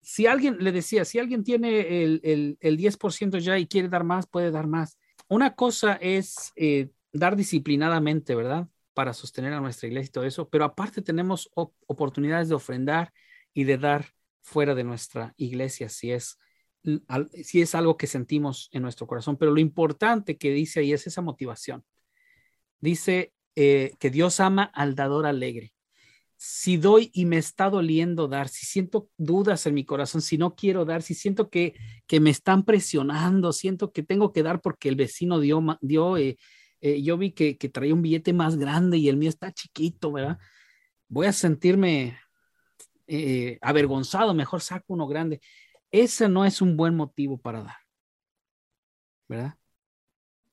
si 0.03 0.27
alguien 0.27 0.59
le 0.61 0.73
decía, 0.73 1.05
si 1.05 1.19
alguien 1.19 1.43
tiene 1.43 2.03
el, 2.03 2.21
el, 2.23 2.59
el 2.61 2.77
10% 2.79 3.39
ya 3.39 3.59
y 3.59 3.67
quiere 3.67 3.89
dar 3.89 4.05
más, 4.05 4.27
puede 4.27 4.51
dar 4.51 4.67
más. 4.67 4.99
Una 5.29 5.55
cosa 5.55 5.95
es 5.95 6.53
eh, 6.57 6.91
dar 7.13 7.37
disciplinadamente, 7.37 8.35
¿verdad? 8.35 8.69
Para 8.95 9.13
sostener 9.13 9.53
a 9.53 9.61
nuestra 9.61 9.89
iglesia 9.89 10.09
y 10.09 10.13
todo 10.13 10.25
eso, 10.25 10.49
pero 10.49 10.65
aparte 10.65 11.03
tenemos 11.03 11.51
oportunidades 11.55 12.49
de 12.49 12.55
ofrendar 12.55 13.13
y 13.53 13.65
de 13.65 13.79
dar 13.79 14.07
fuera 14.47 14.75
de 14.75 14.85
nuestra 14.85 15.35
iglesia 15.37 15.89
si 15.89 16.13
es, 16.13 16.39
si 17.43 17.61
es 17.61 17.75
algo 17.75 17.97
que 17.97 18.07
sentimos 18.07 18.71
en 18.73 18.83
nuestro 18.83 19.07
corazón. 19.07 19.37
Pero 19.37 19.53
lo 19.53 19.61
importante 19.61 20.39
que 20.39 20.53
dice 20.53 20.81
ahí 20.81 20.93
es 20.93 21.07
esa 21.07 21.21
motivación. 21.21 21.85
Dice 22.81 23.33
eh, 23.57 23.95
que 23.99 24.11
Dios 24.11 24.41
ama 24.41 24.63
al 24.63 24.95
dador 24.95 25.27
alegre 25.27 25.73
si 26.37 26.77
doy 26.77 27.11
y 27.15 27.25
me 27.25 27.39
está 27.39 27.71
doliendo 27.71 28.29
dar, 28.29 28.49
si 28.49 28.67
siento 28.67 29.09
dudas 29.17 29.67
en 29.67 29.75
mi 29.75 29.85
corazón, 29.85 30.21
si 30.21 30.37
no 30.37 30.55
quiero 30.55 30.85
dar, 30.85 31.03
si 31.03 31.15
siento 31.15 31.49
que, 31.49 31.75
que 32.07 32.21
me 32.21 32.31
están 32.31 32.65
presionando, 32.65 33.53
siento 33.53 33.91
que 33.91 34.03
tengo 34.03 34.33
que 34.33 34.43
dar 34.43 34.61
porque 34.61 34.89
el 34.89 34.97
vecino 34.97 35.41
dio, 35.41 35.63
dio 35.81 36.17
eh, 36.19 36.37
eh, 36.81 37.03
yo 37.03 37.17
vi 37.17 37.33
que, 37.33 37.57
que 37.57 37.69
traía 37.71 37.95
un 37.95 38.03
billete 38.03 38.35
más 38.35 38.57
grande 38.57 38.99
y 38.99 39.09
el 39.09 39.17
mío 39.17 39.31
está 39.31 39.51
chiquito, 39.51 40.13
¿verdad? 40.13 40.39
Voy 41.09 41.27
a 41.27 41.33
sentirme 41.33 42.19
eh, 43.07 43.59
avergonzado, 43.63 44.35
mejor 44.35 44.61
saco 44.61 44.95
uno 44.95 45.07
grande. 45.07 45.41
Ese 45.91 46.29
no 46.29 46.45
es 46.45 46.61
un 46.61 46.77
buen 46.77 46.95
motivo 46.95 47.39
para 47.39 47.63
dar, 47.63 47.77
¿verdad? 49.29 49.57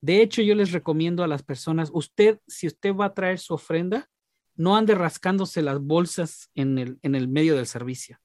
De 0.01 0.21
hecho, 0.21 0.41
yo 0.41 0.53
les 0.53 0.71
recomiendo 0.71 1.23
a 1.23 1.27
las 1.27 1.43
personas, 1.43 1.89
usted, 1.93 2.39
si 2.47 2.67
usted 2.67 2.93
va 2.93 3.05
a 3.05 3.13
traer 3.13 3.39
su 3.39 3.53
ofrenda, 3.53 4.09
no 4.55 4.75
ande 4.75 4.95
rascándose 4.95 5.61
las 5.61 5.79
bolsas 5.79 6.49
en 6.55 6.77
el, 6.77 6.99
en 7.01 7.15
el 7.15 7.27
medio 7.27 7.55
del 7.55 7.65
servicio. 7.65 8.19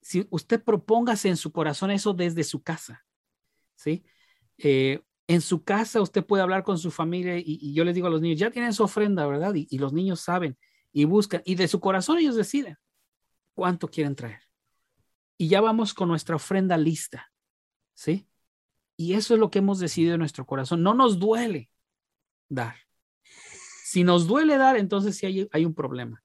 Si 0.00 0.26
usted 0.30 0.62
propóngase 0.64 1.28
en 1.28 1.36
su 1.36 1.52
corazón 1.52 1.90
eso 1.90 2.14
desde 2.14 2.44
su 2.44 2.62
casa, 2.62 3.04
¿sí? 3.76 4.04
Eh, 4.56 5.00
en 5.26 5.42
su 5.42 5.62
casa 5.62 6.00
usted 6.00 6.24
puede 6.24 6.42
hablar 6.42 6.64
con 6.64 6.78
su 6.78 6.90
familia 6.90 7.36
y, 7.36 7.74
yo 7.74 7.84
les 7.84 7.94
digo 7.94 8.06
a 8.06 8.10
los 8.10 8.22
niños, 8.22 8.40
ya 8.40 8.50
tienen 8.50 8.72
su 8.72 8.82
ofrenda, 8.82 9.26
¿verdad? 9.26 9.54
Y, 9.54 9.68
y 9.70 9.78
los 9.78 9.92
niños 9.92 10.20
saben 10.20 10.56
y 10.92 11.04
buscan 11.04 11.42
y 11.44 11.54
de 11.54 11.68
su 11.68 11.78
corazón 11.78 12.18
ellos 12.18 12.34
deciden 12.34 12.76
cuánto 13.58 13.88
quieren 13.88 14.14
traer. 14.14 14.40
Y 15.36 15.48
ya 15.48 15.60
vamos 15.60 15.92
con 15.92 16.08
nuestra 16.08 16.36
ofrenda 16.36 16.78
lista, 16.78 17.32
¿sí? 17.92 18.28
Y 18.96 19.14
eso 19.14 19.34
es 19.34 19.40
lo 19.40 19.50
que 19.50 19.58
hemos 19.58 19.80
decidido 19.80 20.14
en 20.14 20.20
nuestro 20.20 20.46
corazón. 20.46 20.84
No 20.84 20.94
nos 20.94 21.18
duele 21.18 21.68
dar. 22.48 22.76
Si 23.82 24.04
nos 24.04 24.28
duele 24.28 24.58
dar, 24.58 24.76
entonces 24.76 25.16
sí 25.16 25.48
hay, 25.50 25.64
un 25.64 25.74
problema. 25.74 26.22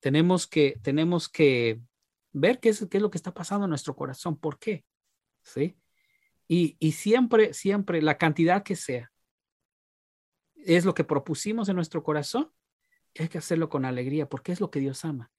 Tenemos 0.00 0.46
que, 0.46 0.80
tenemos 0.82 1.28
que 1.28 1.78
ver 2.32 2.58
qué 2.58 2.70
es, 2.70 2.86
qué 2.90 2.96
es 2.96 3.02
lo 3.02 3.10
que 3.10 3.18
está 3.18 3.34
pasando 3.34 3.66
en 3.66 3.70
nuestro 3.70 3.94
corazón. 3.94 4.38
¿Por 4.38 4.58
qué? 4.58 4.86
¿Sí? 5.42 5.76
Y, 6.46 6.78
y 6.78 6.92
siempre, 6.92 7.52
siempre, 7.52 8.00
la 8.00 8.16
cantidad 8.16 8.62
que 8.62 8.76
sea, 8.76 9.12
es 10.56 10.86
lo 10.86 10.94
que 10.94 11.04
propusimos 11.04 11.68
en 11.68 11.76
nuestro 11.76 12.02
corazón, 12.02 12.50
hay 13.18 13.28
que 13.28 13.36
hacerlo 13.36 13.68
con 13.68 13.84
alegría 13.84 14.26
porque 14.26 14.52
es 14.52 14.60
lo 14.60 14.70
que 14.70 14.80
Dios 14.80 15.04
ama. 15.04 15.30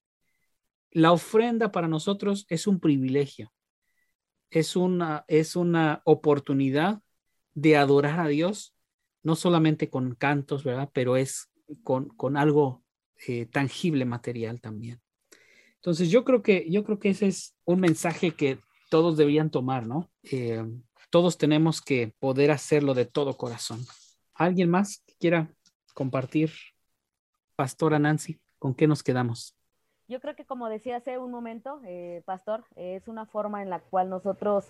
La 0.92 1.12
ofrenda 1.12 1.72
para 1.72 1.88
nosotros 1.88 2.46
es 2.50 2.68
un 2.68 2.80
privilegio, 2.80 3.54
es 4.50 4.76
una, 4.76 5.26
es 5.28 5.56
una 5.56 6.02
oportunidad 6.06 7.02
de 7.54 7.78
adorar 7.78 8.20
a 8.20 8.28
Dios, 8.28 8.76
no 9.22 9.36
solamente 9.36 9.90
con 9.90 10.16
cantos, 10.16 10.64
¿verdad? 10.64 10.90
Pero 10.94 11.18
es 11.18 11.50
con, 11.84 12.10
con 12.10 12.38
algo 12.38 12.84
eh, 13.28 13.46
tangible, 13.46 14.06
material 14.06 14.62
también. 14.62 15.02
Entonces 15.76 16.10
yo 16.10 16.26
creo 16.26 16.42
que 16.42 16.70
yo 16.70 16.84
creo 16.84 17.00
que 17.00 17.10
ese 17.10 17.28
es 17.28 17.56
un 17.66 17.80
mensaje 17.80 18.32
que 18.32 18.60
todos 18.90 19.18
debían 19.18 19.50
tomar, 19.50 19.88
¿no? 19.88 20.10
Eh, 20.24 20.66
todos 21.10 21.38
tenemos 21.38 21.82
que 21.82 22.14
poder 22.20 22.52
hacerlo 22.52 22.94
de 22.94 23.06
todo 23.06 23.38
corazón. 23.38 23.86
¿Alguien 24.34 24.70
más 24.70 25.04
que 25.06 25.14
quiera 25.20 25.54
compartir? 25.94 26.52
Pastora 27.56 28.00
Nancy, 28.00 28.40
¿con 28.58 28.74
qué 28.74 28.88
nos 28.88 29.04
quedamos? 29.04 29.59
Yo 30.10 30.20
creo 30.20 30.36
que 30.36 30.44
como 30.44 30.68
decía 30.68 30.98
hace 30.98 31.18
un 31.18 31.32
momento, 31.32 31.80
eh, 31.86 32.22
Pastor, 32.26 32.66
es 32.76 33.08
una 33.08 33.26
forma 33.26 33.62
en 33.62 33.70
la 33.70 33.80
cual 33.80 34.10
nosotros 34.10 34.70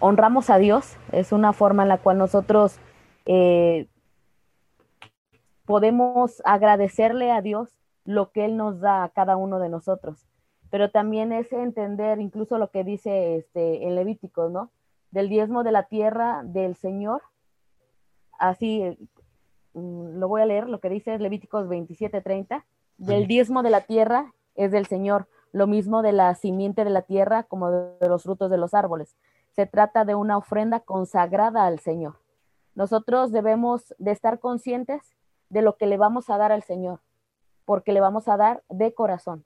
honramos 0.00 0.50
a 0.50 0.58
Dios, 0.58 0.96
es 1.12 1.30
una 1.30 1.52
forma 1.52 1.84
en 1.84 1.88
la 1.88 1.98
cual 1.98 2.18
nosotros 2.18 2.80
podemos 5.64 6.42
agradecerle 6.44 7.30
a 7.30 7.40
Dios 7.40 7.78
lo 8.04 8.30
que 8.32 8.44
Él 8.44 8.56
nos 8.56 8.80
da 8.80 9.04
a 9.04 9.08
cada 9.10 9.36
uno 9.36 9.58
de 9.58 9.68
nosotros. 9.68 10.26
Pero 10.70 10.90
también 10.90 11.32
es 11.32 11.52
entender 11.52 12.20
incluso 12.20 12.58
lo 12.58 12.70
que 12.70 12.84
dice 12.84 13.36
este, 13.36 13.86
en 13.86 13.94
Levíticos, 13.94 14.50
¿no? 14.50 14.70
Del 15.10 15.28
diezmo 15.28 15.62
de 15.62 15.72
la 15.72 15.84
tierra 15.84 16.42
del 16.44 16.74
Señor. 16.76 17.22
Así, 18.38 18.98
mm, 19.74 20.18
lo 20.18 20.28
voy 20.28 20.42
a 20.42 20.46
leer, 20.46 20.68
lo 20.68 20.80
que 20.80 20.88
dice 20.88 21.18
Levíticos 21.18 21.68
27:30. 21.68 22.64
Del 22.98 23.26
diezmo 23.26 23.62
de 23.62 23.70
la 23.70 23.80
tierra 23.82 24.32
es 24.54 24.70
del 24.70 24.86
Señor, 24.86 25.28
lo 25.52 25.66
mismo 25.66 26.02
de 26.02 26.12
la 26.12 26.34
simiente 26.34 26.84
de 26.84 26.90
la 26.90 27.02
tierra 27.02 27.42
como 27.44 27.70
de 27.70 28.08
los 28.08 28.22
frutos 28.22 28.50
de 28.50 28.58
los 28.58 28.74
árboles. 28.74 29.16
Se 29.50 29.66
trata 29.66 30.04
de 30.04 30.14
una 30.14 30.36
ofrenda 30.36 30.80
consagrada 30.80 31.66
al 31.66 31.78
Señor. 31.78 32.16
Nosotros 32.74 33.32
debemos 33.32 33.94
de 33.98 34.12
estar 34.12 34.40
conscientes 34.40 35.14
de 35.50 35.62
lo 35.62 35.76
que 35.76 35.86
le 35.86 35.98
vamos 35.98 36.30
a 36.30 36.38
dar 36.38 36.52
al 36.52 36.62
Señor, 36.62 37.00
porque 37.66 37.92
le 37.92 38.00
vamos 38.00 38.28
a 38.28 38.38
dar 38.38 38.62
de 38.70 38.94
corazón, 38.94 39.44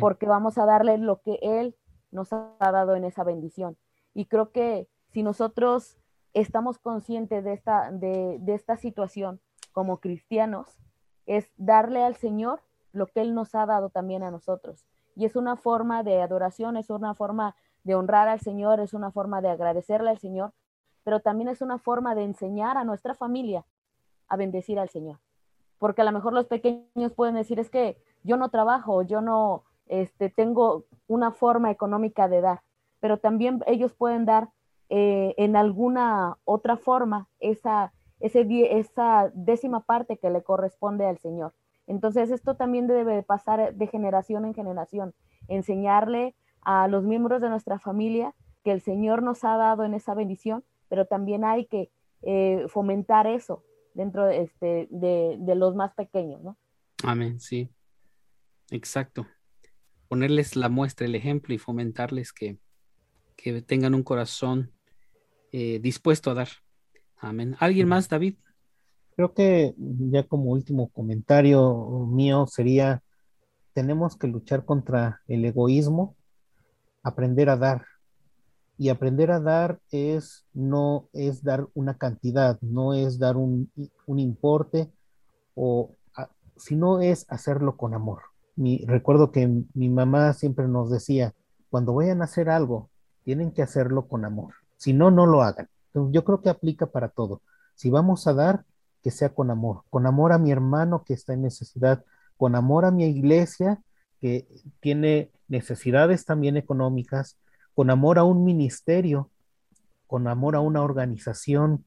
porque 0.00 0.26
vamos 0.26 0.58
a 0.58 0.64
darle 0.64 0.98
lo 0.98 1.20
que 1.22 1.38
Él 1.42 1.76
nos 2.12 2.32
ha 2.32 2.54
dado 2.60 2.94
en 2.94 3.04
esa 3.04 3.24
bendición. 3.24 3.76
Y 4.14 4.26
creo 4.26 4.52
que 4.52 4.88
si 5.12 5.24
nosotros 5.24 5.98
estamos 6.32 6.78
conscientes 6.78 7.42
de 7.42 7.52
esta, 7.54 7.90
de, 7.90 8.38
de 8.40 8.54
esta 8.54 8.76
situación 8.76 9.40
como 9.72 9.98
cristianos, 9.98 10.78
es 11.26 11.50
darle 11.56 12.02
al 12.02 12.16
Señor 12.16 12.60
lo 12.92 13.06
que 13.06 13.20
Él 13.20 13.34
nos 13.34 13.54
ha 13.54 13.66
dado 13.66 13.90
también 13.90 14.22
a 14.22 14.30
nosotros. 14.30 14.86
Y 15.14 15.24
es 15.24 15.36
una 15.36 15.56
forma 15.56 16.02
de 16.02 16.22
adoración, 16.22 16.76
es 16.76 16.90
una 16.90 17.14
forma 17.14 17.54
de 17.84 17.94
honrar 17.94 18.28
al 18.28 18.40
Señor, 18.40 18.80
es 18.80 18.94
una 18.94 19.10
forma 19.10 19.40
de 19.40 19.48
agradecerle 19.48 20.10
al 20.10 20.18
Señor, 20.18 20.52
pero 21.04 21.20
también 21.20 21.48
es 21.48 21.62
una 21.62 21.78
forma 21.78 22.14
de 22.14 22.24
enseñar 22.24 22.76
a 22.76 22.84
nuestra 22.84 23.14
familia 23.14 23.64
a 24.28 24.36
bendecir 24.36 24.78
al 24.78 24.88
Señor. 24.88 25.18
Porque 25.78 26.02
a 26.02 26.04
lo 26.04 26.12
mejor 26.12 26.32
los 26.32 26.46
pequeños 26.46 27.12
pueden 27.14 27.34
decir, 27.34 27.60
es 27.60 27.70
que 27.70 28.02
yo 28.22 28.36
no 28.36 28.48
trabajo, 28.48 29.02
yo 29.02 29.20
no 29.20 29.62
este, 29.86 30.30
tengo 30.30 30.84
una 31.06 31.30
forma 31.30 31.70
económica 31.70 32.28
de 32.28 32.40
dar, 32.40 32.62
pero 32.98 33.18
también 33.18 33.62
ellos 33.66 33.94
pueden 33.94 34.24
dar 34.24 34.50
eh, 34.88 35.34
en 35.36 35.56
alguna 35.56 36.38
otra 36.44 36.76
forma 36.76 37.28
esa, 37.38 37.92
ese, 38.20 38.46
esa 38.78 39.30
décima 39.34 39.80
parte 39.80 40.18
que 40.18 40.30
le 40.30 40.42
corresponde 40.42 41.06
al 41.06 41.18
Señor. 41.18 41.54
Entonces 41.86 42.30
esto 42.30 42.56
también 42.56 42.86
debe 42.86 43.22
pasar 43.22 43.74
de 43.74 43.86
generación 43.86 44.44
en 44.44 44.54
generación, 44.54 45.14
enseñarle 45.48 46.34
a 46.62 46.88
los 46.88 47.04
miembros 47.04 47.40
de 47.40 47.48
nuestra 47.48 47.78
familia 47.78 48.34
que 48.64 48.72
el 48.72 48.80
Señor 48.80 49.22
nos 49.22 49.44
ha 49.44 49.56
dado 49.56 49.84
en 49.84 49.94
esa 49.94 50.14
bendición, 50.14 50.64
pero 50.88 51.06
también 51.06 51.44
hay 51.44 51.66
que 51.66 51.90
eh, 52.22 52.66
fomentar 52.68 53.28
eso, 53.28 53.64
dentro 53.94 54.26
de, 54.26 54.42
este, 54.42 54.88
de, 54.90 55.54
los 55.54 55.76
más 55.76 55.94
pequeños, 55.94 56.42
¿no? 56.42 56.58
Amén, 57.04 57.38
sí. 57.38 57.70
Exacto. 58.70 59.26
Ponerles 60.08 60.56
la 60.56 60.68
muestra, 60.68 61.06
el 61.06 61.14
ejemplo 61.14 61.54
y 61.54 61.58
fomentarles 61.58 62.32
que, 62.32 62.58
tengan 63.66 63.94
un 63.94 64.02
corazón 64.02 64.72
eh, 65.52 65.78
dispuesto 65.80 66.32
a 66.32 66.34
dar. 66.34 66.48
Amén. 67.18 67.56
¿Alguien 67.58 67.88
más, 67.88 68.08
David? 68.08 68.36
Creo 69.14 69.32
que 69.32 69.74
ya 69.78 70.24
como 70.24 70.50
último 70.50 70.88
comentario 70.90 72.06
mío 72.08 72.46
sería, 72.46 73.02
tenemos 73.72 74.16
que 74.16 74.26
luchar 74.26 74.64
contra 74.64 75.22
el 75.26 75.44
egoísmo, 75.44 76.16
aprender 77.02 77.48
a 77.48 77.56
dar, 77.56 77.86
y 78.78 78.90
aprender 78.90 79.30
a 79.30 79.40
dar 79.40 79.80
es 79.90 80.44
no 80.52 81.08
es 81.12 81.42
dar 81.42 81.66
una 81.74 81.96
cantidad, 81.96 82.58
no 82.60 82.92
es 82.92 83.18
dar 83.18 83.36
un, 83.36 83.70
importe, 84.06 84.92
o, 85.54 85.94
sino 86.56 87.00
es 87.00 87.24
hacerlo 87.30 87.76
con 87.76 87.94
amor. 87.94 88.22
Mi, 88.54 88.84
recuerdo 88.86 89.32
que 89.32 89.64
mi 89.74 89.88
mamá 89.88 90.32
siempre 90.34 90.68
nos 90.68 90.90
decía, 90.90 91.34
cuando 91.70 91.94
vayan 91.94 92.20
a 92.20 92.24
hacer 92.24 92.50
algo, 92.50 92.90
tienen 93.24 93.52
que 93.52 93.62
hacerlo 93.62 94.08
con 94.08 94.24
amor. 94.24 94.54
Si 94.76 94.92
no, 94.92 95.10
no 95.10 95.26
lo 95.26 95.42
hagan. 95.42 95.68
Yo 96.10 96.24
creo 96.24 96.40
que 96.40 96.50
aplica 96.50 96.86
para 96.86 97.08
todo. 97.08 97.42
Si 97.74 97.90
vamos 97.90 98.26
a 98.26 98.34
dar, 98.34 98.64
que 99.02 99.10
sea 99.10 99.30
con 99.30 99.50
amor. 99.50 99.84
Con 99.90 100.06
amor 100.06 100.32
a 100.32 100.38
mi 100.38 100.50
hermano 100.50 101.04
que 101.04 101.14
está 101.14 101.32
en 101.32 101.42
necesidad, 101.42 102.04
con 102.36 102.54
amor 102.54 102.84
a 102.84 102.90
mi 102.90 103.04
iglesia 103.04 103.80
que 104.20 104.48
tiene 104.80 105.30
necesidades 105.48 106.24
también 106.24 106.56
económicas, 106.56 107.38
con 107.74 107.90
amor 107.90 108.18
a 108.18 108.24
un 108.24 108.44
ministerio, 108.44 109.30
con 110.06 110.26
amor 110.26 110.56
a 110.56 110.60
una 110.60 110.82
organización 110.82 111.84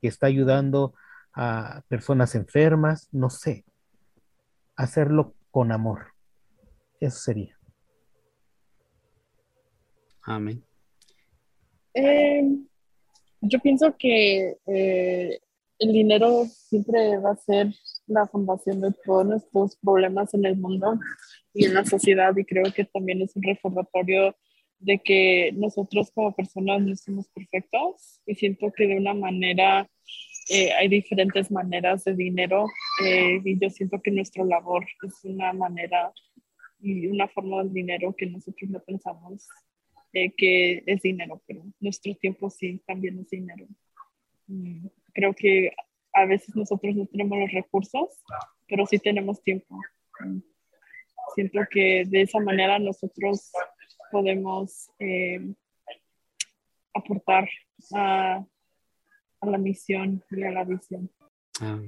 que 0.00 0.08
está 0.08 0.26
ayudando 0.26 0.94
a 1.32 1.82
personas 1.88 2.34
enfermas, 2.34 3.08
no 3.12 3.30
sé, 3.30 3.64
hacerlo 4.76 5.34
con 5.50 5.72
amor. 5.72 6.08
Eso 7.00 7.18
sería. 7.18 7.56
Amén. 10.22 10.64
Eh, 11.94 12.42
yo 13.40 13.58
pienso 13.60 13.96
que 13.96 14.56
eh, 14.66 15.38
el 15.78 15.92
dinero 15.92 16.44
siempre 16.46 17.18
va 17.18 17.32
a 17.32 17.36
ser 17.36 17.72
la 18.06 18.26
fundación 18.26 18.80
de 18.80 18.92
todos 19.04 19.26
nuestros 19.26 19.76
problemas 19.76 20.34
en 20.34 20.44
el 20.44 20.56
mundo 20.56 20.98
y 21.54 21.66
en 21.66 21.74
la 21.74 21.84
sociedad 21.84 22.36
y 22.36 22.44
creo 22.44 22.64
que 22.72 22.84
también 22.84 23.22
es 23.22 23.36
un 23.36 23.42
recordatorio 23.42 24.34
de 24.80 24.98
que 24.98 25.52
nosotros 25.54 26.10
como 26.12 26.34
personas 26.34 26.82
no 26.82 26.94
somos 26.96 27.28
perfectos 27.28 28.20
y 28.26 28.34
siento 28.34 28.72
que 28.72 28.86
de 28.86 28.96
una 28.96 29.14
manera 29.14 29.88
eh, 30.50 30.72
hay 30.72 30.88
diferentes 30.88 31.50
maneras 31.50 32.04
de 32.04 32.14
dinero 32.14 32.66
eh, 33.04 33.40
y 33.44 33.58
yo 33.58 33.70
siento 33.70 34.00
que 34.00 34.10
nuestra 34.10 34.44
labor 34.44 34.86
es 35.06 35.24
una 35.24 35.52
manera 35.52 36.12
y 36.80 37.08
una 37.08 37.28
forma 37.28 37.64
de 37.64 37.70
dinero 37.70 38.14
que 38.16 38.26
nosotros 38.26 38.70
no 38.70 38.80
pensamos 38.80 39.46
eh, 40.24 40.34
que 40.36 40.82
es 40.86 41.02
dinero, 41.02 41.42
pero 41.46 41.62
nuestro 41.80 42.14
tiempo 42.14 42.50
sí 42.50 42.82
también 42.86 43.18
es 43.18 43.30
dinero. 43.30 43.66
Mm, 44.46 44.86
creo 45.12 45.34
que 45.34 45.72
a 46.12 46.24
veces 46.24 46.54
nosotros 46.56 46.94
no 46.94 47.06
tenemos 47.06 47.38
los 47.38 47.52
recursos, 47.52 48.08
pero 48.66 48.86
sí 48.86 48.98
tenemos 48.98 49.42
tiempo. 49.42 49.80
Mm, 50.20 50.38
siento 51.34 51.60
que 51.70 52.04
de 52.06 52.22
esa 52.22 52.40
manera 52.40 52.78
nosotros 52.78 53.52
podemos 54.10 54.90
eh, 54.98 55.40
aportar 56.94 57.48
a, 57.94 58.44
la 59.42 59.58
misión 59.58 60.22
y 60.30 60.42
a 60.42 60.50
la 60.50 60.64
visión. 60.64 61.10
Ah, 61.60 61.80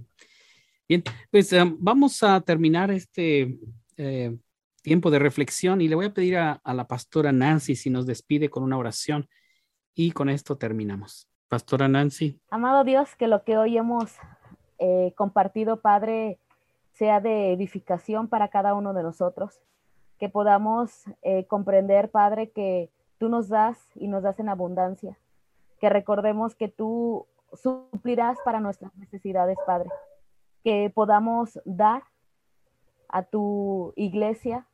bien, 0.89 1.03
pues 1.31 1.53
eh, 1.53 1.63
vamos 1.79 2.23
a 2.23 2.41
terminar 2.41 2.91
este 2.91 3.59
eh, 3.97 4.37
tiempo 4.83 5.11
de 5.11 5.19
reflexión 5.19 5.81
y 5.81 5.89
le 5.89 5.95
voy 5.95 6.07
a 6.07 6.15
pedir 6.15 6.39
a, 6.39 6.61
la 6.65 6.87
pastora 6.87 7.33
Nancy 7.33 7.77
si 7.77 7.91
nos 7.91 8.07
despide 8.07 8.49
con 8.51 8.63
una 8.63 8.79
oración 8.79 9.29
y 9.95 10.13
con 10.13 10.29
esto 10.29 10.57
terminamos. 10.57 11.29
Pastora 11.49 11.89
Nancy. 11.89 12.41
Amado 12.51 12.85
Dios, 12.85 13.17
que 13.17 13.27
lo 13.27 13.45
que 13.45 13.59
hoy 13.59 13.77
hemos 13.77 14.17
compartido, 15.15 15.81
Padre, 15.81 16.39
sea 16.93 17.21
de 17.21 17.53
edificación 17.53 18.29
para 18.29 18.49
cada 18.49 18.75
uno 18.75 18.95
de 18.95 19.03
nosotros 19.03 19.61
que 20.21 20.29
podamos 20.29 21.05
eh, 21.23 21.47
comprender, 21.47 22.11
Padre, 22.11 22.51
que 22.51 22.91
tú 23.19 23.31
nos 23.31 23.49
das 23.49 23.79
y 23.95 24.07
nos 24.07 24.23
das 24.23 24.39
en 24.39 24.51
abundancia, 24.51 25.19
que 25.81 25.89
recordemos 25.89 26.55
que 26.55 26.69
tú 26.69 27.27
suplirás 27.55 28.39
para 28.45 28.61
nuestras 28.61 28.95
necesidades, 28.97 29.57
Padre, 29.67 29.89
que 30.63 30.93
podamos 30.95 31.59
dar 31.65 32.03
a 33.09 33.23
tu 33.23 33.95
iglesia 33.97 34.67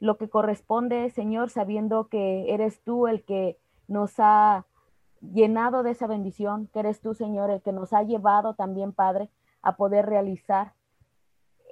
lo 0.00 0.18
que 0.18 0.28
corresponde, 0.28 1.10
Señor, 1.10 1.50
sabiendo 1.50 2.08
que 2.08 2.52
eres 2.52 2.82
tú 2.82 3.06
el 3.06 3.24
que 3.24 3.58
nos 3.88 4.14
ha 4.18 4.66
llenado 5.20 5.82
de 5.82 5.92
esa 5.92 6.06
bendición, 6.06 6.68
que 6.72 6.80
eres 6.80 7.00
tú, 7.00 7.14
Señor, 7.14 7.50
el 7.50 7.62
que 7.62 7.72
nos 7.72 7.92
ha 7.92 8.02
llevado 8.02 8.54
también, 8.54 8.92
Padre, 8.92 9.30
a 9.62 9.76
poder 9.76 10.06
realizar 10.06 10.74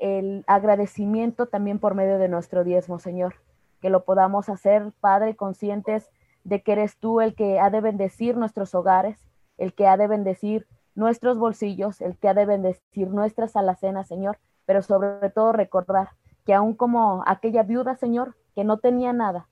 el 0.01 0.45
agradecimiento 0.47 1.47
también 1.47 1.79
por 1.79 1.95
medio 1.95 2.19
de 2.19 2.29
nuestro 2.29 2.65
diezmo, 2.65 2.99
Señor. 2.99 3.35
Que 3.81 3.91
lo 3.91 4.05
podamos 4.05 4.49
hacer, 4.49 4.93
Padre, 5.01 5.37
conscientes 5.37 6.11
de 6.43 6.63
que 6.63 6.73
eres 6.73 6.99
tú 6.99 7.21
el 7.21 7.35
que 7.35 7.61
ha 7.61 7.71
de 7.71 7.81
bendecir 7.81 8.37
nuestros 8.37 8.75
hogares, 8.75 9.19
el 9.59 9.75
que 9.75 9.87
ha 9.87 9.97
de 9.97 10.09
bendecir 10.09 10.67
nuestros 10.95 11.39
bolsillos, 11.39 12.01
el 12.01 12.17
que 12.17 12.29
ha 12.29 12.35
de 12.35 12.47
bendecir 12.47 13.09
nuestras 13.09 13.57
alacenas, 13.57 14.09
Señor, 14.09 14.39
pero 14.67 14.83
sobre 14.83 15.31
todo 15.31 15.53
recordar 15.53 16.11
que 16.45 16.55
aún 16.55 16.75
como 16.75 17.23
aquella 17.27 17.63
viuda, 17.63 17.97
Señor, 17.97 18.37
que 18.55 18.65
no 18.65 18.79
tenía 18.79 19.13
nada 19.13 19.49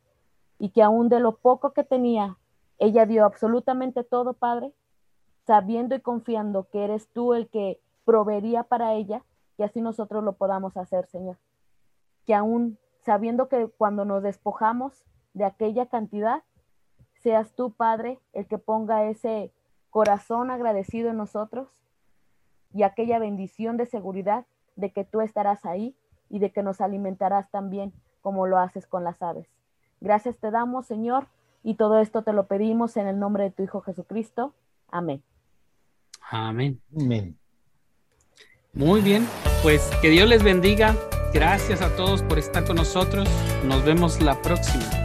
y 0.58 0.70
que 0.70 0.82
aún 0.82 1.08
de 1.08 1.20
lo 1.20 1.36
poco 1.36 1.72
que 1.72 1.84
tenía, 1.84 2.38
ella 2.78 3.06
dio 3.06 3.24
absolutamente 3.24 4.04
todo, 4.04 4.34
Padre, 4.34 4.72
sabiendo 5.46 5.94
y 5.94 6.00
confiando 6.00 6.68
que 6.68 6.84
eres 6.84 7.08
tú 7.08 7.34
el 7.34 7.48
que 7.48 7.80
proveería 8.04 8.64
para 8.64 8.94
ella, 8.94 9.24
que 9.56 9.64
así 9.64 9.80
nosotros 9.80 10.22
lo 10.22 10.34
podamos 10.34 10.76
hacer, 10.76 11.06
Señor. 11.06 11.36
Que 12.26 12.34
aún 12.34 12.78
sabiendo 13.00 13.48
que 13.48 13.68
cuando 13.68 14.04
nos 14.04 14.22
despojamos 14.22 15.04
de 15.34 15.44
aquella 15.44 15.86
cantidad, 15.86 16.42
seas 17.22 17.54
tú, 17.54 17.72
Padre, 17.72 18.20
el 18.32 18.46
que 18.46 18.58
ponga 18.58 19.04
ese 19.04 19.52
corazón 19.90 20.50
agradecido 20.50 21.10
en 21.10 21.16
nosotros 21.16 21.68
y 22.72 22.82
aquella 22.84 23.18
bendición 23.18 23.76
de 23.76 23.86
seguridad 23.86 24.46
de 24.76 24.92
que 24.92 25.04
tú 25.04 25.20
estarás 25.20 25.64
ahí 25.64 25.96
y 26.32 26.40
de 26.40 26.50
que 26.50 26.64
nos 26.64 26.80
alimentarás 26.80 27.48
también 27.50 27.92
como 28.22 28.46
lo 28.46 28.58
haces 28.58 28.86
con 28.86 29.04
las 29.04 29.22
aves. 29.22 29.46
Gracias 30.00 30.38
te 30.38 30.50
damos, 30.50 30.86
Señor, 30.86 31.28
y 31.62 31.74
todo 31.74 32.00
esto 32.00 32.22
te 32.22 32.32
lo 32.32 32.46
pedimos 32.46 32.96
en 32.96 33.06
el 33.06 33.20
nombre 33.20 33.44
de 33.44 33.50
tu 33.50 33.62
Hijo 33.62 33.82
Jesucristo. 33.82 34.54
Amén. 34.90 35.22
Amén. 36.30 36.80
Amén. 36.98 37.38
Muy 38.72 39.02
bien, 39.02 39.28
pues 39.62 39.90
que 40.00 40.08
Dios 40.08 40.28
les 40.28 40.42
bendiga. 40.42 40.96
Gracias 41.34 41.82
a 41.82 41.94
todos 41.94 42.22
por 42.22 42.38
estar 42.38 42.64
con 42.64 42.76
nosotros. 42.76 43.28
Nos 43.64 43.84
vemos 43.84 44.20
la 44.22 44.40
próxima. 44.40 45.01